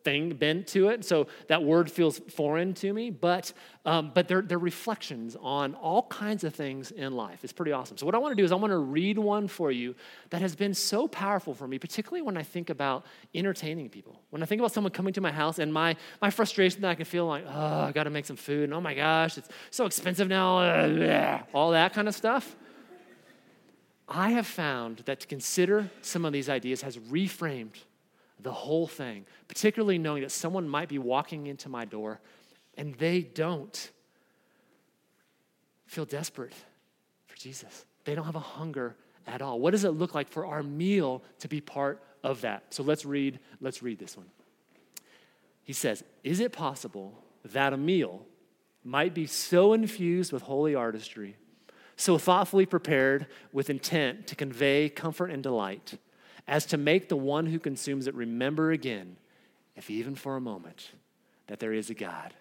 thing 0.04 0.30
bent 0.36 0.68
to 0.68 0.90
it. 0.90 1.04
So 1.04 1.28
that 1.48 1.64
word 1.64 1.90
feels 1.90 2.20
foreign 2.20 2.74
to 2.76 2.94
me, 2.94 3.10
but, 3.10 3.52
um, 3.86 4.12
but 4.14 4.28
they're, 4.28 4.42
they're 4.42 4.60
reflections 4.60 5.36
on 5.42 5.74
all 5.76 6.04
kinds 6.04 6.44
of 6.44 6.54
things 6.54 6.92
in 6.92 7.14
life. 7.14 7.44
It's 7.44 7.54
pretty 7.54 7.72
awesome. 7.72 7.98
So, 7.98 8.06
what 8.06 8.14
I 8.16 8.20
want 8.20 8.32
to 8.34 8.36
do 8.36 8.46
is 8.46 8.52
I 8.52 8.56
want 8.56 8.72
to 8.72 8.78
read 8.78 9.18
one 9.18 9.48
for 9.48 9.72
you 9.72 9.96
that 10.30 10.42
has 10.42 10.56
been 10.56 10.74
so 10.74 11.08
powerful 11.08 11.54
for 11.54 11.68
me, 11.68 11.80
particularly 11.80 12.22
when 12.22 12.38
I 12.38 12.44
think 12.44 12.70
about 12.70 13.06
entertaining 13.34 13.90
people. 13.90 14.20
When 14.30 14.44
I 14.44 14.46
think 14.46 14.60
about 14.60 14.72
someone 14.72 14.92
coming 14.92 15.14
to 15.14 15.22
my 15.22 15.32
house 15.32 15.60
and 15.60 15.74
my, 15.74 15.96
my 16.22 16.30
frustration 16.30 16.82
that 16.82 16.90
I 16.90 16.96
can 16.96 17.06
feel 17.06 17.26
like, 17.26 17.46
oh, 17.48 17.82
I 17.82 17.92
got 17.92 18.04
to 18.04 18.10
make 18.10 18.26
some 18.26 18.38
food, 18.38 18.66
and 18.66 18.74
oh 18.74 18.82
my 18.82 18.94
gosh, 18.94 19.38
it's 19.38 19.50
so 19.72 19.86
expensive 19.86 20.28
now, 20.28 21.44
all 21.54 21.72
that 21.72 21.94
kind 21.94 22.08
of 22.08 22.16
stuff. 22.16 22.56
I 24.08 24.32
have 24.32 24.46
found 24.46 25.00
that 25.06 25.22
to 25.22 25.28
consider 25.28 25.90
some 26.02 26.26
of 26.26 26.34
these 26.34 26.50
ideas 26.50 26.82
has 26.82 26.98
reframed 26.98 27.78
the 28.44 28.52
whole 28.52 28.88
thing, 28.88 29.26
particularly 29.48 29.98
knowing 29.98 30.22
that 30.22 30.32
someone 30.32 30.68
might 30.68 30.90
be 30.90 31.00
walking 31.00 31.48
into 31.48 31.70
my 31.70 31.86
door 31.86 32.20
and 32.78 32.94
they 32.96 33.22
don't 33.22 33.92
feel 35.86 36.06
desperate 36.06 36.54
for 37.26 37.38
Jesus. 37.38 37.86
They 38.04 38.16
don't 38.16 38.26
have 38.26 38.36
a 38.36 38.40
hunger 38.40 38.96
at 39.26 39.42
all. 39.42 39.60
What 39.60 39.72
does 39.72 39.84
it 39.84 39.92
look 39.92 40.14
like 40.14 40.28
for 40.28 40.46
our 40.46 40.64
meal 40.64 41.24
to 41.40 41.48
be 41.48 41.62
part 41.62 42.04
of 42.24 42.42
that? 42.42 42.74
So 42.74 42.84
let's 42.84 43.06
read, 43.06 43.40
let's 43.62 43.82
read 43.82 44.00
this 44.00 44.18
one. 44.18 44.28
He 45.64 45.74
says, 45.74 46.04
Is 46.24 46.40
it 46.40 46.52
possible 46.52 47.24
that 47.46 47.74
a 47.74 47.78
meal 47.78 48.26
might 48.84 49.14
be 49.14 49.26
so 49.26 49.74
infused 49.74 50.34
with 50.34 50.44
holy 50.44 50.76
artistry, 50.76 51.38
so 51.96 52.18
thoughtfully 52.18 52.66
prepared 52.66 53.28
with 53.54 53.70
intent 53.70 54.28
to 54.28 54.36
convey 54.36 54.90
comfort 54.90 55.32
and 55.32 55.42
delight? 55.42 55.98
As 56.48 56.66
to 56.68 56.78
make 56.78 57.10
the 57.10 57.16
one 57.16 57.46
who 57.46 57.60
consumes 57.60 58.08
it 58.08 58.16
remember 58.16 58.72
again, 58.72 59.18
if 59.76 59.90
even 59.90 60.16
for 60.16 60.36
a 60.36 60.42
moment, 60.42 60.92
that 61.48 61.60
there 61.60 61.74
is 61.74 61.90
a 61.90 61.94
God 61.94 62.34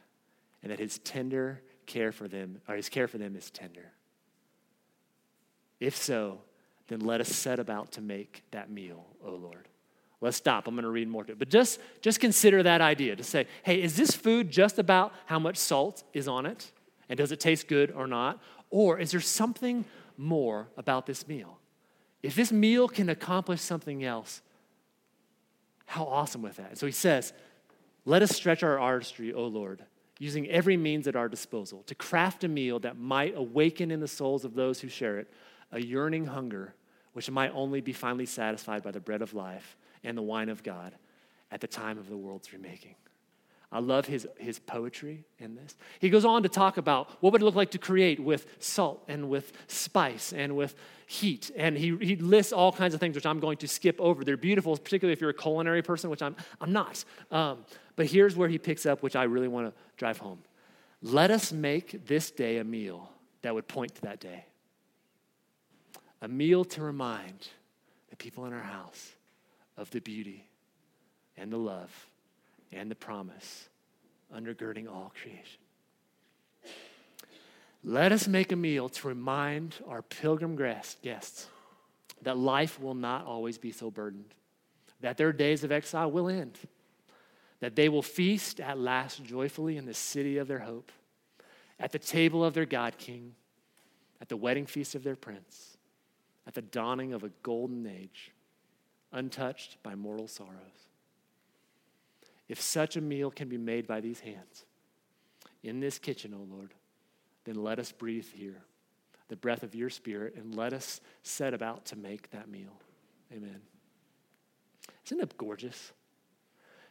and 0.62 0.70
that 0.70 0.78
his 0.78 0.98
tender 0.98 1.60
care 1.86 2.12
for 2.12 2.28
them, 2.28 2.60
or 2.68 2.76
his 2.76 2.88
care 2.88 3.08
for 3.08 3.18
them 3.18 3.36
is 3.36 3.50
tender. 3.50 3.92
If 5.80 5.96
so, 5.96 6.40
then 6.88 7.00
let 7.00 7.20
us 7.20 7.28
set 7.28 7.58
about 7.58 7.92
to 7.92 8.00
make 8.00 8.44
that 8.52 8.70
meal, 8.70 9.04
O 9.24 9.32
Lord. 9.32 9.68
Let's 10.20 10.36
stop. 10.36 10.68
I'm 10.68 10.74
going 10.74 10.84
to 10.84 10.90
read 10.90 11.08
more 11.08 11.24
to 11.24 11.32
it. 11.32 11.38
But 11.38 11.48
just, 11.48 11.80
just 12.00 12.20
consider 12.20 12.62
that 12.62 12.80
idea 12.80 13.16
to 13.16 13.24
say, 13.24 13.48
hey, 13.64 13.82
is 13.82 13.96
this 13.96 14.12
food 14.12 14.50
just 14.50 14.78
about 14.78 15.12
how 15.26 15.40
much 15.40 15.56
salt 15.56 16.04
is 16.12 16.28
on 16.28 16.46
it? 16.46 16.70
And 17.08 17.18
does 17.18 17.32
it 17.32 17.40
taste 17.40 17.66
good 17.66 17.90
or 17.90 18.06
not? 18.06 18.40
Or 18.70 19.00
is 19.00 19.10
there 19.10 19.20
something 19.20 19.84
more 20.16 20.68
about 20.76 21.06
this 21.06 21.26
meal? 21.26 21.58
If 22.22 22.34
this 22.34 22.52
meal 22.52 22.88
can 22.88 23.08
accomplish 23.08 23.60
something 23.60 24.04
else, 24.04 24.42
how 25.86 26.04
awesome 26.04 26.42
with 26.42 26.56
that. 26.56 26.78
So 26.78 26.86
he 26.86 26.92
says, 26.92 27.32
Let 28.04 28.22
us 28.22 28.34
stretch 28.34 28.62
our 28.62 28.78
artistry, 28.78 29.32
O 29.32 29.46
Lord, 29.46 29.84
using 30.18 30.48
every 30.48 30.76
means 30.76 31.08
at 31.08 31.16
our 31.16 31.28
disposal 31.28 31.82
to 31.86 31.94
craft 31.94 32.44
a 32.44 32.48
meal 32.48 32.78
that 32.80 32.96
might 32.96 33.36
awaken 33.36 33.90
in 33.90 34.00
the 34.00 34.08
souls 34.08 34.44
of 34.44 34.54
those 34.54 34.80
who 34.80 34.88
share 34.88 35.18
it 35.18 35.30
a 35.72 35.80
yearning 35.80 36.26
hunger, 36.26 36.74
which 37.12 37.30
might 37.30 37.50
only 37.54 37.80
be 37.80 37.92
finally 37.92 38.26
satisfied 38.26 38.82
by 38.82 38.90
the 38.90 39.00
bread 39.00 39.22
of 39.22 39.34
life 39.34 39.76
and 40.04 40.16
the 40.16 40.22
wine 40.22 40.48
of 40.48 40.62
God 40.62 40.94
at 41.50 41.60
the 41.60 41.66
time 41.66 41.98
of 41.98 42.08
the 42.08 42.16
world's 42.16 42.52
remaking. 42.52 42.94
I 43.72 43.78
love 43.78 44.06
his, 44.06 44.28
his 44.36 44.58
poetry 44.58 45.24
in 45.38 45.54
this. 45.54 45.74
He 45.98 46.10
goes 46.10 46.26
on 46.26 46.42
to 46.42 46.48
talk 46.50 46.76
about 46.76 47.10
what 47.20 47.32
would 47.32 47.40
it 47.40 47.44
look 47.44 47.54
like 47.54 47.70
to 47.70 47.78
create 47.78 48.20
with 48.20 48.46
salt 48.58 49.02
and 49.08 49.30
with 49.30 49.50
spice 49.66 50.34
and 50.34 50.54
with 50.54 50.74
heat. 51.06 51.50
And 51.56 51.78
he, 51.78 51.96
he 51.96 52.16
lists 52.16 52.52
all 52.52 52.70
kinds 52.70 52.92
of 52.92 53.00
things, 53.00 53.14
which 53.14 53.24
I'm 53.24 53.40
going 53.40 53.56
to 53.58 53.68
skip 53.68 53.98
over. 53.98 54.24
They're 54.24 54.36
beautiful, 54.36 54.76
particularly 54.76 55.14
if 55.14 55.22
you're 55.22 55.30
a 55.30 55.34
culinary 55.34 55.80
person, 55.80 56.10
which 56.10 56.20
I'm, 56.20 56.36
I'm 56.60 56.70
not. 56.70 57.02
Um, 57.30 57.64
but 57.96 58.06
here's 58.06 58.36
where 58.36 58.48
he 58.50 58.58
picks 58.58 58.84
up, 58.84 59.02
which 59.02 59.16
I 59.16 59.22
really 59.22 59.48
want 59.48 59.68
to 59.68 59.82
drive 59.96 60.18
home. 60.18 60.40
Let 61.00 61.30
us 61.30 61.50
make 61.50 62.06
this 62.06 62.30
day 62.30 62.58
a 62.58 62.64
meal 62.64 63.10
that 63.40 63.54
would 63.54 63.68
point 63.68 63.94
to 63.94 64.02
that 64.02 64.20
day. 64.20 64.44
A 66.20 66.28
meal 66.28 66.64
to 66.66 66.82
remind 66.82 67.48
the 68.10 68.16
people 68.16 68.44
in 68.44 68.52
our 68.52 68.60
house 68.60 69.12
of 69.78 69.90
the 69.90 70.00
beauty 70.00 70.46
and 71.38 71.50
the 71.50 71.56
love 71.56 72.06
and 72.72 72.90
the 72.90 72.94
promise 72.94 73.68
undergirding 74.34 74.88
all 74.88 75.12
creation. 75.20 75.60
Let 77.84 78.12
us 78.12 78.28
make 78.28 78.52
a 78.52 78.56
meal 78.56 78.88
to 78.88 79.08
remind 79.08 79.74
our 79.88 80.02
pilgrim 80.02 80.56
guests 80.56 81.48
that 82.22 82.38
life 82.38 82.80
will 82.80 82.94
not 82.94 83.26
always 83.26 83.58
be 83.58 83.72
so 83.72 83.90
burdened, 83.90 84.34
that 85.00 85.16
their 85.16 85.32
days 85.32 85.64
of 85.64 85.72
exile 85.72 86.10
will 86.10 86.28
end, 86.28 86.58
that 87.60 87.74
they 87.74 87.88
will 87.88 88.02
feast 88.02 88.60
at 88.60 88.78
last 88.78 89.24
joyfully 89.24 89.76
in 89.76 89.84
the 89.84 89.94
city 89.94 90.38
of 90.38 90.46
their 90.46 90.60
hope, 90.60 90.92
at 91.80 91.90
the 91.90 91.98
table 91.98 92.44
of 92.44 92.54
their 92.54 92.66
God 92.66 92.96
King, 92.98 93.34
at 94.20 94.28
the 94.28 94.36
wedding 94.36 94.66
feast 94.66 94.94
of 94.94 95.02
their 95.02 95.16
Prince, 95.16 95.76
at 96.46 96.54
the 96.54 96.62
dawning 96.62 97.12
of 97.12 97.24
a 97.24 97.30
golden 97.42 97.86
age, 97.86 98.30
untouched 99.10 99.82
by 99.82 99.96
mortal 99.96 100.28
sorrows. 100.28 100.91
If 102.48 102.60
such 102.60 102.96
a 102.96 103.00
meal 103.00 103.30
can 103.30 103.48
be 103.48 103.58
made 103.58 103.86
by 103.86 104.00
these 104.00 104.20
hands, 104.20 104.64
in 105.62 105.80
this 105.80 105.98
kitchen, 105.98 106.34
O 106.34 106.38
oh 106.38 106.54
Lord, 106.54 106.74
then 107.44 107.56
let 107.56 107.78
us 107.78 107.92
breathe 107.92 108.26
here 108.34 108.62
the 109.28 109.36
breath 109.36 109.62
of 109.62 109.74
your 109.74 109.88
spirit 109.88 110.34
and 110.36 110.54
let 110.54 110.72
us 110.72 111.00
set 111.22 111.54
about 111.54 111.86
to 111.86 111.96
make 111.96 112.30
that 112.30 112.50
meal. 112.50 112.80
Amen. 113.32 113.62
Isn't 115.06 115.20
it 115.20 115.36
gorgeous? 115.38 115.92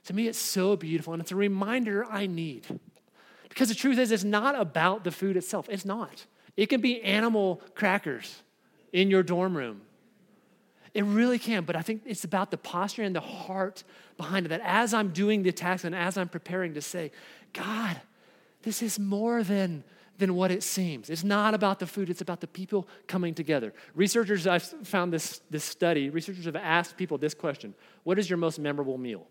To 0.05 0.13
me, 0.13 0.27
it's 0.27 0.39
so 0.39 0.75
beautiful, 0.75 1.13
and 1.13 1.21
it's 1.21 1.31
a 1.31 1.35
reminder 1.35 2.03
I 2.05 2.25
need. 2.25 2.65
Because 3.47 3.69
the 3.69 3.75
truth 3.75 3.99
is, 3.99 4.11
it's 4.11 4.23
not 4.23 4.59
about 4.59 5.03
the 5.03 5.11
food 5.11 5.37
itself. 5.37 5.67
It's 5.69 5.85
not. 5.85 6.25
It 6.57 6.67
can 6.67 6.81
be 6.81 7.01
animal 7.03 7.61
crackers 7.75 8.41
in 8.91 9.11
your 9.11 9.23
dorm 9.23 9.55
room. 9.55 9.81
It 10.93 11.03
really 11.05 11.39
can, 11.39 11.63
but 11.63 11.75
I 11.75 11.81
think 11.81 12.01
it's 12.05 12.23
about 12.23 12.51
the 12.51 12.57
posture 12.57 13.03
and 13.03 13.15
the 13.15 13.21
heart 13.21 13.83
behind 14.17 14.45
it. 14.45 14.49
That 14.49 14.61
as 14.63 14.93
I'm 14.93 15.09
doing 15.09 15.43
the 15.43 15.51
task 15.51 15.83
and 15.85 15.95
as 15.95 16.17
I'm 16.17 16.27
preparing 16.27 16.73
to 16.73 16.81
say, 16.81 17.11
God, 17.53 18.01
this 18.63 18.81
is 18.81 18.99
more 18.99 19.43
than 19.43 19.83
than 20.21 20.35
what 20.35 20.51
it 20.51 20.61
seems. 20.63 21.09
It's 21.09 21.23
not 21.23 21.53
about 21.53 21.79
the 21.79 21.87
food, 21.87 22.09
it's 22.09 22.21
about 22.21 22.41
the 22.41 22.47
people 22.47 22.87
coming 23.07 23.33
together. 23.33 23.73
Researchers, 23.95 24.45
I've 24.45 24.63
found 24.63 25.11
this, 25.11 25.41
this 25.49 25.63
study, 25.63 26.09
researchers 26.09 26.45
have 26.45 26.55
asked 26.55 26.95
people 26.95 27.17
this 27.17 27.33
question 27.33 27.73
What 28.03 28.17
is 28.19 28.29
your 28.29 28.37
most 28.37 28.59
memorable 28.59 28.97
meal? 28.97 29.27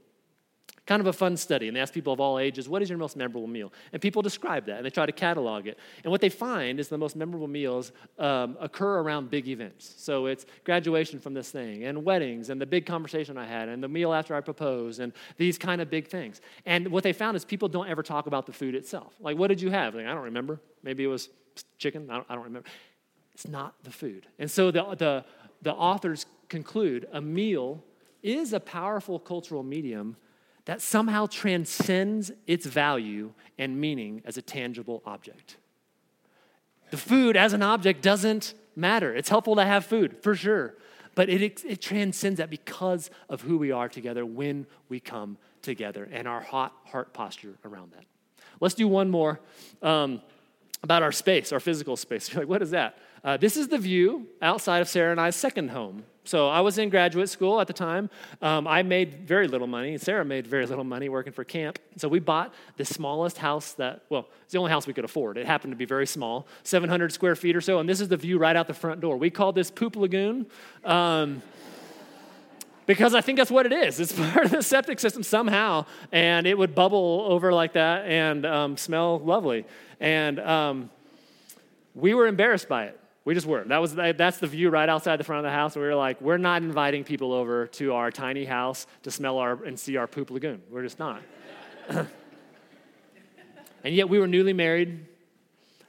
Kind 0.90 1.00
of 1.00 1.06
a 1.06 1.12
fun 1.12 1.36
study, 1.36 1.68
and 1.68 1.76
they 1.76 1.80
ask 1.80 1.94
people 1.94 2.12
of 2.12 2.18
all 2.18 2.40
ages, 2.40 2.68
what 2.68 2.82
is 2.82 2.88
your 2.88 2.98
most 2.98 3.16
memorable 3.16 3.46
meal? 3.46 3.72
And 3.92 4.02
people 4.02 4.22
describe 4.22 4.66
that, 4.66 4.78
and 4.78 4.84
they 4.84 4.90
try 4.90 5.06
to 5.06 5.12
catalog 5.12 5.68
it. 5.68 5.78
And 6.02 6.10
what 6.10 6.20
they 6.20 6.28
find 6.28 6.80
is 6.80 6.88
the 6.88 6.98
most 6.98 7.14
memorable 7.14 7.46
meals 7.46 7.92
um, 8.18 8.56
occur 8.58 8.98
around 8.98 9.30
big 9.30 9.46
events. 9.46 9.94
So 9.98 10.26
it's 10.26 10.46
graduation 10.64 11.20
from 11.20 11.32
this 11.32 11.52
thing, 11.52 11.84
and 11.84 12.04
weddings, 12.04 12.50
and 12.50 12.60
the 12.60 12.66
big 12.66 12.86
conversation 12.86 13.38
I 13.38 13.46
had, 13.46 13.68
and 13.68 13.80
the 13.80 13.88
meal 13.88 14.12
after 14.12 14.34
I 14.34 14.40
proposed, 14.40 14.98
and 14.98 15.12
these 15.36 15.58
kind 15.58 15.80
of 15.80 15.90
big 15.90 16.08
things. 16.08 16.40
And 16.66 16.88
what 16.88 17.04
they 17.04 17.12
found 17.12 17.36
is 17.36 17.44
people 17.44 17.68
don't 17.68 17.88
ever 17.88 18.02
talk 18.02 18.26
about 18.26 18.46
the 18.46 18.52
food 18.52 18.74
itself. 18.74 19.14
Like, 19.20 19.38
what 19.38 19.46
did 19.46 19.62
you 19.62 19.70
have? 19.70 19.94
Like, 19.94 20.06
I 20.06 20.12
don't 20.12 20.24
remember. 20.24 20.58
Maybe 20.82 21.04
it 21.04 21.06
was 21.06 21.28
chicken. 21.78 22.10
I 22.10 22.14
don't, 22.14 22.26
I 22.28 22.34
don't 22.34 22.42
remember. 22.42 22.68
It's 23.32 23.46
not 23.46 23.76
the 23.84 23.92
food. 23.92 24.26
And 24.40 24.50
so 24.50 24.72
the, 24.72 24.96
the, 24.96 25.24
the 25.62 25.72
authors 25.72 26.26
conclude 26.48 27.06
a 27.12 27.20
meal 27.20 27.84
is 28.24 28.52
a 28.52 28.58
powerful 28.58 29.20
cultural 29.20 29.62
medium 29.62 30.16
that 30.64 30.80
somehow 30.80 31.26
transcends 31.26 32.30
its 32.46 32.66
value 32.66 33.32
and 33.58 33.80
meaning 33.80 34.22
as 34.24 34.36
a 34.36 34.42
tangible 34.42 35.02
object. 35.06 35.56
The 36.90 36.96
food 36.96 37.36
as 37.36 37.52
an 37.52 37.62
object 37.62 38.02
doesn't 38.02 38.54
matter. 38.76 39.14
It's 39.14 39.28
helpful 39.28 39.56
to 39.56 39.64
have 39.64 39.86
food, 39.86 40.22
for 40.22 40.34
sure, 40.34 40.74
but 41.14 41.28
it, 41.28 41.64
it 41.64 41.80
transcends 41.80 42.38
that 42.38 42.50
because 42.50 43.10
of 43.28 43.42
who 43.42 43.58
we 43.58 43.70
are 43.70 43.88
together 43.88 44.24
when 44.24 44.66
we 44.88 45.00
come 45.00 45.38
together 45.62 46.08
and 46.10 46.26
our 46.26 46.40
hot 46.40 46.72
heart 46.84 47.12
posture 47.12 47.54
around 47.64 47.92
that. 47.92 48.04
Let's 48.60 48.74
do 48.74 48.88
one 48.88 49.10
more 49.10 49.40
um, 49.82 50.20
about 50.82 51.02
our 51.02 51.12
space, 51.12 51.52
our 51.52 51.60
physical 51.60 51.96
space. 51.96 52.28
You're 52.32 52.42
like, 52.42 52.48
what 52.48 52.62
is 52.62 52.70
that? 52.70 52.98
Uh, 53.22 53.36
this 53.36 53.56
is 53.56 53.68
the 53.68 53.78
view 53.78 54.26
outside 54.40 54.80
of 54.80 54.88
Sarah 54.88 55.10
and 55.10 55.20
I's 55.20 55.36
second 55.36 55.70
home. 55.70 56.04
So 56.24 56.48
I 56.48 56.60
was 56.60 56.78
in 56.78 56.90
graduate 56.90 57.28
school 57.28 57.60
at 57.60 57.66
the 57.66 57.72
time. 57.72 58.10
Um, 58.42 58.68
I 58.68 58.82
made 58.82 59.26
very 59.26 59.48
little 59.48 59.66
money. 59.66 59.96
Sarah 59.98 60.24
made 60.24 60.46
very 60.46 60.66
little 60.66 60.84
money 60.84 61.08
working 61.08 61.32
for 61.32 61.44
camp. 61.44 61.78
So 61.96 62.08
we 62.08 62.18
bought 62.18 62.54
the 62.76 62.84
smallest 62.84 63.38
house 63.38 63.72
that, 63.74 64.04
well, 64.10 64.28
it's 64.44 64.52
the 64.52 64.58
only 64.58 64.70
house 64.70 64.86
we 64.86 64.92
could 64.92 65.04
afford. 65.04 65.38
It 65.38 65.46
happened 65.46 65.72
to 65.72 65.76
be 65.76 65.86
very 65.86 66.06
small, 66.06 66.46
700 66.62 67.12
square 67.12 67.34
feet 67.34 67.56
or 67.56 67.60
so. 67.60 67.78
And 67.78 67.88
this 67.88 68.00
is 68.00 68.08
the 68.08 68.18
view 68.18 68.38
right 68.38 68.54
out 68.54 68.66
the 68.66 68.74
front 68.74 69.00
door. 69.00 69.16
We 69.16 69.30
called 69.30 69.54
this 69.54 69.70
Poop 69.70 69.96
Lagoon. 69.96 70.46
Um, 70.84 71.42
because 72.86 73.14
I 73.14 73.20
think 73.20 73.38
that's 73.38 73.52
what 73.52 73.66
it 73.66 73.72
is. 73.72 74.00
It's 74.00 74.12
part 74.32 74.46
of 74.46 74.50
the 74.50 74.62
septic 74.62 74.98
system 74.98 75.22
somehow, 75.22 75.86
and 76.10 76.44
it 76.44 76.58
would 76.58 76.74
bubble 76.74 77.24
over 77.28 77.52
like 77.52 77.74
that 77.74 78.04
and 78.06 78.44
um, 78.44 78.76
smell 78.76 79.20
lovely. 79.20 79.64
And 80.00 80.40
um, 80.40 80.90
we 81.94 82.14
were 82.14 82.26
embarrassed 82.26 82.68
by 82.68 82.86
it. 82.86 83.00
We 83.30 83.34
just 83.34 83.46
were. 83.46 83.62
That 83.62 83.78
was 83.78 83.94
that's 83.94 84.38
the 84.38 84.48
view 84.48 84.70
right 84.70 84.88
outside 84.88 85.20
the 85.20 85.22
front 85.22 85.46
of 85.46 85.48
the 85.48 85.54
house. 85.54 85.76
We 85.76 85.82
were 85.82 85.94
like, 85.94 86.20
we're 86.20 86.36
not 86.36 86.62
inviting 86.62 87.04
people 87.04 87.32
over 87.32 87.68
to 87.68 87.92
our 87.92 88.10
tiny 88.10 88.44
house 88.44 88.88
to 89.04 89.12
smell 89.12 89.38
our 89.38 89.62
and 89.62 89.78
see 89.78 89.96
our 89.96 90.08
poop 90.08 90.32
lagoon. 90.32 90.60
We're 90.68 90.82
just 90.82 90.98
not. 90.98 91.22
and 91.88 92.08
yet 93.84 94.08
we 94.08 94.18
were 94.18 94.26
newly 94.26 94.52
married. 94.52 95.06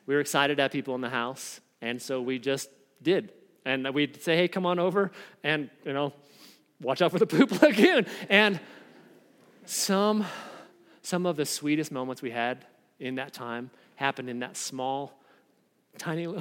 We 0.06 0.14
were 0.14 0.22
excited 0.22 0.58
to 0.58 0.62
have 0.62 0.72
people 0.72 0.94
in 0.94 1.02
the 1.02 1.10
house, 1.10 1.62
and 1.82 2.00
so 2.00 2.22
we 2.22 2.38
just 2.38 2.70
did. 3.02 3.34
And 3.66 3.92
we'd 3.92 4.22
say, 4.22 4.38
hey, 4.38 4.48
come 4.48 4.68
on 4.68 4.78
over, 4.78 5.12
and 5.44 5.72
you 5.84 5.94
know, 5.94 6.14
watch 6.80 7.02
out 7.02 7.12
for 7.12 7.18
the 7.18 7.26
poop 7.26 7.60
lagoon. 7.64 8.06
And 8.30 8.60
some 9.66 10.28
some 11.02 11.26
of 11.26 11.38
the 11.38 11.48
sweetest 11.48 11.92
moments 11.92 12.22
we 12.22 12.30
had 12.30 12.68
in 13.00 13.16
that 13.16 13.34
time 13.34 13.72
happened 13.96 14.30
in 14.30 14.42
that 14.42 14.56
small, 14.56 15.20
tiny 15.98 16.28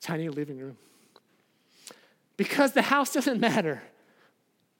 tiny 0.00 0.28
living 0.28 0.58
room. 0.58 0.76
Because 2.36 2.72
the 2.72 2.82
house 2.82 3.12
doesn't 3.12 3.40
matter. 3.40 3.82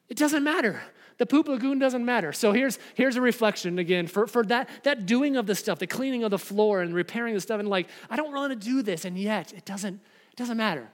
It 0.09 0.17
doesn't 0.17 0.43
matter. 0.43 0.81
The 1.19 1.27
poop 1.27 1.49
lagoon 1.49 1.79
doesn't 1.79 2.05
matter. 2.05 2.33
So 2.33 2.53
here's, 2.53 2.79
here's 2.95 3.17
a 3.17 3.21
reflection 3.21 3.79
again 3.79 4.07
for, 4.07 4.27
for 4.27 4.43
that, 4.45 4.71
that 4.85 5.05
doing 5.05 5.37
of 5.37 5.47
the 5.47 5.55
stuff, 5.55 5.79
the 5.79 5.87
cleaning 5.87 6.25
of 6.25 6.31
the 6.31 6.39
floor 6.39 6.81
and 6.81 6.95
repairing 6.95 7.35
the 7.35 7.41
stuff, 7.41 7.61
and 7.61 7.69
like, 7.69 7.89
I 8.09 8.17
don't 8.17 8.33
want 8.33 8.59
to 8.59 8.69
do 8.69 8.81
this, 8.81 9.05
and 9.05 9.19
yet 9.19 9.53
it 9.53 9.67
doesn't, 9.67 10.01
it 10.33 10.37
doesn't 10.37 10.57
matter. 10.57 10.89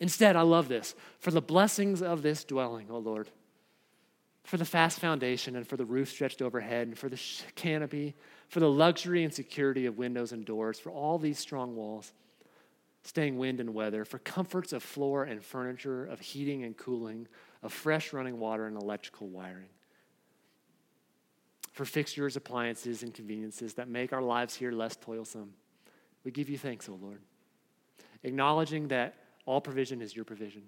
Instead, 0.00 0.36
I 0.36 0.42
love 0.42 0.68
this. 0.68 0.94
For 1.18 1.30
the 1.30 1.40
blessings 1.40 2.02
of 2.02 2.20
this 2.20 2.44
dwelling, 2.44 2.88
O 2.90 2.96
oh 2.96 2.98
Lord, 2.98 3.30
for 4.44 4.58
the 4.58 4.64
fast 4.66 4.98
foundation 4.98 5.56
and 5.56 5.66
for 5.66 5.78
the 5.78 5.86
roof 5.86 6.10
stretched 6.10 6.42
overhead 6.42 6.88
and 6.88 6.98
for 6.98 7.08
the 7.08 7.20
canopy, 7.54 8.14
for 8.48 8.60
the 8.60 8.70
luxury 8.70 9.24
and 9.24 9.32
security 9.32 9.86
of 9.86 9.96
windows 9.96 10.32
and 10.32 10.44
doors, 10.44 10.78
for 10.78 10.90
all 10.90 11.18
these 11.18 11.38
strong 11.38 11.74
walls 11.74 12.12
staying 13.04 13.36
wind 13.36 13.60
and 13.60 13.74
weather, 13.74 14.04
for 14.04 14.18
comforts 14.18 14.72
of 14.72 14.82
floor 14.82 15.24
and 15.24 15.42
furniture, 15.42 16.04
of 16.06 16.20
heating 16.20 16.62
and 16.64 16.76
cooling, 16.76 17.26
of 17.62 17.72
fresh 17.72 18.12
running 18.12 18.38
water 18.38 18.66
and 18.66 18.80
electrical 18.80 19.28
wiring, 19.28 19.68
for 21.72 21.84
fixtures, 21.84 22.36
appliances, 22.36 23.02
and 23.02 23.12
conveniences 23.12 23.74
that 23.74 23.88
make 23.88 24.12
our 24.12 24.22
lives 24.22 24.54
here 24.54 24.72
less 24.72 24.96
toilsome. 24.96 25.52
We 26.24 26.30
give 26.30 26.48
you 26.48 26.58
thanks, 26.58 26.88
O 26.88 26.98
Lord, 27.00 27.20
acknowledging 28.22 28.88
that 28.88 29.16
all 29.46 29.60
provision 29.60 30.00
is 30.00 30.14
your 30.14 30.24
provision. 30.24 30.62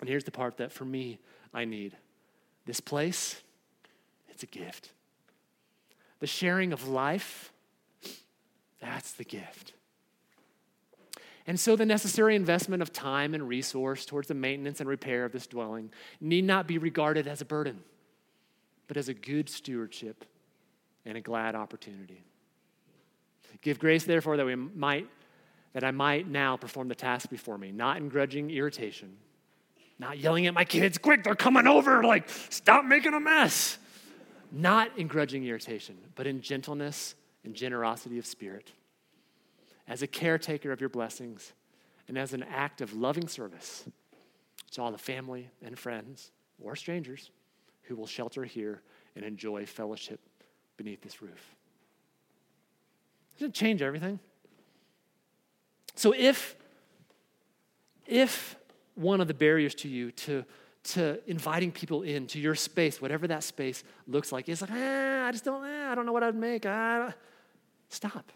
And 0.00 0.08
here's 0.08 0.24
the 0.24 0.30
part 0.30 0.56
that 0.56 0.72
for 0.72 0.84
me 0.84 1.18
I 1.52 1.64
need 1.64 1.96
this 2.64 2.80
place, 2.80 3.42
it's 4.28 4.42
a 4.42 4.46
gift. 4.46 4.92
The 6.20 6.26
sharing 6.26 6.72
of 6.72 6.88
life, 6.88 7.52
that's 8.80 9.12
the 9.12 9.24
gift. 9.24 9.74
And 11.46 11.60
so 11.60 11.76
the 11.76 11.84
necessary 11.84 12.36
investment 12.36 12.82
of 12.82 12.92
time 12.92 13.34
and 13.34 13.46
resource 13.46 14.06
towards 14.06 14.28
the 14.28 14.34
maintenance 14.34 14.80
and 14.80 14.88
repair 14.88 15.24
of 15.24 15.32
this 15.32 15.46
dwelling 15.46 15.90
need 16.20 16.44
not 16.44 16.66
be 16.66 16.78
regarded 16.78 17.26
as 17.26 17.40
a 17.40 17.44
burden, 17.44 17.80
but 18.88 18.96
as 18.96 19.08
a 19.08 19.14
good 19.14 19.50
stewardship 19.50 20.24
and 21.04 21.18
a 21.18 21.20
glad 21.20 21.54
opportunity. 21.54 22.22
Give 23.60 23.78
grace, 23.78 24.04
therefore, 24.04 24.36
that 24.38 24.46
we 24.46 24.54
might 24.54 25.08
that 25.74 25.82
I 25.82 25.90
might 25.90 26.28
now 26.28 26.56
perform 26.56 26.86
the 26.86 26.94
task 26.94 27.28
before 27.28 27.58
me, 27.58 27.72
not 27.72 27.96
in 27.96 28.08
grudging 28.08 28.48
irritation, 28.48 29.16
not 29.98 30.18
yelling 30.18 30.46
at 30.46 30.54
my 30.54 30.64
kids, 30.64 30.98
quick, 30.98 31.24
they're 31.24 31.34
coming 31.34 31.66
over, 31.66 32.04
like, 32.04 32.28
stop 32.48 32.84
making 32.84 33.12
a 33.12 33.18
mess. 33.18 33.76
Not 34.52 34.96
in 34.96 35.08
grudging 35.08 35.44
irritation, 35.44 35.96
but 36.14 36.28
in 36.28 36.40
gentleness 36.42 37.16
and 37.42 37.54
generosity 37.56 38.18
of 38.18 38.26
spirit 38.26 38.70
as 39.88 40.02
a 40.02 40.06
caretaker 40.06 40.72
of 40.72 40.80
your 40.80 40.88
blessings 40.88 41.52
and 42.08 42.18
as 42.18 42.32
an 42.32 42.42
act 42.42 42.80
of 42.80 42.94
loving 42.94 43.28
service 43.28 43.84
to 44.72 44.82
all 44.82 44.90
the 44.90 44.98
family 44.98 45.50
and 45.62 45.78
friends 45.78 46.30
or 46.62 46.76
strangers 46.76 47.30
who 47.82 47.96
will 47.96 48.06
shelter 48.06 48.44
here 48.44 48.82
and 49.16 49.24
enjoy 49.24 49.64
fellowship 49.66 50.20
beneath 50.76 51.02
this 51.02 51.22
roof. 51.22 51.54
Doesn't 53.38 53.54
change 53.54 53.82
everything? 53.82 54.18
So 55.94 56.12
if 56.12 56.56
if 58.06 58.56
one 58.96 59.20
of 59.20 59.28
the 59.28 59.34
barriers 59.34 59.74
to 59.76 59.88
you 59.88 60.10
to 60.12 60.44
to 60.84 61.18
inviting 61.26 61.72
people 61.72 62.02
into 62.02 62.38
your 62.38 62.54
space, 62.54 63.00
whatever 63.00 63.26
that 63.26 63.42
space 63.42 63.82
looks 64.06 64.30
like. 64.32 64.48
is 64.48 64.60
like, 64.60 64.70
ah, 64.72 65.26
I 65.26 65.32
just 65.32 65.44
don't, 65.44 65.64
eh, 65.64 65.90
I 65.90 65.94
don't 65.94 66.04
know 66.04 66.12
what 66.12 66.22
I'd 66.22 66.34
make. 66.34 66.66
Ah. 66.66 67.12
Stop. 67.88 68.30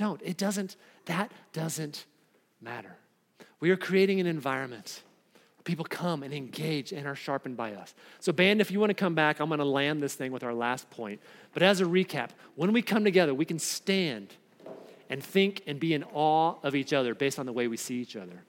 Don't. 0.00 0.18
It 0.24 0.38
doesn't, 0.38 0.76
that 1.04 1.30
doesn't 1.52 2.06
matter. 2.62 2.96
We 3.60 3.68
are 3.68 3.76
creating 3.76 4.18
an 4.18 4.26
environment 4.26 5.02
where 5.56 5.62
people 5.62 5.84
come 5.84 6.22
and 6.22 6.32
engage 6.32 6.92
and 6.92 7.06
are 7.06 7.14
sharpened 7.14 7.58
by 7.58 7.74
us. 7.74 7.94
So, 8.18 8.32
band, 8.32 8.62
if 8.62 8.70
you 8.70 8.80
want 8.80 8.88
to 8.88 8.94
come 8.94 9.14
back, 9.14 9.40
I'm 9.40 9.48
going 9.48 9.58
to 9.58 9.64
land 9.66 10.02
this 10.02 10.14
thing 10.14 10.32
with 10.32 10.42
our 10.42 10.54
last 10.54 10.88
point. 10.88 11.20
But 11.52 11.62
as 11.62 11.82
a 11.82 11.84
recap, 11.84 12.30
when 12.54 12.72
we 12.72 12.80
come 12.80 13.04
together, 13.04 13.34
we 13.34 13.44
can 13.44 13.58
stand 13.58 14.32
and 15.10 15.22
think 15.22 15.64
and 15.66 15.78
be 15.78 15.92
in 15.92 16.02
awe 16.14 16.54
of 16.62 16.74
each 16.74 16.94
other 16.94 17.14
based 17.14 17.38
on 17.38 17.44
the 17.44 17.52
way 17.52 17.68
we 17.68 17.76
see 17.76 17.96
each 17.96 18.16
other. 18.16 18.42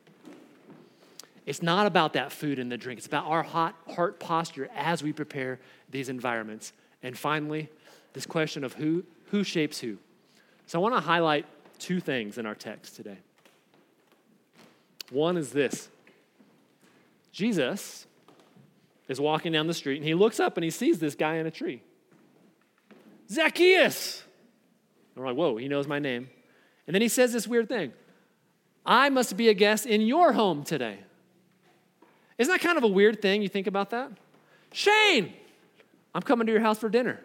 It's 1.46 1.62
not 1.62 1.86
about 1.86 2.14
that 2.14 2.32
food 2.32 2.60
and 2.60 2.72
the 2.72 2.78
drink, 2.78 3.00
it's 3.00 3.08
about 3.08 3.26
our 3.26 3.44
hot 3.44 3.76
heart 3.90 4.22
posture 4.22 4.70
as 4.74 5.04
we 5.04 5.12
prepare 5.12 5.60
these 5.90 6.08
environments. 6.08 6.72
And 7.04 7.18
finally, 7.18 7.68
this 8.14 8.26
question 8.26 8.64
of 8.64 8.76
who, 8.76 9.04
who 9.32 9.44
shapes 9.44 9.80
who. 9.80 9.98
So 10.72 10.80
I 10.80 10.82
want 10.82 10.96
to 10.96 11.02
highlight 11.02 11.46
two 11.80 12.00
things 12.00 12.38
in 12.38 12.46
our 12.46 12.56
text 12.56 12.96
today. 12.96 13.18
One 15.10 15.36
is 15.36 15.52
this 15.52 15.90
Jesus 17.34 18.08
is 19.10 19.20
walking 19.20 19.52
down 19.52 19.68
the 19.68 19.74
street 19.74 19.98
and 19.98 20.06
he 20.06 20.14
looks 20.14 20.40
up 20.40 20.56
and 20.56 20.64
he 20.64 20.70
sees 20.70 20.98
this 20.98 21.14
guy 21.14 21.36
in 21.36 21.46
a 21.46 21.52
tree. 21.52 21.84
Zacchaeus! 23.30 24.24
And 25.14 25.22
we're 25.22 25.32
like, 25.32 25.38
whoa, 25.38 25.58
he 25.58 25.68
knows 25.68 25.88
my 25.88 26.00
name. 26.00 26.30
And 26.88 26.96
then 26.96 27.02
he 27.02 27.10
says 27.10 27.34
this 27.34 27.46
weird 27.46 27.68
thing 27.68 27.92
I 28.86 29.10
must 29.10 29.36
be 29.36 29.50
a 29.50 29.54
guest 29.54 29.86
in 29.86 30.00
your 30.00 30.32
home 30.32 30.64
today. 30.64 31.00
Isn't 32.38 32.50
that 32.50 32.62
kind 32.62 32.78
of 32.78 32.86
a 32.86 32.88
weird 32.88 33.22
thing? 33.22 33.42
You 33.42 33.50
think 33.50 33.68
about 33.68 33.90
that? 33.90 34.10
Shane, 34.72 35.34
I'm 36.16 36.22
coming 36.22 36.48
to 36.48 36.54
your 36.54 36.62
house 36.62 36.80
for 36.80 36.88
dinner. 36.88 37.20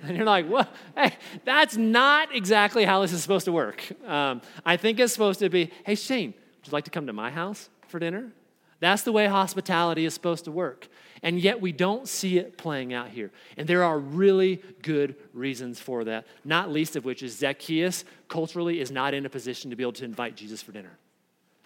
And 0.06 0.16
you're 0.16 0.26
like, 0.26 0.48
what? 0.48 0.74
Hey, 0.96 1.14
that's 1.44 1.76
not 1.76 2.34
exactly 2.34 2.84
how 2.84 3.02
this 3.02 3.12
is 3.12 3.22
supposed 3.22 3.44
to 3.44 3.52
work. 3.52 3.84
Um, 4.06 4.40
I 4.64 4.76
think 4.76 4.98
it's 4.98 5.12
supposed 5.12 5.40
to 5.40 5.50
be, 5.50 5.70
hey, 5.84 5.94
Shane, 5.94 6.32
would 6.32 6.66
you 6.66 6.72
like 6.72 6.84
to 6.84 6.90
come 6.90 7.06
to 7.06 7.12
my 7.12 7.30
house 7.30 7.68
for 7.88 7.98
dinner? 7.98 8.32
That's 8.80 9.02
the 9.02 9.12
way 9.12 9.26
hospitality 9.26 10.06
is 10.06 10.14
supposed 10.14 10.46
to 10.46 10.50
work. 10.50 10.88
And 11.22 11.38
yet 11.38 11.60
we 11.60 11.70
don't 11.70 12.08
see 12.08 12.38
it 12.38 12.56
playing 12.56 12.94
out 12.94 13.10
here. 13.10 13.30
And 13.58 13.68
there 13.68 13.84
are 13.84 13.98
really 13.98 14.62
good 14.82 15.16
reasons 15.34 15.78
for 15.78 16.04
that, 16.04 16.26
not 16.44 16.70
least 16.70 16.96
of 16.96 17.04
which 17.04 17.22
is 17.22 17.36
Zacchaeus 17.36 18.06
culturally 18.28 18.80
is 18.80 18.90
not 18.90 19.12
in 19.12 19.26
a 19.26 19.28
position 19.28 19.68
to 19.68 19.76
be 19.76 19.82
able 19.82 19.92
to 19.94 20.04
invite 20.06 20.34
Jesus 20.34 20.62
for 20.62 20.72
dinner. 20.72 20.98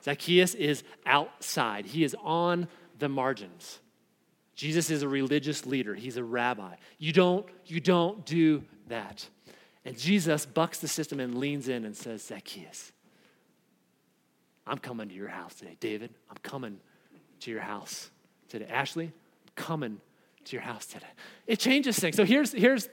Zacchaeus 0.03 0.55
is 0.55 0.83
outside, 1.07 1.87
he 1.87 2.03
is 2.03 2.17
on 2.23 2.69
the 2.99 3.09
margins. 3.09 3.79
Jesus 4.55 4.91
is 4.91 5.03
a 5.03 5.09
religious 5.09 5.67
leader. 5.67 5.95
He's 5.95 6.17
a 6.17 6.25
rabbi. 6.25 6.77
You 6.99 7.13
don't, 7.13 7.47
you 7.67 7.81
don't 7.81 8.25
do 8.25 8.63
that. 8.89 9.29
And 9.85 9.99
Jesus 9.99 10.47
bucks 10.47 10.79
the 10.79 10.89
system 10.89 11.21
and 11.21 11.39
leans 11.39 11.69
in 11.69 11.85
and 11.85 11.97
says, 11.97 12.25
Zacchaeus, 12.25 12.93
I'm 14.67 14.79
coming 14.79 15.09
to 15.09 15.15
your 15.15 15.29
house 15.29 15.55
today. 15.55 15.77
David, 15.81 16.11
I'm 16.31 16.39
coming 16.43 16.79
to 17.41 17.51
your 17.51 17.61
house 17.61 18.11
today. 18.49 18.67
Ashley, 18.71 19.07
I'm 19.07 19.53
coming 19.57 20.01
to 20.45 20.57
your 20.57 20.63
house 20.63 20.87
today. 20.87 21.07
It 21.47 21.59
changes 21.59 21.99
things. 21.99 22.17
So 22.17 22.25
here's, 22.25 22.53
here's 22.53 22.89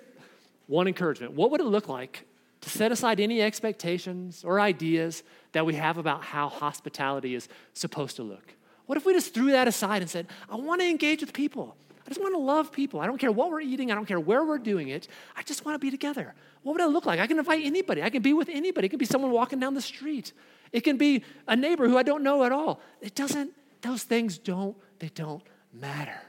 one 0.67 0.87
encouragement. 0.87 1.33
What 1.33 1.51
would 1.51 1.61
it 1.61 1.65
look 1.65 1.87
like 1.87 2.25
to 2.61 2.69
set 2.69 2.91
aside 2.91 3.19
any 3.19 3.41
expectations 3.41 4.43
or 4.43 4.59
ideas 4.59 5.23
that 5.53 5.65
we 5.65 5.75
have 5.75 5.97
about 5.97 6.23
how 6.23 6.49
hospitality 6.49 7.35
is 7.35 7.47
supposed 7.73 8.17
to 8.17 8.23
look? 8.23 8.53
What 8.91 8.97
if 8.97 9.05
we 9.05 9.13
just 9.13 9.33
threw 9.33 9.53
that 9.53 9.69
aside 9.69 10.01
and 10.01 10.11
said, 10.11 10.27
I 10.49 10.57
want 10.57 10.81
to 10.81 10.85
engage 10.85 11.21
with 11.21 11.31
people? 11.31 11.77
I 12.05 12.09
just 12.09 12.19
want 12.19 12.35
to 12.35 12.39
love 12.39 12.73
people. 12.73 12.99
I 12.99 13.05
don't 13.05 13.17
care 13.17 13.31
what 13.31 13.49
we're 13.49 13.61
eating. 13.61 13.89
I 13.89 13.95
don't 13.95 14.05
care 14.05 14.19
where 14.19 14.43
we're 14.43 14.57
doing 14.57 14.89
it. 14.89 15.07
I 15.33 15.43
just 15.43 15.63
want 15.63 15.75
to 15.75 15.79
be 15.79 15.89
together. 15.89 16.33
What 16.63 16.73
would 16.73 16.81
it 16.81 16.87
look 16.87 17.05
like? 17.05 17.21
I 17.21 17.25
can 17.25 17.39
invite 17.39 17.63
anybody. 17.63 18.03
I 18.03 18.09
can 18.09 18.21
be 18.21 18.33
with 18.33 18.49
anybody. 18.49 18.87
It 18.87 18.89
can 18.89 18.99
be 18.99 19.05
someone 19.05 19.31
walking 19.31 19.61
down 19.61 19.75
the 19.75 19.81
street. 19.81 20.33
It 20.73 20.81
can 20.81 20.97
be 20.97 21.23
a 21.47 21.55
neighbor 21.55 21.87
who 21.87 21.97
I 21.97 22.03
don't 22.03 22.21
know 22.21 22.43
at 22.43 22.51
all. 22.51 22.81
It 22.99 23.15
doesn't, 23.15 23.53
those 23.81 24.03
things 24.03 24.37
don't, 24.37 24.75
they 24.99 25.07
don't 25.15 25.41
matter. 25.71 26.21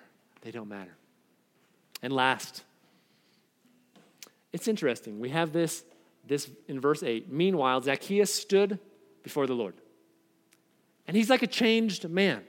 They 0.43 0.53
don't 0.53 0.69
matter. 0.69 0.95
And 2.01 2.13
last, 2.13 2.63
it's 4.53 4.69
interesting. 4.69 5.19
We 5.19 5.31
have 5.31 5.53
this, 5.53 5.83
this 6.25 6.49
in 6.69 6.79
verse 6.79 7.03
8. 7.03 7.29
Meanwhile, 7.29 7.83
Zacchaeus 7.83 8.33
stood 8.33 8.79
before 9.25 9.49
the 9.49 9.55
Lord. 9.55 9.75
And 11.09 11.17
he's 11.17 11.29
like 11.29 11.43
a 11.43 11.49
changed 11.49 12.09
man. 12.09 12.45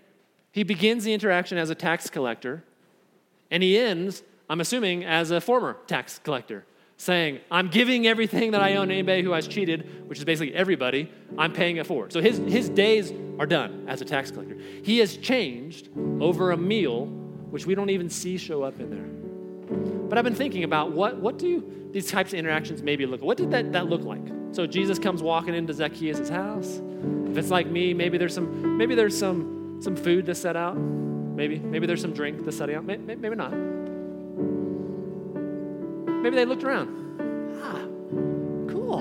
He 0.54 0.62
begins 0.62 1.04
the 1.04 1.14
interaction 1.14 1.58
as 1.58 1.72
a 1.72 1.76
tax 1.76 2.12
collector, 2.12 2.64
and 3.50 3.64
he 3.64 3.76
ends, 3.76 4.22
I'm 4.48 4.62
assuming, 4.62 5.04
as 5.04 5.32
a 5.32 5.42
former 5.42 5.78
tax 5.88 6.20
collector, 6.20 6.64
saying, 6.96 7.40
I'm 7.50 7.70
giving 7.70 8.06
everything 8.06 8.52
that 8.52 8.62
I 8.62 8.76
own 8.76 8.90
to 8.90 8.94
anybody 8.94 9.24
who 9.24 9.32
has 9.32 9.48
cheated, 9.48 10.08
which 10.08 10.20
is 10.20 10.26
basically 10.26 10.54
everybody, 10.54 11.12
I'm 11.40 11.54
paying 11.54 11.78
it 11.78 11.88
forward. 11.88 12.14
So 12.14 12.22
his, 12.22 12.38
his 12.38 12.70
days 12.70 13.12
are 13.40 13.48
done 13.48 13.86
as 13.88 14.02
a 14.02 14.06
tax 14.06 14.30
collector. 14.30 14.56
He 14.84 15.00
has 15.00 15.18
changed 15.18 15.90
over 16.22 16.52
a 16.52 16.58
meal, 16.58 17.08
which 17.50 17.66
we 17.66 17.74
don't 17.74 17.90
even 17.90 18.08
see 18.08 18.38
show 18.38 18.62
up 18.62 18.80
in 18.80 18.92
there. 18.92 20.08
But 20.08 20.20
I've 20.20 20.24
been 20.24 20.36
thinking 20.36 20.64
about 20.66 20.92
what, 20.92 21.18
what 21.18 21.40
do 21.40 21.90
these 21.92 22.12
types 22.12 22.32
of 22.32 22.38
interactions 22.38 22.84
maybe 22.84 23.08
look 23.08 23.22
like? 23.22 23.28
What 23.28 23.38
did 23.38 23.50
that, 23.50 23.72
that 23.72 23.88
look 23.88 24.04
like? 24.04 24.22
So 24.52 24.68
Jesus 24.68 25.00
comes 25.00 25.24
walking 25.24 25.56
into 25.56 25.74
Zacchaeus' 25.74 26.30
house. 26.30 26.80
If 27.28 27.40
it's 27.40 27.50
like 27.50 27.66
me, 27.66 27.96
maybe 27.96 28.20
there's 28.20 28.36
some, 28.36 28.78
maybe 28.78 28.94
there's 28.94 29.18
some, 29.18 29.63
some 29.84 29.96
food 29.98 30.26
to 30.28 30.34
set 30.34 30.56
out. 30.56 30.78
Maybe, 30.78 31.60
maybe 31.60 31.86
there's 31.86 32.02
some 32.02 32.14
drink 32.14 32.46
to 32.46 32.52
set 32.52 32.70
out. 32.70 32.86
Maybe, 32.86 33.16
maybe 33.16 33.36
not. 33.36 33.52
Maybe 36.22 36.36
they 36.38 36.46
looked 36.46 36.64
around. 36.64 36.88
Ah, 37.62 37.82
cool. 38.72 39.00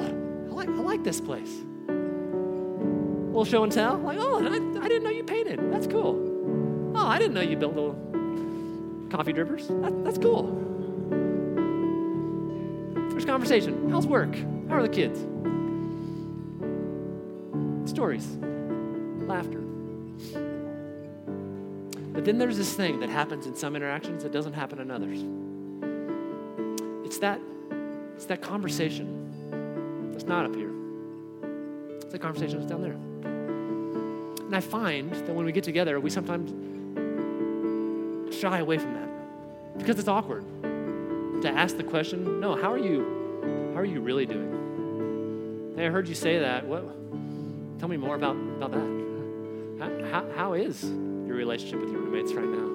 I 0.51 0.55
like, 0.55 0.68
I 0.68 0.80
like 0.80 1.05
this 1.05 1.20
place. 1.20 1.62
A 1.89 1.93
little 1.93 3.45
show 3.45 3.62
and 3.62 3.70
tell. 3.72 3.97
Like, 3.99 4.18
oh, 4.20 4.41
I, 4.43 4.47
I 4.85 4.89
didn't 4.89 5.05
know 5.05 5.11
you 5.11 5.22
painted. 5.22 5.72
That's 5.72 5.87
cool. 5.87 6.93
Oh, 6.97 7.07
I 7.07 7.18
didn't 7.18 7.35
know 7.35 7.43
you 7.43 7.57
built 7.57 7.74
little 7.76 7.95
coffee 9.09 9.33
drippers. 9.33 9.68
That, 9.83 10.05
that's 10.05 10.18
cool. 10.18 10.59
First 13.12 13.28
conversation. 13.28 13.89
How's 13.89 14.07
work? 14.07 14.35
How 14.68 14.76
are 14.76 14.83
the 14.83 14.89
kids? 14.89 15.20
Stories, 17.89 18.26
laughter. 19.28 19.61
But 22.12 22.24
then 22.24 22.38
there's 22.38 22.56
this 22.56 22.74
thing 22.74 23.00
that 23.00 23.08
happens 23.08 23.46
in 23.46 23.54
some 23.54 23.74
interactions 23.74 24.22
that 24.22 24.32
doesn't 24.32 24.52
happen 24.52 24.78
in 24.78 24.90
others. 24.90 25.18
It's 27.06 27.18
that, 27.18 27.40
it's 28.14 28.26
that 28.26 28.42
conversation 28.42 30.10
that's 30.12 30.24
not 30.24 30.46
up 30.46 30.54
here. 30.54 30.70
It's 31.96 32.12
that 32.12 32.20
conversation 32.20 32.58
that's 32.58 32.70
down 32.70 32.82
there. 32.82 32.96
And 34.44 34.54
I 34.54 34.60
find 34.60 35.10
that 35.12 35.34
when 35.34 35.46
we 35.46 35.52
get 35.52 35.64
together, 35.64 35.98
we 36.00 36.10
sometimes 36.10 36.50
shy 38.34 38.58
away 38.58 38.78
from 38.78 38.94
that 38.94 39.78
because 39.78 39.98
it's 39.98 40.08
awkward 40.08 40.44
to 41.42 41.48
ask 41.48 41.76
the 41.76 41.84
question, 41.84 42.40
no, 42.40 42.54
how 42.54 42.70
are 42.70 42.78
you, 42.78 43.72
how 43.72 43.80
are 43.80 43.84
you 43.84 44.00
really 44.00 44.26
doing? 44.26 45.74
Hey, 45.76 45.86
I 45.86 45.90
heard 45.90 46.06
you 46.06 46.14
say 46.14 46.38
that. 46.40 46.66
What, 46.66 46.84
Tell 47.82 47.88
me 47.88 47.96
more 47.96 48.14
about, 48.14 48.36
about 48.36 48.70
that. 48.70 48.86
How, 49.80 50.04
how, 50.08 50.32
how 50.36 50.52
is 50.52 50.84
your 51.33 51.39
relationship 51.39 51.80
with 51.80 51.91
your 51.91 52.01
roommates 52.01 52.33
right 52.35 52.47
now? 52.47 52.68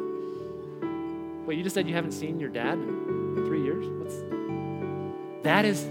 Wait, 1.45 1.57
you 1.57 1.63
just 1.63 1.73
said 1.75 1.87
you 1.87 1.93
haven't 1.93 2.11
seen 2.11 2.39
your 2.39 2.49
dad 2.49 2.73
in 2.73 3.43
three 3.45 3.63
years? 3.63 3.85
What's 3.87 4.15
that 5.43 5.63
is 5.63 5.87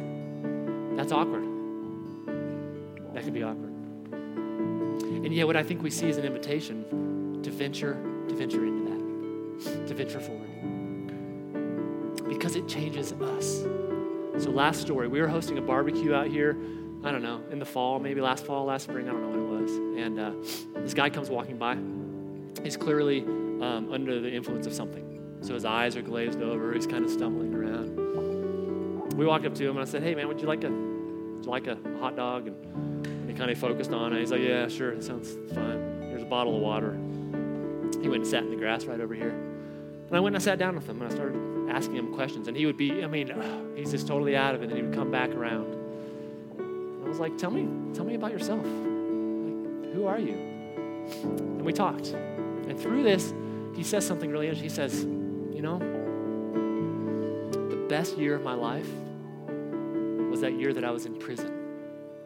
that's 0.97 1.13
awkward. 1.13 1.45
That 3.15 3.23
can 3.25 3.33
be 3.33 3.43
awkward. 3.43 3.73
And 5.25 5.33
yet 5.33 5.47
what 5.47 5.57
I 5.57 5.63
think 5.63 5.83
we 5.83 5.91
see 5.91 6.09
is 6.09 6.17
an 6.19 6.25
invitation 6.25 7.41
to 7.43 7.51
venture, 7.51 7.95
to 8.29 8.35
venture 8.35 8.67
into 8.67 8.91
that, 8.91 9.87
to 9.89 9.95
venture 9.95 10.21
forward. 10.21 10.51
Because 12.29 12.57
it 12.57 12.69
changes 12.69 13.13
us. 13.13 13.63
So 14.43 14.51
last 14.51 14.81
story, 14.81 15.09
we 15.09 15.21
were 15.21 15.29
hosting 15.29 15.57
a 15.57 15.63
barbecue 15.63 16.13
out 16.15 16.27
here 16.27 16.57
I 17.05 17.13
don't 17.13 17.23
know, 17.23 17.41
in 17.53 17.61
the 17.61 17.65
fall, 17.65 18.01
maybe 18.01 18.21
last 18.21 18.45
fall, 18.45 18.65
last 18.65 18.85
spring, 18.85 19.09
I 19.09 19.13
don't 19.13 19.23
know 19.23 19.29
when 19.29 19.39
it 19.39 19.63
was. 19.63 19.71
And 19.77 20.19
uh, 20.19 20.33
this 20.83 20.93
guy 20.93 21.09
comes 21.09 21.31
walking 21.31 21.57
by. 21.57 21.77
He's 22.67 22.77
clearly 22.77 23.21
um, 23.23 23.91
under 23.93 24.21
the 24.21 24.29
influence 24.29 24.67
of 24.67 24.73
something. 24.75 25.39
So 25.41 25.55
his 25.55 25.65
eyes 25.65 25.97
are 25.97 26.03
glazed 26.03 26.43
over. 26.43 26.73
He's 26.73 26.85
kind 26.85 27.05
of 27.05 27.13
stumbling 27.13 27.55
around. 27.55 29.15
We 29.15 29.25
walked 29.25 29.47
up 29.47 29.55
to 29.55 29.63
him 29.63 29.77
and 29.77 29.81
I 29.81 29.85
said, 29.85 30.03
"Hey 30.03 30.17
man, 30.17 30.27
would 30.27 30.41
you 30.41 30.49
like 30.49 30.65
a, 30.65 30.71
would 30.71 31.45
you 31.45 31.49
like 31.49 31.69
a 31.69 31.79
hot 32.01 32.17
dog?" 32.17 32.49
And, 32.49 33.07
and 33.07 33.31
he 33.31 33.37
kind 33.37 33.53
of 33.53 33.59
focused 33.59 33.93
on 33.93 34.13
it. 34.13 34.19
He's 34.19 34.33
like, 34.33 34.41
"Yeah, 34.41 34.67
sure. 34.67 34.97
That 34.97 35.05
sounds 35.05 35.31
fine. 35.55 36.09
Here's 36.09 36.25
a 36.25 36.27
bottle 36.27 36.57
of 36.57 36.61
water." 36.61 36.95
He 38.03 38.09
went 38.09 38.23
and 38.23 38.27
sat 38.27 38.43
in 38.43 38.51
the 38.51 38.57
grass 38.57 38.85
right 38.87 39.01
over 39.01 39.15
here. 39.15 39.31
And 39.31 40.17
I 40.17 40.19
went 40.19 40.35
and 40.35 40.43
I 40.43 40.45
sat 40.45 40.59
down 40.59 40.75
with 40.75 40.89
him 40.89 41.01
and 41.01 41.09
I 41.09 41.15
started 41.15 41.71
asking 41.71 41.95
him 41.95 42.15
questions. 42.17 42.49
And 42.49 42.57
he 42.57 42.67
would 42.67 42.77
be, 42.77 43.05
I 43.05 43.07
mean, 43.07 43.31
he's 43.77 43.93
just 43.93 44.09
totally 44.09 44.37
out 44.37 44.57
of 44.57 44.63
it. 44.65 44.71
And 44.71 44.77
he 44.77 44.83
would 44.83 44.93
come 44.93 45.13
back 45.13 45.31
around. 45.31 45.73
And 46.59 47.05
I 47.05 47.09
was 47.09 47.21
like, 47.21 47.39
tell 47.39 47.53
me, 47.53 47.69
tell 47.95 48.05
me 48.05 48.17
about 48.17 48.33
yourself. 48.33 48.65
Like, 48.65 49.95
who 49.95 50.07
are 50.09 50.19
you? 50.19 50.35
And 50.35 51.63
we 51.63 51.73
talked. 51.73 52.13
And 52.69 52.79
through 52.79 53.03
this, 53.03 53.33
he 53.75 53.83
says 53.83 54.07
something 54.07 54.31
really 54.31 54.49
interesting. 54.49 54.69
He 54.69 54.75
says, 54.75 55.05
You 55.05 55.63
know, 55.63 55.79
the 57.69 57.87
best 57.89 58.17
year 58.17 58.35
of 58.35 58.43
my 58.43 58.55
life 58.55 58.89
was 60.37 60.41
that 60.41 60.53
year 60.53 60.73
that 60.75 60.85
I 60.85 60.91
was 60.91 61.07
in 61.07 61.15
prison. 61.15 61.51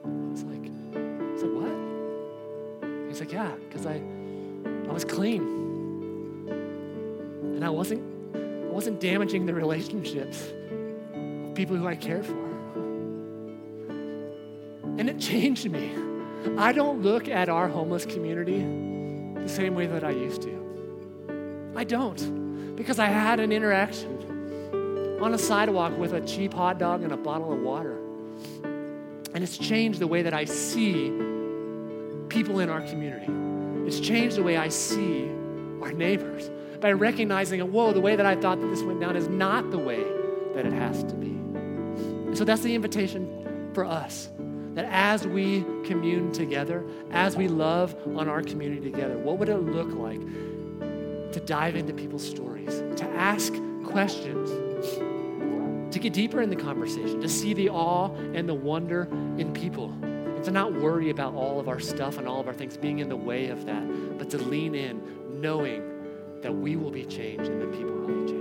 I 0.04 0.30
was 0.30 0.42
like, 0.42 0.64
I 0.96 1.32
was 1.32 1.42
like, 1.42 1.52
what? 1.52 3.08
He's 3.08 3.20
like, 3.20 3.32
yeah, 3.32 3.54
because 3.68 3.86
I, 3.86 4.00
I 4.88 4.92
was 4.92 5.04
clean. 5.04 5.42
And 7.54 7.64
I 7.64 7.70
wasn't, 7.70 8.02
I 8.34 8.72
wasn't 8.72 9.00
damaging 9.00 9.46
the 9.46 9.54
relationships 9.54 10.42
of 11.14 11.54
people 11.54 11.76
who 11.76 11.86
I 11.86 11.94
cared 11.94 12.26
for. 12.26 12.50
And 14.98 15.08
it 15.08 15.20
changed 15.20 15.70
me. 15.70 15.94
I 16.58 16.72
don't 16.72 17.02
look 17.02 17.28
at 17.28 17.48
our 17.48 17.68
homeless 17.68 18.06
community 18.06 18.89
the 19.42 19.48
same 19.48 19.74
way 19.74 19.86
that 19.86 20.04
I 20.04 20.10
used 20.10 20.42
to. 20.42 21.72
I 21.76 21.84
don't, 21.84 22.74
because 22.76 22.98
I 22.98 23.06
had 23.06 23.40
an 23.40 23.52
interaction 23.52 25.18
on 25.20 25.34
a 25.34 25.38
sidewalk 25.38 25.96
with 25.98 26.14
a 26.14 26.20
cheap 26.22 26.54
hot 26.54 26.78
dog 26.78 27.02
and 27.02 27.12
a 27.12 27.16
bottle 27.16 27.52
of 27.52 27.60
water. 27.60 27.98
And 29.34 29.44
it's 29.44 29.58
changed 29.58 29.98
the 30.00 30.06
way 30.06 30.22
that 30.22 30.34
I 30.34 30.44
see 30.44 31.10
people 32.28 32.60
in 32.60 32.70
our 32.70 32.80
community. 32.80 33.32
It's 33.86 34.00
changed 34.00 34.36
the 34.36 34.42
way 34.42 34.56
I 34.56 34.68
see 34.68 35.28
our 35.82 35.92
neighbors 35.92 36.50
by 36.80 36.92
recognizing, 36.92 37.60
whoa, 37.60 37.92
the 37.92 38.00
way 38.00 38.16
that 38.16 38.26
I 38.26 38.34
thought 38.34 38.60
that 38.60 38.66
this 38.68 38.82
went 38.82 39.00
down 39.00 39.16
is 39.16 39.28
not 39.28 39.70
the 39.70 39.78
way 39.78 40.02
that 40.54 40.66
it 40.66 40.72
has 40.72 41.04
to 41.04 41.14
be. 41.14 42.36
So 42.36 42.44
that's 42.44 42.62
the 42.62 42.74
invitation 42.74 43.70
for 43.74 43.84
us 43.84 44.30
that 44.74 44.86
as 44.90 45.26
we 45.26 45.64
commune 45.84 46.32
together, 46.32 46.84
as 47.10 47.36
we 47.36 47.48
love 47.48 47.94
on 48.16 48.28
our 48.28 48.42
community 48.42 48.90
together, 48.90 49.18
what 49.18 49.38
would 49.38 49.48
it 49.48 49.56
look 49.56 49.92
like 49.92 50.20
to 51.32 51.40
dive 51.40 51.76
into 51.76 51.92
people's 51.92 52.26
stories, 52.26 52.82
to 52.96 53.04
ask 53.16 53.52
questions? 53.84 54.50
to 55.90 55.98
get 55.98 56.12
deeper 56.12 56.40
in 56.40 56.50
the 56.50 56.56
conversation, 56.56 57.20
to 57.20 57.28
see 57.28 57.52
the 57.52 57.68
awe 57.68 58.14
and 58.34 58.48
the 58.48 58.54
wonder 58.54 59.08
in 59.38 59.52
people, 59.52 59.92
and 60.02 60.44
to 60.44 60.50
not 60.50 60.72
worry 60.72 61.10
about 61.10 61.34
all 61.34 61.58
of 61.58 61.68
our 61.68 61.80
stuff 61.80 62.16
and 62.18 62.28
all 62.28 62.40
of 62.40 62.46
our 62.46 62.54
things 62.54 62.76
being 62.76 63.00
in 63.00 63.08
the 63.08 63.16
way 63.16 63.48
of 63.48 63.66
that, 63.66 64.18
but 64.18 64.30
to 64.30 64.38
lean 64.38 64.74
in 64.74 65.40
knowing 65.40 65.82
that 66.42 66.54
we 66.54 66.76
will 66.76 66.90
be 66.90 67.04
changed 67.04 67.50
and 67.50 67.60
that 67.60 67.72
people 67.72 67.92
will 67.92 68.06
be 68.06 68.30
changed. 68.30 68.39